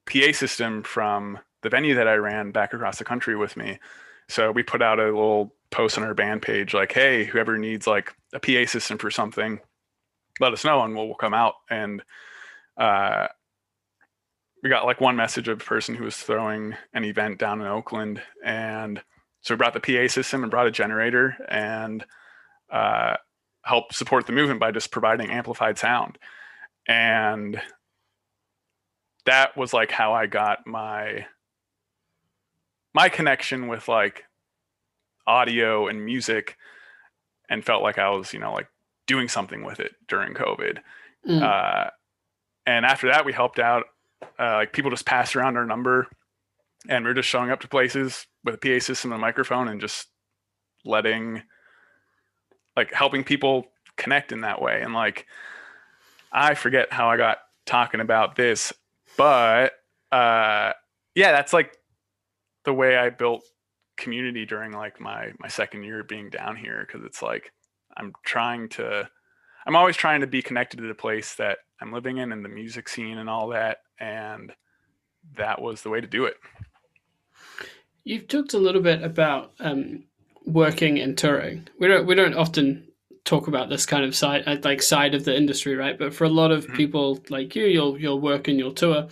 pa 0.05 0.31
system 0.31 0.83
from 0.83 1.39
the 1.61 1.69
venue 1.69 1.95
that 1.95 2.07
i 2.07 2.15
ran 2.15 2.51
back 2.51 2.73
across 2.73 2.97
the 2.97 3.05
country 3.05 3.35
with 3.35 3.57
me. 3.57 3.79
So 4.27 4.51
we 4.51 4.63
put 4.63 4.81
out 4.81 4.99
a 4.99 5.05
little 5.05 5.53
post 5.71 5.97
on 5.97 6.03
our 6.03 6.13
band 6.13 6.41
page 6.41 6.73
like 6.73 6.91
hey 6.91 7.25
whoever 7.25 7.57
needs 7.57 7.87
like 7.87 8.13
a 8.33 8.39
pa 8.39 8.69
system 8.69 8.97
for 8.97 9.11
something 9.11 9.59
let 10.39 10.53
us 10.53 10.65
know 10.65 10.81
and 10.83 10.95
we'll, 10.95 11.07
we'll 11.07 11.15
come 11.15 11.33
out. 11.33 11.55
And 11.69 12.03
uh 12.77 13.27
we 14.65 14.69
got 14.69 14.85
like 14.85 14.99
one 14.99 15.15
message 15.15 15.47
of 15.47 15.61
a 15.61 15.63
person 15.63 15.93
who 15.93 16.03
was 16.03 16.17
throwing 16.17 16.75
an 16.91 17.03
event 17.03 17.37
down 17.37 17.61
in 17.61 17.67
Oakland, 17.67 18.19
and 18.43 18.99
so 19.41 19.53
we 19.53 19.57
brought 19.59 19.75
the 19.75 19.79
PA 19.79 20.11
system 20.11 20.41
and 20.41 20.49
brought 20.49 20.65
a 20.65 20.71
generator 20.71 21.37
and 21.47 22.03
uh, 22.71 23.15
helped 23.61 23.93
support 23.93 24.25
the 24.25 24.33
movement 24.33 24.59
by 24.59 24.71
just 24.71 24.89
providing 24.89 25.29
amplified 25.29 25.77
sound, 25.77 26.17
and 26.87 27.61
that 29.25 29.57
was 29.57 29.73
like 29.73 29.91
how 29.91 30.13
I 30.13 30.27
got 30.27 30.65
my 30.65 31.25
my 32.93 33.09
connection 33.09 33.67
with 33.67 33.87
like 33.87 34.25
audio 35.27 35.87
and 35.87 36.05
music, 36.05 36.57
and 37.49 37.63
felt 37.63 37.83
like 37.83 37.97
I 37.97 38.09
was 38.09 38.33
you 38.33 38.39
know 38.39 38.53
like 38.53 38.67
doing 39.07 39.27
something 39.27 39.63
with 39.63 39.79
it 39.79 39.93
during 40.07 40.33
COVID. 40.33 40.79
Mm. 41.27 41.41
Uh, 41.41 41.89
and 42.65 42.85
after 42.85 43.07
that, 43.07 43.25
we 43.25 43.33
helped 43.33 43.59
out. 43.59 43.85
Uh, 44.39 44.53
like 44.53 44.73
people 44.73 44.89
just 44.91 45.05
passed 45.05 45.35
around 45.35 45.57
our 45.57 45.65
number, 45.65 46.07
and 46.87 47.03
we 47.03 47.11
are 47.11 47.15
just 47.15 47.29
showing 47.29 47.51
up 47.51 47.61
to 47.61 47.67
places 47.67 48.27
with 48.43 48.55
a 48.55 48.57
PA 48.57 48.83
system 48.83 49.11
and 49.11 49.19
a 49.19 49.21
microphone, 49.21 49.67
and 49.67 49.81
just 49.81 50.07
letting 50.85 51.41
like 52.75 52.93
helping 52.93 53.23
people 53.23 53.67
connect 53.97 54.31
in 54.31 54.41
that 54.41 54.61
way 54.61 54.81
and 54.81 54.93
like 54.93 55.25
i 56.31 56.53
forget 56.53 56.91
how 56.91 57.09
i 57.09 57.17
got 57.17 57.39
talking 57.65 58.01
about 58.01 58.35
this 58.35 58.73
but 59.17 59.73
uh 60.11 60.71
yeah 61.15 61.31
that's 61.31 61.53
like 61.53 61.77
the 62.65 62.73
way 62.73 62.97
i 62.97 63.09
built 63.09 63.43
community 63.97 64.45
during 64.45 64.71
like 64.71 64.99
my 64.99 65.31
my 65.39 65.47
second 65.47 65.83
year 65.83 66.03
being 66.03 66.29
down 66.29 66.55
here 66.55 66.85
because 66.85 67.05
it's 67.05 67.21
like 67.21 67.51
i'm 67.97 68.13
trying 68.25 68.67
to 68.69 69.07
i'm 69.65 69.75
always 69.75 69.95
trying 69.95 70.21
to 70.21 70.27
be 70.27 70.41
connected 70.41 70.77
to 70.77 70.87
the 70.87 70.95
place 70.95 71.35
that 71.35 71.59
i'm 71.81 71.93
living 71.93 72.17
in 72.17 72.31
and 72.31 72.43
the 72.43 72.49
music 72.49 72.89
scene 72.89 73.17
and 73.17 73.29
all 73.29 73.49
that 73.49 73.77
and 73.99 74.51
that 75.37 75.61
was 75.61 75.81
the 75.81 75.89
way 75.89 76.01
to 76.01 76.07
do 76.07 76.25
it 76.25 76.35
You've 78.05 78.27
talked 78.27 78.53
a 78.53 78.59
little 78.59 78.81
bit 78.81 79.01
about 79.03 79.53
um, 79.59 80.03
working 80.45 80.99
and 80.99 81.17
touring. 81.17 81.67
We 81.79 81.87
don't 81.87 82.05
we 82.05 82.13
don't 82.13 82.35
often 82.35 82.84
talk 83.25 83.47
about 83.47 83.69
this 83.69 83.85
kind 83.85 84.05
of 84.05 84.15
side 84.15 84.43
uh, 84.47 84.57
like 84.63 84.81
side 84.81 85.13
of 85.15 85.25
the 85.25 85.35
industry, 85.35 85.75
right? 85.75 85.97
But 85.97 86.13
for 86.13 86.23
a 86.25 86.29
lot 86.29 86.51
of 86.51 86.65
Mhm. 86.67 86.75
people 86.75 87.23
like 87.29 87.55
you, 87.55 87.65
you'll 87.65 87.99
you'll 87.99 88.21
work 88.21 88.47
and 88.47 88.57
you'll 88.59 88.73
tour. 88.73 89.07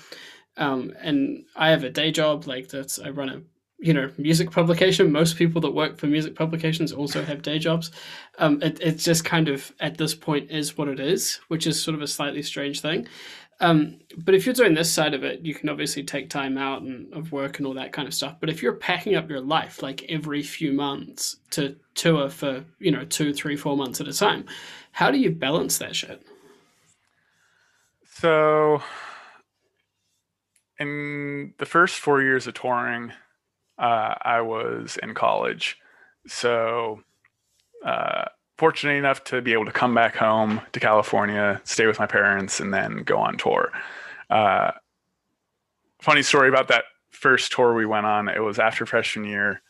Um, 0.58 0.94
and 1.02 1.46
I 1.56 1.70
have 1.72 1.84
a 1.84 1.90
day 1.90 2.12
job 2.12 2.48
like 2.48 2.70
that's 2.70 3.00
I 3.00 3.10
run 3.10 3.30
a 3.30 3.42
you 3.80 3.94
know 3.94 4.12
music 4.18 4.52
publication. 4.52 5.12
Most 5.12 5.36
people 5.36 5.60
that 5.62 5.72
work 5.72 5.98
for 5.98 6.08
music 6.08 6.36
publications 6.36 6.92
also 6.94 7.24
have 7.24 7.42
day 7.42 7.60
jobs. 7.60 7.92
Um, 8.38 8.62
it, 8.62 8.80
it's 8.82 9.04
just 9.04 9.26
kind 9.26 9.50
of 9.50 9.74
at 9.80 9.98
this 9.98 10.14
point 10.16 10.52
is 10.52 10.78
what 10.78 10.88
it 10.88 11.00
is, 11.00 11.40
which 11.48 11.66
is 11.68 11.82
sort 11.82 11.96
of 11.96 12.02
a 12.02 12.08
slightly 12.08 12.44
strange 12.44 12.82
thing. 12.82 13.08
Um, 13.64 14.02
but 14.18 14.36
if 14.36 14.46
you're 14.46 14.54
doing 14.54 14.74
this 14.74 14.92
side 14.92 15.14
of 15.14 15.24
it, 15.24 15.40
you 15.46 15.56
can 15.56 15.70
obviously 15.70 16.04
take 16.04 16.30
time 16.30 16.58
out 16.58 16.82
and 16.82 17.12
of 17.14 17.32
work 17.32 17.58
and 17.58 17.66
all 17.66 17.74
that 17.76 17.94
kind 17.94 18.10
of 18.10 18.14
stuff. 18.14 18.36
But 18.42 18.50
if 18.50 18.62
you're 18.62 18.74
packing 18.74 19.16
up 19.16 19.30
your 19.30 19.40
life 19.40 19.82
like 19.82 20.04
every 20.10 20.44
few 20.44 20.74
months 20.74 21.38
to 21.52 21.78
tour 21.96 22.30
for 22.30 22.66
you 22.80 22.92
know 22.92 23.06
two, 23.06 23.34
three, 23.34 23.56
four 23.56 23.78
months 23.78 24.02
at 24.02 24.08
a 24.10 24.14
time, 24.14 24.46
how 24.92 25.12
do 25.12 25.18
you 25.18 25.32
balance 25.32 25.78
that 25.78 25.96
shit? 25.96 26.22
So, 28.04 28.84
in 30.78 31.54
the 31.58 31.66
first 31.66 32.00
four 32.00 32.22
years 32.22 32.48
of 32.48 32.56
touring, 32.56 33.14
uh, 33.78 34.16
I 34.22 34.42
was 34.42 34.98
in 35.02 35.14
college. 35.14 35.78
So, 36.28 37.02
uh, 37.86 38.26
fortunate 38.64 38.94
enough 38.94 39.22
to 39.26 39.42
be 39.42 39.52
able 39.52 39.66
to 39.66 39.74
come 39.74 39.94
back 39.94 40.16
home 40.16 40.62
to 40.72 40.80
California, 40.80 41.60
stay 41.66 41.86
with 41.86 42.00
my 42.00 42.06
parents, 42.06 42.62
and 42.62 42.74
then 42.74 43.04
go 43.04 43.18
on 43.18 43.36
tour. 43.38 43.70
Uh, 44.30 44.72
funny 46.00 46.22
story 46.22 46.48
about 46.48 46.70
that 46.70 46.86
first 47.10 47.52
tour 47.52 47.74
we 47.74 47.86
went 47.86 48.06
on. 48.06 48.30
It 48.30 48.40
was 48.40 48.60
after 48.60 48.86
freshman 48.86 49.26
year. 49.28 49.62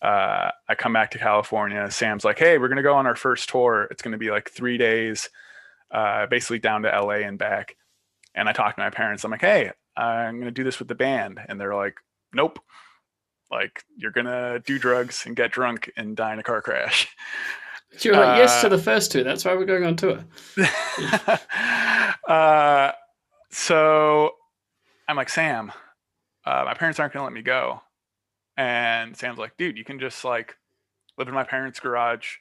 Uh, 0.00 0.52
I 0.68 0.76
come 0.76 0.92
back 0.92 1.10
to 1.10 1.18
California. 1.18 1.90
Sam's 1.90 2.24
like, 2.24 2.38
"Hey, 2.38 2.58
we're 2.58 2.68
gonna 2.68 2.80
go 2.80 2.94
on 2.94 3.08
our 3.08 3.16
first 3.16 3.48
tour. 3.48 3.88
It's 3.90 4.02
gonna 4.02 4.18
be 4.18 4.30
like 4.30 4.48
three 4.50 4.78
days, 4.78 5.28
uh, 5.90 6.26
basically 6.26 6.60
down 6.60 6.82
to 6.82 6.94
LA 6.94 7.26
and 7.26 7.40
back." 7.40 7.74
And 8.36 8.48
I 8.48 8.52
talked 8.52 8.76
to 8.76 8.84
my 8.84 8.90
parents. 8.90 9.24
I'm 9.24 9.32
like, 9.32 9.40
"Hey, 9.40 9.72
I'm 9.96 10.36
going 10.36 10.44
to 10.44 10.52
do 10.52 10.62
this 10.62 10.78
with 10.78 10.86
the 10.86 10.94
band," 10.94 11.40
and 11.48 11.60
they're 11.60 11.74
like, 11.74 11.96
"Nope. 12.32 12.60
Like 13.50 13.82
you're 13.96 14.12
gonna 14.12 14.60
do 14.60 14.78
drugs 14.78 15.26
and 15.26 15.34
get 15.34 15.50
drunk 15.50 15.90
and 15.96 16.16
die 16.16 16.34
in 16.34 16.38
a 16.38 16.44
car 16.44 16.62
crash." 16.62 17.08
You're 18.00 18.14
like, 18.14 18.38
yes 18.38 18.60
to 18.60 18.66
Uh, 18.66 18.70
the 18.70 18.78
first 18.78 19.12
two. 19.12 19.24
That's 19.24 19.44
why 19.44 19.54
we're 19.54 19.64
going 19.64 19.84
on 19.84 19.96
tour. 19.96 20.24
uh, 22.28 22.92
so 23.50 24.30
I'm 25.08 25.16
like, 25.16 25.28
Sam, 25.28 25.72
uh, 26.44 26.62
my 26.64 26.74
parents 26.74 27.00
aren't 27.00 27.12
gonna 27.12 27.24
let 27.24 27.32
me 27.32 27.42
go, 27.42 27.82
and 28.56 29.16
Sam's 29.16 29.38
like, 29.38 29.56
dude, 29.56 29.76
you 29.76 29.84
can 29.84 29.98
just 29.98 30.24
like 30.24 30.56
live 31.16 31.28
in 31.28 31.34
my 31.34 31.44
parents' 31.44 31.80
garage 31.80 32.36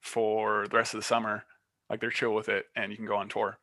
for 0.00 0.66
the 0.68 0.76
rest 0.76 0.94
of 0.94 1.00
the 1.00 1.06
summer. 1.06 1.44
Like 1.88 2.00
they're 2.00 2.10
chill 2.10 2.34
with 2.34 2.48
it, 2.48 2.66
and 2.76 2.90
you 2.90 2.96
can 2.96 3.06
go 3.06 3.16
on 3.16 3.28
tour. 3.28 3.58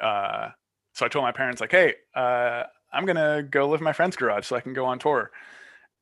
Uh, 0.00 0.50
so 0.94 1.06
I 1.06 1.08
told 1.08 1.24
my 1.24 1.32
parents 1.32 1.60
like, 1.60 1.70
hey, 1.70 1.94
uh, 2.14 2.64
I'm 2.92 3.06
gonna 3.06 3.42
go 3.42 3.68
live 3.68 3.80
in 3.80 3.84
my 3.84 3.92
friend's 3.92 4.16
garage 4.16 4.46
so 4.46 4.56
I 4.56 4.60
can 4.60 4.74
go 4.74 4.86
on 4.86 4.98
tour, 4.98 5.30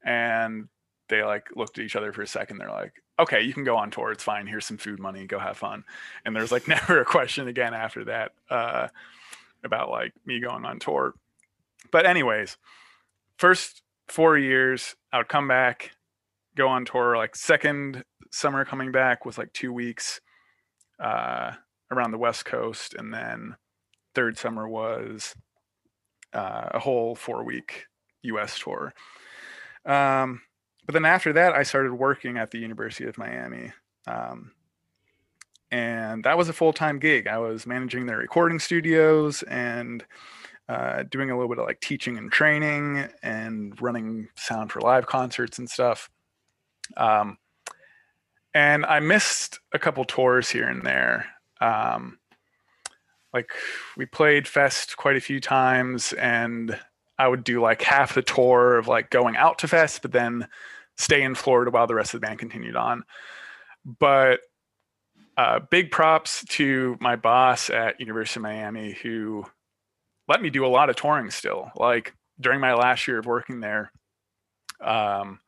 and 0.05 0.69
they 1.09 1.23
like 1.23 1.49
looked 1.57 1.79
at 1.79 1.85
each 1.85 1.97
other 1.97 2.13
for 2.13 2.23
a 2.23 2.27
second. 2.27 2.59
They're 2.59 2.71
like, 2.71 2.95
okay, 3.19 3.43
you 3.43 3.53
can 3.53 3.65
go 3.65 3.77
on 3.77 3.91
tour. 3.91 4.13
It's 4.13 4.25
fine. 4.25 4.47
Here's 4.47 4.67
some 4.67 4.77
food 4.77 4.99
money. 4.99 5.27
Go 5.27 5.39
have 5.39 5.57
fun. 5.57 5.85
And 6.25 6.35
there's 6.35 6.53
like 6.53 6.69
never 6.69 7.01
a 7.01 7.05
question 7.05 7.49
again 7.49 7.75
after 7.75 8.05
that 8.05 8.33
uh, 8.51 8.89
about 9.65 9.91
like 9.91 10.13
me 10.25 10.41
going 10.41 10.65
on 10.65 10.79
tour. 10.79 11.15
But 11.91 12.07
anyways, 12.07 12.57
first 13.39 13.83
four 14.09 14.37
years, 14.37 14.95
I 15.13 15.19
would 15.19 15.29
come 15.29 15.49
back, 15.49 15.93
go 16.57 16.69
on 16.69 16.85
tour. 16.85 17.17
Like 17.17 17.37
second 17.37 18.05
summer 18.31 18.65
coming 18.65 18.93
back 18.93 19.25
was 19.25 19.39
like 19.39 19.53
two 19.53 19.73
weeks 19.73 20.21
uh, 21.01 21.53
around 21.91 22.11
the 22.11 22.19
West 22.19 22.45
Coast, 22.45 22.95
and 22.95 23.13
then 23.13 23.57
third 24.15 24.37
summer 24.37 24.69
was 24.69 25.35
uh, 26.33 26.69
a 26.73 26.79
whole 26.79 27.15
four 27.15 27.45
week 27.45 27.87
U.S. 28.23 28.59
tour. 28.59 28.93
Um, 29.87 30.43
but 30.89 30.95
then 30.95 31.05
after 31.05 31.35
that, 31.35 31.53
I 31.53 31.65
started 31.65 31.93
working 31.93 32.39
at 32.39 32.51
the 32.51 32.57
University 32.57 33.05
of 33.05 33.19
Miami. 33.19 33.75
Um, 34.07 34.53
and 35.71 36.25
that 36.25 36.39
was 36.39 36.49
a 36.49 36.55
full 36.55 36.73
time 36.73 36.99
gig. 36.99 37.27
I 37.27 37.37
was 37.37 37.67
managing 37.67 38.07
their 38.07 38.17
recording 38.17 38.59
studios 38.59 39.43
and 39.43 40.03
uh, 40.67 41.03
doing 41.03 41.31
a 41.31 41.35
little 41.35 41.51
bit 41.51 41.59
of 41.59 41.67
like 41.67 41.83
teaching 41.83 42.17
and 42.17 42.33
training 42.33 43.07
and 43.23 43.79
running 43.83 44.29
sound 44.35 44.73
for 44.73 44.81
live 44.81 45.07
concerts 45.07 45.59
and 45.59 45.69
stuff. 45.69 46.09
Um, 46.97 47.37
and 48.55 48.87
I 48.87 49.01
missed 49.01 49.61
a 49.75 49.79
couple 49.79 50.07
tours 50.07 50.49
here 50.49 50.69
and 50.71 50.87
there. 50.87 51.27
Um, 51.61 52.19
like 53.35 53.51
we 53.95 54.07
played 54.07 54.49
Fest 54.49 54.97
quite 54.97 55.17
a 55.17 55.21
few 55.21 55.39
times, 55.39 56.15
and 56.15 56.81
I 57.19 57.29
would 57.29 57.45
do 57.45 57.61
like 57.61 57.83
half 57.83 58.15
the 58.15 58.23
tour 58.23 58.79
of 58.79 58.89
like 58.89 59.11
going 59.11 59.37
out 59.37 59.59
to 59.59 59.69
Fest, 59.69 60.01
but 60.01 60.13
then 60.13 60.49
stay 60.99 61.23
in 61.23 61.35
Florida 61.35 61.71
while 61.71 61.87
the 61.87 61.95
rest 61.95 62.13
of 62.13 62.21
the 62.21 62.27
band 62.27 62.39
continued 62.39 62.77
on. 62.77 63.05
But 63.85 64.41
uh, 65.37 65.61
big 65.71 65.91
props 65.91 66.45
to 66.51 66.97
my 67.01 67.17
boss 67.17 67.71
at 67.71 68.01
University 68.01 68.41
of 68.41 68.43
Miami 68.43 68.93
who 68.93 69.47
let 70.27 70.43
me 70.43 70.51
do 70.51 70.67
a 70.67 70.69
lot 70.69 70.91
of 70.91 70.97
touring 70.97 71.31
still. 71.31 71.71
Like 71.77 72.13
during 72.41 72.61
my 72.61 72.75
last 72.75 73.07
year 73.07 73.19
of 73.19 73.27
working 73.27 73.61
there, 73.61 73.93
um, 74.85 75.39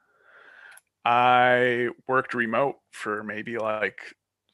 I 1.04 1.88
worked 2.06 2.34
remote 2.34 2.76
for 2.92 3.22
maybe 3.24 3.58
like 3.58 3.98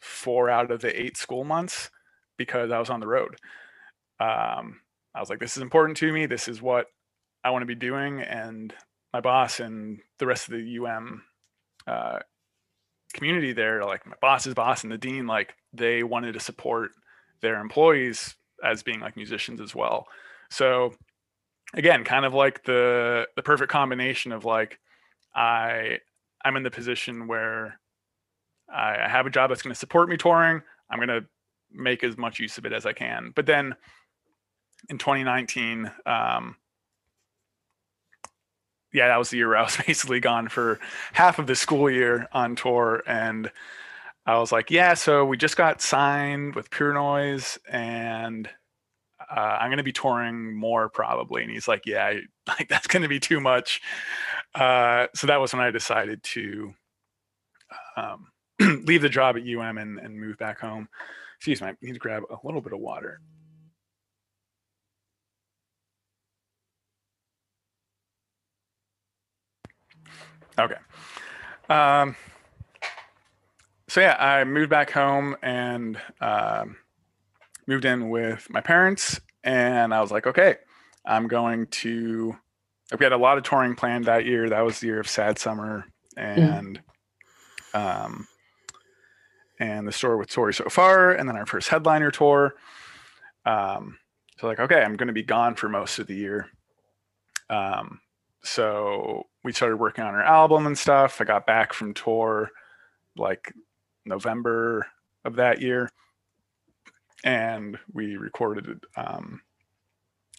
four 0.00 0.48
out 0.48 0.70
of 0.70 0.80
the 0.80 1.00
eight 1.00 1.16
school 1.16 1.44
months 1.44 1.90
because 2.38 2.70
I 2.70 2.78
was 2.78 2.90
on 2.90 3.00
the 3.00 3.06
road. 3.06 3.36
Um, 4.18 4.80
I 5.14 5.20
was 5.20 5.28
like, 5.28 5.38
this 5.38 5.56
is 5.56 5.62
important 5.62 5.98
to 5.98 6.12
me. 6.12 6.26
This 6.26 6.48
is 6.48 6.62
what 6.62 6.86
I 7.44 7.50
want 7.50 7.62
to 7.62 7.66
be 7.66 7.74
doing. 7.74 8.20
And 8.20 8.74
my 9.16 9.20
boss 9.20 9.60
and 9.60 9.98
the 10.18 10.26
rest 10.26 10.46
of 10.46 10.52
the 10.52 10.78
UM 10.78 11.22
uh, 11.86 12.18
community 13.14 13.54
there, 13.54 13.82
like 13.82 14.06
my 14.06 14.16
boss's 14.20 14.52
boss 14.52 14.82
and 14.82 14.92
the 14.92 14.98
dean, 14.98 15.26
like 15.26 15.54
they 15.72 16.02
wanted 16.02 16.32
to 16.32 16.40
support 16.40 16.90
their 17.40 17.58
employees 17.58 18.34
as 18.62 18.82
being 18.82 19.00
like 19.00 19.16
musicians 19.16 19.58
as 19.58 19.74
well. 19.74 20.06
So 20.50 20.92
again, 21.72 22.04
kind 22.04 22.26
of 22.26 22.34
like 22.34 22.62
the 22.64 23.26
the 23.36 23.42
perfect 23.42 23.72
combination 23.72 24.32
of 24.32 24.44
like 24.44 24.78
I 25.34 26.00
I'm 26.44 26.56
in 26.56 26.62
the 26.62 26.70
position 26.70 27.26
where 27.26 27.80
I, 28.70 28.96
I 29.04 29.08
have 29.08 29.24
a 29.24 29.30
job 29.30 29.48
that's 29.48 29.62
going 29.62 29.72
to 29.72 29.78
support 29.78 30.10
me 30.10 30.18
touring. 30.18 30.60
I'm 30.90 30.98
going 30.98 31.08
to 31.08 31.24
make 31.72 32.04
as 32.04 32.18
much 32.18 32.38
use 32.38 32.58
of 32.58 32.66
it 32.66 32.72
as 32.74 32.84
I 32.84 32.92
can. 32.92 33.32
But 33.34 33.46
then 33.46 33.76
in 34.90 34.98
2019, 34.98 35.90
um, 36.04 36.56
yeah, 38.96 39.08
that 39.08 39.18
was 39.18 39.28
the 39.28 39.36
year 39.36 39.48
where 39.48 39.58
I 39.58 39.62
was 39.62 39.76
basically 39.86 40.20
gone 40.20 40.48
for 40.48 40.80
half 41.12 41.38
of 41.38 41.46
the 41.46 41.54
school 41.54 41.90
year 41.90 42.26
on 42.32 42.56
tour. 42.56 43.02
And 43.06 43.52
I 44.24 44.38
was 44.38 44.50
like, 44.50 44.70
yeah, 44.70 44.94
so 44.94 45.24
we 45.24 45.36
just 45.36 45.56
got 45.56 45.82
signed 45.82 46.54
with 46.54 46.70
Pure 46.70 46.94
Noise 46.94 47.58
and 47.70 48.48
uh, 49.30 49.58
I'm 49.60 49.68
going 49.68 49.76
to 49.78 49.84
be 49.84 49.92
touring 49.92 50.56
more 50.56 50.88
probably. 50.88 51.42
And 51.42 51.50
he's 51.50 51.68
like, 51.68 51.84
yeah, 51.84 52.14
like 52.48 52.68
that's 52.68 52.86
going 52.86 53.02
to 53.02 53.08
be 53.08 53.20
too 53.20 53.38
much. 53.38 53.82
Uh, 54.54 55.08
so 55.14 55.26
that 55.26 55.40
was 55.40 55.52
when 55.52 55.62
I 55.62 55.70
decided 55.70 56.22
to 56.22 56.74
um, 57.96 58.28
leave 58.84 59.02
the 59.02 59.10
job 59.10 59.36
at 59.36 59.42
UM 59.42 59.76
and, 59.76 59.98
and 59.98 60.18
move 60.18 60.38
back 60.38 60.58
home. 60.58 60.88
Excuse 61.36 61.60
me, 61.60 61.68
I 61.68 61.74
need 61.82 61.92
to 61.92 61.98
grab 61.98 62.22
a 62.30 62.38
little 62.46 62.62
bit 62.62 62.72
of 62.72 62.80
water. 62.80 63.20
Okay. 70.58 70.76
Um, 71.68 72.16
so 73.88 74.00
yeah, 74.00 74.16
I 74.18 74.44
moved 74.44 74.70
back 74.70 74.90
home 74.90 75.36
and 75.42 75.98
um, 76.20 76.76
moved 77.66 77.84
in 77.84 78.10
with 78.10 78.48
my 78.50 78.60
parents, 78.60 79.20
and 79.44 79.94
I 79.94 80.00
was 80.00 80.10
like, 80.10 80.26
okay, 80.26 80.56
I'm 81.04 81.28
going 81.28 81.66
to. 81.68 82.36
We 82.96 83.04
had 83.04 83.12
a 83.12 83.16
lot 83.16 83.36
of 83.36 83.44
touring 83.44 83.74
planned 83.74 84.04
that 84.04 84.26
year. 84.26 84.48
That 84.48 84.64
was 84.64 84.80
the 84.80 84.86
year 84.86 85.00
of 85.00 85.08
Sad 85.08 85.38
Summer, 85.38 85.86
and 86.16 86.80
um, 87.74 88.26
and 89.58 89.86
the 89.86 89.92
tour 89.92 90.16
with 90.16 90.30
Tori 90.30 90.54
so 90.54 90.68
far, 90.68 91.12
and 91.12 91.28
then 91.28 91.36
our 91.36 91.46
first 91.46 91.68
headliner 91.68 92.10
tour. 92.10 92.54
Um, 93.44 93.98
so 94.38 94.46
like, 94.46 94.60
okay, 94.60 94.82
I'm 94.82 94.96
going 94.96 95.06
to 95.08 95.12
be 95.12 95.22
gone 95.22 95.54
for 95.54 95.68
most 95.68 95.98
of 95.98 96.06
the 96.06 96.14
year. 96.14 96.48
Um, 97.48 98.00
so 98.42 99.26
we 99.46 99.52
started 99.52 99.76
working 99.76 100.02
on 100.02 100.12
our 100.12 100.24
album 100.24 100.66
and 100.66 100.76
stuff. 100.76 101.20
I 101.20 101.24
got 101.24 101.46
back 101.46 101.72
from 101.72 101.94
tour 101.94 102.50
like 103.16 103.54
November 104.04 104.88
of 105.24 105.36
that 105.36 105.62
year, 105.62 105.88
and 107.22 107.78
we 107.92 108.16
recorded 108.16 108.84
um, 108.96 109.40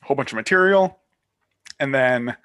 a 0.04 0.06
whole 0.06 0.18
bunch 0.18 0.34
of 0.34 0.36
material, 0.36 1.00
and 1.80 1.96
then 1.96 2.36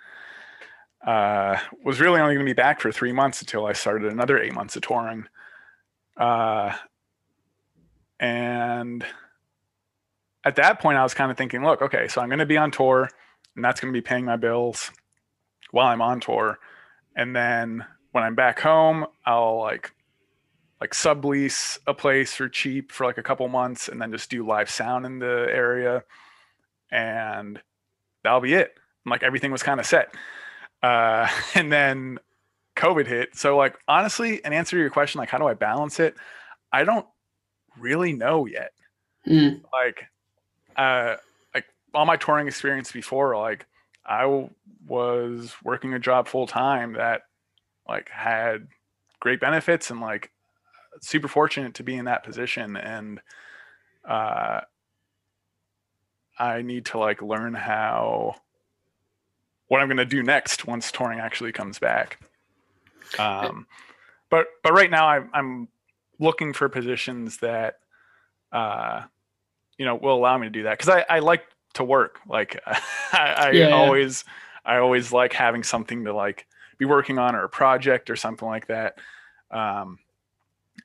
uh, 1.05 1.59
was 1.85 2.01
really 2.01 2.21
only 2.21 2.35
going 2.35 2.47
to 2.47 2.51
be 2.51 2.55
back 2.55 2.81
for 2.81 2.93
three 2.93 3.13
months 3.13 3.41
until 3.41 3.67
I 3.67 3.73
started 3.73 4.13
another 4.13 4.39
eight 4.39 4.55
months 4.55 4.77
of 4.77 4.83
touring. 4.83 5.27
Uh, 6.17 6.75
and 8.21 9.05
at 10.45 10.55
that 10.55 10.79
point, 10.79 10.97
I 10.97 11.03
was 11.03 11.13
kind 11.13 11.33
of 11.33 11.37
thinking, 11.37 11.65
look, 11.65 11.83
okay, 11.83 12.07
so 12.07 12.21
I'm 12.21 12.29
going 12.29 12.39
to 12.39 12.47
be 12.47 12.57
on 12.57 12.71
tour, 12.71 13.11
and 13.57 13.65
that's 13.65 13.81
going 13.81 13.93
to 13.93 13.97
be 13.97 14.01
paying 14.01 14.25
my 14.25 14.37
bills 14.37 14.93
while 15.73 15.89
I'm 15.89 16.01
on 16.01 16.21
tour, 16.21 16.59
and 17.17 17.35
then 17.35 17.85
when 18.13 18.23
I'm 18.23 18.37
back 18.37 18.61
home, 18.61 19.07
I'll 19.27 19.59
like 19.59 19.93
like 20.81 20.93
sublease 20.93 21.79
a 21.87 21.95
place 21.95 22.35
for 22.35 22.49
cheap 22.49 22.93
for 22.93 23.05
like 23.05 23.19
a 23.19 23.23
couple 23.23 23.49
months, 23.49 23.89
and 23.89 24.01
then 24.01 24.13
just 24.13 24.31
do 24.31 24.47
live 24.47 24.71
sound 24.71 25.05
in 25.05 25.19
the 25.19 25.49
area, 25.51 26.05
and 26.93 27.61
that'll 28.23 28.41
be 28.41 28.55
it. 28.55 28.75
And, 29.05 29.11
like 29.11 29.25
everything 29.25 29.51
was 29.51 29.65
kind 29.65 29.81
of 29.81 29.87
set, 29.87 30.15
uh, 30.83 31.29
and 31.55 31.73
then 31.73 32.19
COVID 32.77 33.07
hit. 33.07 33.37
So 33.37 33.57
like 33.57 33.77
honestly, 33.89 34.45
and 34.45 34.55
answer 34.55 34.77
to 34.77 34.81
your 34.81 34.91
question, 34.91 35.19
like 35.19 35.31
how 35.31 35.39
do 35.39 35.47
I 35.47 35.55
balance 35.55 35.99
it? 35.99 36.15
I 36.73 36.85
don't 36.85 37.07
really 37.79 38.13
know 38.13 38.47
yet. 38.47 38.73
Mm. 39.29 39.63
Like, 39.73 40.05
uh, 40.77 41.17
like 41.55 41.67
all 41.95 42.07
my 42.07 42.17
touring 42.17 42.49
experience 42.49 42.93
before, 42.93 43.37
like 43.37 43.67
I 44.05 44.49
was 44.87 45.55
working 45.63 45.95
a 45.95 45.99
job 45.99 46.29
full 46.29 46.47
time 46.47 46.95
that 46.95 47.23
like 47.89 48.09
had 48.09 48.69
great 49.21 49.41
benefits 49.41 49.91
and 49.91 50.01
like 50.01 50.31
super 51.01 51.29
fortunate 51.29 51.75
to 51.75 51.83
be 51.83 51.97
in 51.97 52.05
that 52.07 52.25
position 52.25 52.77
and 52.77 53.21
uh 54.09 54.61
I 56.39 56.63
need 56.63 56.87
to 56.87 56.99
like 56.99 57.23
learn 57.23 57.55
how 57.55 58.37
what 59.69 59.81
I'm 59.81 59.89
going 59.89 59.97
to 59.99 60.05
do 60.05 60.23
next 60.23 60.67
once 60.67 60.91
touring 60.91 61.19
actually 61.19 61.53
comes 61.53 61.79
back. 61.79 62.19
Um, 63.19 63.67
but 64.29 64.47
but 64.63 64.73
right 64.73 64.91
now 64.91 65.07
I'm 65.09 65.31
I'm 65.33 65.69
looking 66.19 66.53
for 66.53 66.69
positions 66.69 67.39
that 67.39 67.79
uh, 68.51 69.03
you 69.79 69.85
know 69.85 69.95
will 69.95 70.17
allow 70.17 70.37
me 70.37 70.47
to 70.47 70.51
do 70.51 70.65
that 70.65 70.79
because 70.79 70.89
I, 70.89 71.05
I 71.09 71.19
like 71.21 71.45
to 71.75 71.85
work. 71.85 72.21
Like 72.27 72.61
I, 72.67 73.63
I 73.63 73.63
Yeah, 73.63 73.69
always 73.71 74.25
I 74.65 74.77
always 74.79 75.13
like 75.13 75.33
having 75.33 75.63
something 75.63 76.05
to 76.05 76.15
like 76.15 76.47
be 76.79 76.85
working 76.85 77.19
on 77.19 77.35
or 77.35 77.45
a 77.45 77.49
project 77.49 78.11
or 78.11 78.17
something 78.17 78.49
like 78.49 78.67
that. 78.69 78.99
Um, 79.51 79.99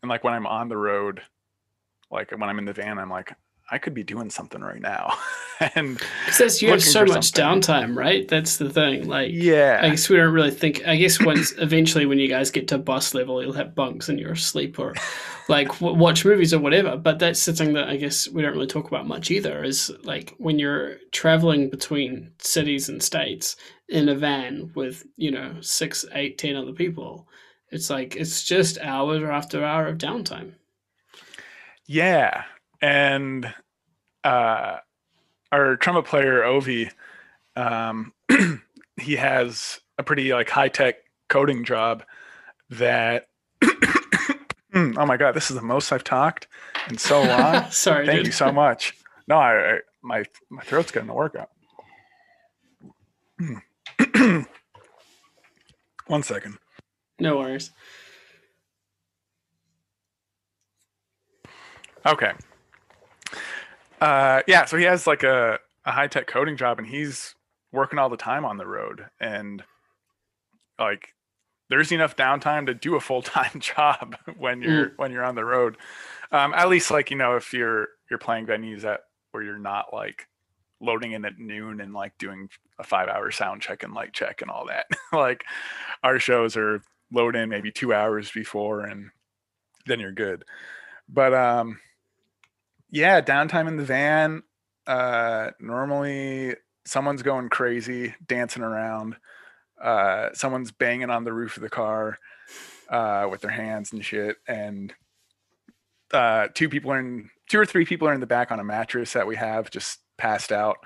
and 0.01 0.09
like 0.09 0.23
when 0.23 0.33
I'm 0.33 0.47
on 0.47 0.69
the 0.69 0.77
road, 0.77 1.21
like 2.11 2.31
when 2.31 2.43
I'm 2.43 2.59
in 2.59 2.65
the 2.65 2.73
van, 2.73 2.99
I'm 2.99 3.09
like 3.09 3.33
I 3.69 3.77
could 3.79 3.93
be 3.93 4.03
doing 4.03 4.29
something 4.29 4.61
right 4.61 4.79
now. 4.81 5.17
and 5.75 5.99
'Cause 6.25 6.37
that's 6.37 6.61
you 6.61 6.69
have 6.69 6.81
so 6.81 7.03
much 7.05 7.31
something. 7.33 7.61
downtime, 7.61 7.97
right? 7.97 8.27
That's 8.27 8.57
the 8.57 8.69
thing. 8.69 9.07
Like, 9.07 9.31
yeah, 9.33 9.81
I 9.83 9.89
guess 9.89 10.07
we 10.09 10.15
don't 10.17 10.33
really 10.33 10.51
think. 10.51 10.87
I 10.87 10.95
guess 10.95 11.19
once 11.21 11.53
eventually, 11.57 12.05
when 12.05 12.17
you 12.19 12.29
guys 12.29 12.49
get 12.51 12.67
to 12.69 12.77
bus 12.77 13.13
level, 13.13 13.41
you'll 13.41 13.53
have 13.53 13.75
bunks 13.75 14.07
and 14.07 14.19
you're 14.19 14.31
asleep 14.33 14.79
or 14.79 14.93
like 15.49 15.67
w- 15.79 15.97
watch 15.97 16.23
movies 16.23 16.53
or 16.53 16.59
whatever. 16.59 16.95
But 16.95 17.19
that's 17.19 17.43
the 17.45 17.51
thing 17.53 17.73
that 17.73 17.89
I 17.89 17.97
guess 17.97 18.29
we 18.29 18.41
don't 18.41 18.53
really 18.53 18.67
talk 18.67 18.87
about 18.87 19.07
much 19.07 19.31
either. 19.31 19.63
Is 19.63 19.91
like 20.03 20.33
when 20.37 20.59
you're 20.59 20.97
traveling 21.11 21.69
between 21.69 22.31
cities 22.39 22.87
and 22.87 23.03
states 23.03 23.57
in 23.89 24.07
a 24.07 24.15
van 24.15 24.71
with 24.75 25.05
you 25.17 25.31
know 25.31 25.55
six, 25.59 26.05
eight, 26.13 26.37
ten 26.37 26.55
other 26.55 26.73
people. 26.73 27.27
It's 27.69 27.89
like 27.89 28.15
it's 28.15 28.43
just 28.43 28.77
hour 28.79 29.29
after 29.29 29.61
hour 29.65 29.87
of 29.87 29.97
downtime. 29.97 30.53
Yeah, 31.85 32.43
and 32.81 33.53
uh, 34.23 34.77
our 35.51 35.75
trumpet 35.77 36.05
player 36.05 36.41
Ovi, 36.41 36.91
um, 37.55 38.13
he 38.97 39.15
has 39.15 39.79
a 39.97 40.03
pretty 40.03 40.33
like 40.33 40.49
high 40.49 40.69
tech 40.69 40.95
coding 41.29 41.63
job 41.63 42.03
that. 42.69 43.27
oh 44.73 45.05
my 45.05 45.17
god, 45.17 45.33
this 45.33 45.49
is 45.49 45.55
the 45.55 45.61
most 45.63 45.91
I've 45.91 46.03
talked 46.03 46.47
in 46.89 46.97
so 46.97 47.21
long. 47.27 47.69
Sorry, 47.71 48.05
Thank 48.05 48.19
dude. 48.19 48.27
you 48.27 48.31
so 48.31 48.51
much. 48.51 48.93
No, 49.27 49.37
I, 49.37 49.75
I 49.75 49.79
my 50.01 50.23
my 50.49 50.61
throat's 50.63 50.91
getting 50.91 51.09
a 51.09 51.13
workout. 51.13 51.49
One 56.07 56.23
second. 56.23 56.57
No 57.19 57.37
worries. 57.37 57.71
Okay. 62.05 62.31
Uh, 63.99 64.41
yeah, 64.47 64.65
so 64.65 64.77
he 64.77 64.83
has 64.83 65.07
like 65.07 65.23
a, 65.23 65.59
a 65.85 65.91
high 65.91 66.07
tech 66.07 66.27
coding 66.27 66.57
job 66.57 66.77
and 66.77 66.87
he's 66.87 67.35
working 67.71 67.99
all 67.99 68.09
the 68.09 68.17
time 68.17 68.45
on 68.45 68.57
the 68.57 68.67
road. 68.67 69.05
And 69.19 69.63
like 70.79 71.13
there's 71.69 71.91
enough 71.91 72.15
downtime 72.15 72.65
to 72.67 72.73
do 72.73 72.95
a 72.95 72.99
full 72.99 73.21
time 73.21 73.59
job 73.59 74.15
when 74.37 74.61
you're 74.61 74.93
when 74.97 75.11
you're 75.11 75.23
on 75.23 75.35
the 75.35 75.45
road. 75.45 75.77
Um, 76.31 76.53
at 76.53 76.69
least 76.69 76.91
like, 76.91 77.11
you 77.11 77.17
know, 77.17 77.35
if 77.35 77.53
you're 77.53 77.89
you're 78.09 78.19
playing 78.19 78.45
venues 78.45 78.81
that 78.81 79.01
where 79.31 79.43
you're 79.43 79.57
not 79.57 79.93
like 79.93 80.27
loading 80.79 81.13
in 81.13 81.25
at 81.25 81.39
noon 81.39 81.81
and 81.81 81.93
like 81.93 82.17
doing 82.17 82.49
a 82.79 82.83
five 82.83 83.09
hour 83.09 83.31
sound 83.31 83.61
check 83.61 83.83
and 83.83 83.93
light 83.93 84.13
check 84.13 84.41
and 84.41 84.51
all 84.51 84.67
that. 84.67 84.85
like 85.11 85.43
our 86.03 86.19
shows 86.19 86.55
are 86.55 86.81
load 87.11 87.35
in 87.35 87.49
maybe 87.49 87.71
two 87.71 87.93
hours 87.93 88.31
before 88.31 88.81
and 88.81 89.09
then 89.85 89.99
you're 89.99 90.11
good. 90.11 90.43
But 91.09 91.33
um 91.33 91.79
yeah, 92.89 93.21
downtime 93.21 93.67
in 93.67 93.77
the 93.77 93.83
van. 93.83 94.43
Uh, 94.85 95.51
normally, 95.59 96.55
someone's 96.85 97.23
going 97.23 97.49
crazy, 97.49 98.15
dancing 98.25 98.63
around. 98.63 99.17
Uh, 99.81 100.29
someone's 100.33 100.71
banging 100.71 101.09
on 101.09 101.23
the 101.23 101.33
roof 101.33 101.57
of 101.57 101.63
the 101.63 101.69
car 101.69 102.17
uh, 102.89 103.27
with 103.29 103.41
their 103.41 103.51
hands 103.51 103.91
and 103.91 104.03
shit. 104.03 104.37
And 104.47 104.93
uh, 106.13 106.47
two 106.53 106.69
people 106.69 106.91
are 106.91 106.99
in, 106.99 107.29
two 107.49 107.59
or 107.59 107.65
three 107.65 107.85
people 107.85 108.07
are 108.07 108.13
in 108.13 108.21
the 108.21 108.27
back 108.27 108.51
on 108.51 108.59
a 108.59 108.63
mattress 108.63 109.13
that 109.13 109.27
we 109.27 109.35
have 109.35 109.69
just 109.69 109.99
passed 110.17 110.51
out. 110.51 110.77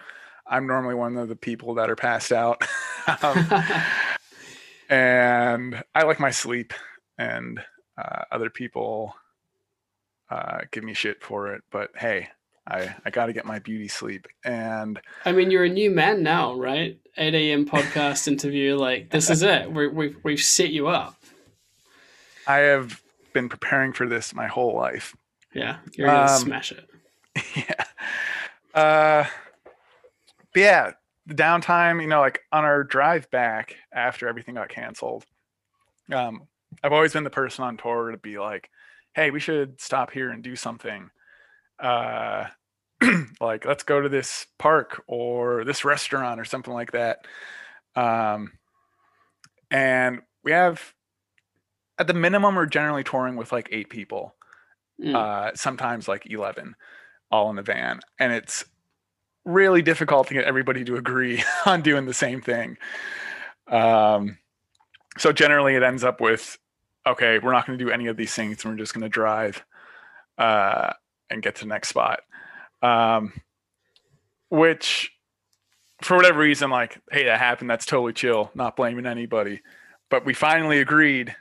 I'm 0.48 0.68
normally 0.68 0.96
one 0.96 1.18
of 1.18 1.30
the 1.30 1.36
people 1.36 1.76
that 1.76 1.90
are 1.90 1.96
passed 1.96 2.32
out. 2.32 2.64
um, 3.22 3.48
and 4.90 5.84
I 5.96 6.04
like 6.04 6.20
my 6.20 6.32
sleep, 6.32 6.74
and 7.18 7.62
uh, 7.98 8.24
other 8.32 8.50
people 8.50 9.16
uh, 10.32 10.62
give 10.72 10.84
me 10.84 10.94
shit 10.94 11.22
for 11.22 11.54
it. 11.54 11.62
But 11.72 11.92
hey, 11.96 12.30
I 12.66 12.96
I 13.06 13.10
got 13.10 13.26
to 13.28 13.34
get 13.34 13.46
my 13.46 13.60
beauty 13.60 13.88
sleep, 13.88 14.28
and 14.46 15.00
I 15.26 15.32
mean, 15.34 15.52
you're 15.52 15.66
a 15.66 15.70
new 15.70 15.92
man 15.92 16.24
now, 16.24 16.56
right? 16.56 16.98
8 17.18 17.34
a.m. 17.36 17.66
podcast 17.68 18.28
interview. 18.30 18.78
Like, 18.78 19.10
this 19.10 19.30
is 19.30 19.44
it. 19.44 19.70
We're, 19.70 19.92
we've, 19.92 20.16
we've 20.24 20.40
set 20.40 20.70
you 20.70 20.88
up. 20.88 21.22
I 22.48 22.60
have 22.60 23.02
been 23.34 23.50
preparing 23.50 23.92
for 23.92 24.08
this 24.08 24.34
my 24.34 24.48
whole 24.48 24.74
life. 24.76 25.14
Yeah, 25.54 25.78
you're 25.94 26.08
going 26.08 26.28
to 26.28 26.34
Um, 26.34 26.40
smash 26.40 26.72
it. 26.72 26.90
yeah. 27.56 27.84
Uh, 28.74 29.26
but 30.54 30.60
yeah, 30.60 30.92
the 31.26 31.36
downtime, 31.36 32.02
you 32.02 32.08
know, 32.08 32.22
like 32.22 32.40
on 32.54 32.64
our 32.64 32.86
drive 32.86 33.30
back 33.30 33.76
after 33.92 34.30
everything 34.30 34.56
got 34.56 34.70
canceled, 34.70 35.26
um, 36.14 36.48
I've 36.82 36.94
always 36.94 37.12
been 37.12 37.26
the 37.26 37.30
person 37.30 37.66
on 37.66 37.76
tour 37.76 38.12
to 38.12 38.18
be 38.18 38.40
like, 38.40 38.70
hey, 39.14 39.32
we 39.32 39.40
should 39.40 39.80
stop 39.82 40.12
here 40.12 40.30
and 40.30 40.44
do 40.44 40.56
something. 40.56 41.10
Uh, 41.80 42.46
like, 43.42 43.66
let's 43.66 43.84
go 43.84 44.02
to 44.02 44.10
this 44.10 44.48
park 44.60 45.04
or 45.08 45.64
this 45.64 45.84
restaurant 45.84 46.40
or 46.40 46.46
something 46.46 46.74
like 46.74 46.92
that. 46.92 47.26
Um, 47.96 48.54
and 49.70 50.22
we 50.44 50.52
have, 50.52 50.94
at 51.98 52.08
the 52.08 52.14
minimum, 52.14 52.56
we're 52.56 52.66
generally 52.66 53.04
touring 53.04 53.36
with 53.36 53.52
like 53.52 53.70
eight 53.72 53.90
people 53.90 54.36
Mm. 55.02 55.16
uh, 55.16 55.52
sometimes 55.56 56.08
like 56.08 56.30
11 56.30 56.76
all 57.32 57.50
in 57.50 57.56
the 57.56 57.64
van 57.64 58.02
and 58.20 58.32
it's 58.32 58.66
really 59.46 59.82
difficult 59.82 60.28
to 60.28 60.36
get 60.36 60.44
everybody 60.44 60.84
to 60.84 60.96
agree 60.96 61.44
on 61.66 61.82
doing 61.82 62.06
the 62.06 62.14
same 62.14 62.40
thing 62.40 62.78
um, 63.68 64.38
so 65.18 65.32
generally 65.32 65.74
it 65.74 65.82
ends 65.82 66.04
up 66.04 66.22
with 66.22 66.60
okay 67.06 67.40
we're 67.40 67.52
not 67.52 67.66
going 67.66 67.78
to 67.78 67.84
do 67.84 67.92
any 67.92 68.08
of 68.08 68.18
these 68.18 68.34
things 68.34 68.64
we're 68.64 68.76
just 68.76 68.94
going 68.94 69.02
to 69.02 69.10
drive 69.10 69.64
uh, 70.38 70.94
and 71.30 71.42
get 71.42 71.56
to 71.56 71.62
the 71.62 71.68
next 71.68 71.90
spot. 71.90 72.22
Um, 72.82 73.34
which 74.50 75.12
for 76.02 76.18
whatever 76.18 76.40
reason 76.40 76.72
like 76.72 77.00
hey 77.12 77.26
that 77.26 77.38
happened 77.38 77.70
that's 77.70 77.86
totally 77.86 78.12
chill 78.12 78.52
not 78.56 78.76
blaming 78.76 79.06
anybody. 79.06 79.62
But 80.10 80.26
we 80.26 80.34
finally 80.34 80.80
agreed 80.80 81.36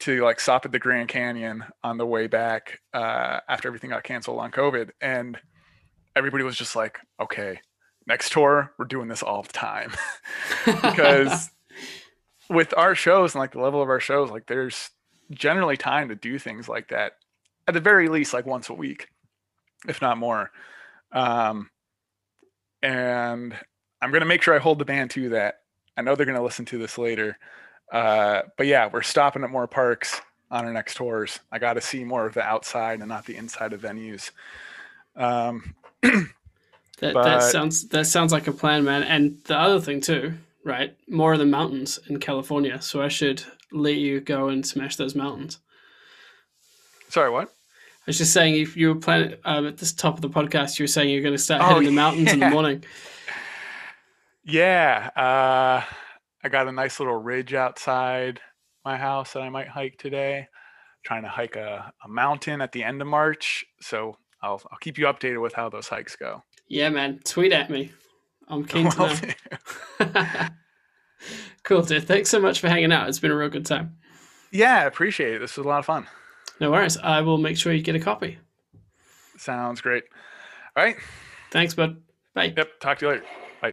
to 0.00 0.22
like 0.22 0.40
stop 0.40 0.64
at 0.64 0.72
the 0.72 0.78
Grand 0.78 1.08
Canyon 1.08 1.64
on 1.82 1.98
the 1.98 2.06
way 2.06 2.26
back 2.26 2.80
uh, 2.92 3.40
after 3.48 3.68
everything 3.68 3.90
got 3.90 4.04
canceled 4.04 4.38
on 4.38 4.50
COVID, 4.50 4.90
and 5.00 5.38
everybody 6.16 6.44
was 6.44 6.56
just 6.56 6.76
like, 6.76 6.98
"Okay, 7.20 7.60
next 8.06 8.32
tour, 8.32 8.72
we're 8.78 8.86
doing 8.86 9.08
this 9.08 9.22
all 9.22 9.42
the 9.42 9.52
time," 9.52 9.92
because 10.64 11.50
with 12.50 12.74
our 12.76 12.94
shows 12.94 13.34
and 13.34 13.40
like 13.40 13.52
the 13.52 13.60
level 13.60 13.80
of 13.80 13.88
our 13.88 14.00
shows, 14.00 14.30
like 14.30 14.46
there's 14.46 14.90
generally 15.30 15.76
time 15.76 16.08
to 16.08 16.14
do 16.14 16.38
things 16.38 16.68
like 16.68 16.88
that 16.88 17.12
at 17.66 17.74
the 17.74 17.80
very 17.80 18.08
least, 18.08 18.34
like 18.34 18.44
once 18.44 18.68
a 18.68 18.74
week, 18.74 19.08
if 19.88 20.02
not 20.02 20.18
more. 20.18 20.50
Um, 21.12 21.70
and 22.82 23.54
I'm 24.02 24.12
gonna 24.12 24.26
make 24.26 24.42
sure 24.42 24.54
I 24.54 24.58
hold 24.58 24.78
the 24.78 24.84
band 24.84 25.10
to 25.12 25.30
that. 25.30 25.60
I 25.96 26.02
know 26.02 26.14
they're 26.14 26.26
gonna 26.26 26.42
listen 26.42 26.64
to 26.66 26.78
this 26.78 26.98
later. 26.98 27.38
Uh, 27.92 28.42
but 28.56 28.66
yeah, 28.66 28.88
we're 28.92 29.02
stopping 29.02 29.44
at 29.44 29.50
more 29.50 29.66
parks 29.66 30.20
on 30.50 30.64
our 30.64 30.72
next 30.72 30.96
tours. 30.96 31.40
I 31.50 31.58
got 31.58 31.74
to 31.74 31.80
see 31.80 32.04
more 32.04 32.26
of 32.26 32.34
the 32.34 32.42
outside 32.42 33.00
and 33.00 33.08
not 33.08 33.26
the 33.26 33.36
inside 33.36 33.72
of 33.72 33.80
venues. 33.80 34.30
Um, 35.16 35.74
That, 37.00 37.14
that 37.14 37.42
sounds 37.42 37.88
that 37.88 38.06
sounds 38.06 38.30
like 38.30 38.46
a 38.46 38.52
plan, 38.52 38.84
man. 38.84 39.02
And 39.02 39.38
the 39.44 39.56
other 39.56 39.80
thing 39.80 40.00
too, 40.02 40.34
right? 40.64 40.96
More 41.08 41.32
of 41.32 41.38
the 41.38 41.46
mountains 41.46 41.98
in 42.08 42.18
California. 42.20 42.80
So 42.82 43.02
I 43.02 43.08
should 43.08 43.42
let 43.72 43.96
you 43.96 44.20
go 44.20 44.48
and 44.48 44.66
smash 44.66 44.96
those 44.96 45.14
mountains. 45.14 45.58
sorry, 47.08 47.30
what? 47.30 47.48
I 47.48 48.02
was 48.06 48.18
just 48.18 48.32
saying, 48.32 48.54
if 48.54 48.76
you 48.76 48.88
were 48.94 49.00
planning 49.00 49.34
um, 49.44 49.66
at 49.66 49.76
this 49.76 49.92
top 49.92 50.14
of 50.14 50.20
the 50.22 50.30
podcast, 50.30 50.78
you 50.78 50.84
were 50.84 50.88
saying 50.88 51.10
you're 51.10 51.22
going 51.22 51.34
to 51.34 51.38
start 51.42 51.62
Oh, 51.62 51.68
hitting 51.68 51.84
the 51.84 51.92
mountains 51.92 52.32
in 52.32 52.40
the 52.40 52.50
morning. 52.50 52.82
Yeah, 54.44 55.10
uh, 55.16 55.84
I 56.42 56.48
got 56.48 56.66
a 56.66 56.72
nice 56.72 56.98
little 56.98 57.16
ridge 57.16 57.52
outside 57.54 58.40
my 58.84 58.96
house 58.96 59.34
that 59.34 59.40
I 59.42 59.50
might 59.50 59.68
hike 59.68 59.98
today. 59.98 60.48
Trying 61.04 61.22
to 61.22 61.28
hike 61.28 61.56
a, 61.56 61.92
a 62.04 62.08
mountain 62.08 62.60
at 62.60 62.72
the 62.72 62.82
end 62.84 63.00
of 63.00 63.06
March, 63.08 63.64
so 63.80 64.16
I'll 64.42 64.60
I'll 64.70 64.78
keep 64.80 64.98
you 64.98 65.06
updated 65.06 65.40
with 65.40 65.54
how 65.54 65.68
those 65.70 65.88
hikes 65.88 66.16
go. 66.16 66.42
Yeah, 66.68 66.88
man. 66.90 67.20
Tweet 67.24 67.52
at 67.52 67.70
me. 67.70 67.92
I'm 68.50 68.64
keen 68.66 68.90
to 68.90 68.98
know. 70.00 70.48
cool, 71.62 71.82
dude. 71.82 72.06
Thanks 72.06 72.28
so 72.30 72.40
much 72.40 72.60
for 72.60 72.68
hanging 72.68 72.92
out. 72.92 73.08
It's 73.08 73.18
been 73.18 73.30
a 73.30 73.36
real 73.36 73.48
good 73.48 73.66
time. 73.66 73.96
yeah, 74.50 74.80
I 74.80 74.84
appreciate 74.84 75.34
it. 75.34 75.38
This 75.38 75.56
was 75.56 75.64
a 75.64 75.68
lot 75.68 75.78
of 75.78 75.86
fun. 75.86 76.06
No 76.60 76.70
worries. 76.70 76.98
I 76.98 77.20
will 77.22 77.38
make 77.38 77.56
sure 77.56 77.72
you 77.72 77.82
get 77.82 77.94
a 77.94 78.00
copy. 78.00 78.38
Sounds 79.38 79.80
great. 79.80 80.04
All 80.76 80.84
right. 80.84 80.96
Thanks, 81.50 81.74
bud. 81.74 82.02
Bye. 82.34 82.52
Yep. 82.56 82.80
Talk 82.80 82.98
to 82.98 83.06
you 83.06 83.12
later. 83.12 83.24
Bye. 83.62 83.72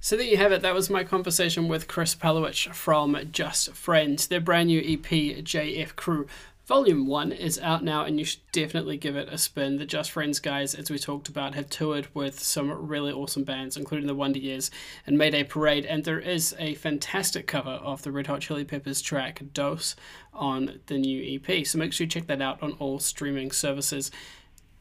So 0.00 0.16
there 0.16 0.26
you 0.26 0.36
have 0.38 0.50
it. 0.52 0.62
That 0.62 0.74
was 0.74 0.88
my 0.88 1.04
conversation 1.04 1.68
with 1.68 1.86
Chris 1.88 2.14
Palowich 2.14 2.72
from 2.72 3.16
Just 3.30 3.74
Friends. 3.74 4.26
Their 4.28 4.40
brand 4.40 4.68
new 4.68 4.80
EP, 4.80 5.04
JF 5.44 5.94
Crew. 5.96 6.26
Volume 6.66 7.08
1 7.08 7.32
is 7.32 7.58
out 7.58 7.82
now, 7.82 8.04
and 8.04 8.20
you 8.20 8.24
should 8.24 8.40
definitely 8.52 8.96
give 8.96 9.16
it 9.16 9.28
a 9.28 9.36
spin. 9.36 9.78
The 9.78 9.84
Just 9.84 10.12
Friends 10.12 10.38
guys, 10.38 10.76
as 10.76 10.92
we 10.92 10.98
talked 10.98 11.28
about, 11.28 11.56
have 11.56 11.68
toured 11.68 12.06
with 12.14 12.38
some 12.38 12.70
really 12.86 13.10
awesome 13.10 13.42
bands, 13.42 13.76
including 13.76 14.06
the 14.06 14.14
Wonder 14.14 14.38
Years 14.38 14.70
and 15.04 15.18
Mayday 15.18 15.42
Parade. 15.42 15.84
And 15.84 16.04
there 16.04 16.20
is 16.20 16.54
a 16.60 16.74
fantastic 16.74 17.48
cover 17.48 17.70
of 17.70 18.02
the 18.02 18.12
Red 18.12 18.28
Hot 18.28 18.42
Chili 18.42 18.64
Peppers 18.64 19.02
track 19.02 19.42
Dose 19.52 19.96
on 20.32 20.78
the 20.86 20.98
new 20.98 21.40
EP. 21.40 21.66
So 21.66 21.78
make 21.78 21.92
sure 21.92 22.04
you 22.04 22.10
check 22.10 22.28
that 22.28 22.40
out 22.40 22.62
on 22.62 22.72
all 22.74 23.00
streaming 23.00 23.50
services. 23.50 24.12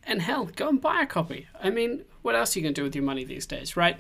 And 0.04 0.22
hell, 0.22 0.52
go 0.56 0.70
and 0.70 0.80
buy 0.80 1.02
a 1.02 1.08
copy. 1.08 1.48
I 1.60 1.72
mean, 1.72 2.06
what 2.22 2.36
else 2.36 2.56
are 2.56 2.60
you 2.60 2.64
going 2.64 2.76
to 2.76 2.82
do 2.82 2.86
with 2.86 2.96
your 2.96 3.04
money 3.04 3.24
these 3.24 3.48
days, 3.48 3.76
right? 3.76 4.00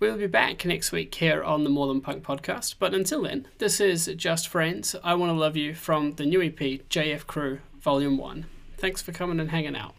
We'll 0.00 0.16
be 0.16 0.28
back 0.28 0.64
next 0.64 0.92
week 0.92 1.12
here 1.16 1.42
on 1.42 1.64
the 1.64 1.70
More 1.70 1.88
Than 1.88 2.00
Punk 2.00 2.22
podcast. 2.22 2.76
But 2.78 2.94
until 2.94 3.22
then, 3.22 3.48
this 3.58 3.80
is 3.80 4.06
Just 4.16 4.46
Friends. 4.46 4.94
I 5.02 5.14
Want 5.14 5.30
to 5.30 5.34
Love 5.34 5.56
You 5.56 5.74
from 5.74 6.12
the 6.12 6.24
new 6.24 6.40
EP, 6.40 6.56
JF 6.88 7.26
Crew, 7.26 7.58
Volume 7.80 8.16
1. 8.16 8.46
Thanks 8.76 9.02
for 9.02 9.10
coming 9.10 9.40
and 9.40 9.50
hanging 9.50 9.74
out. 9.74 9.96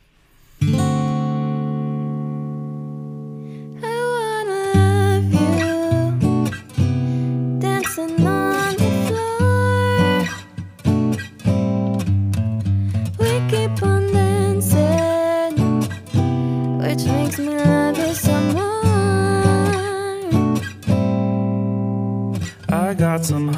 Got 23.20 23.26
some 23.26 23.49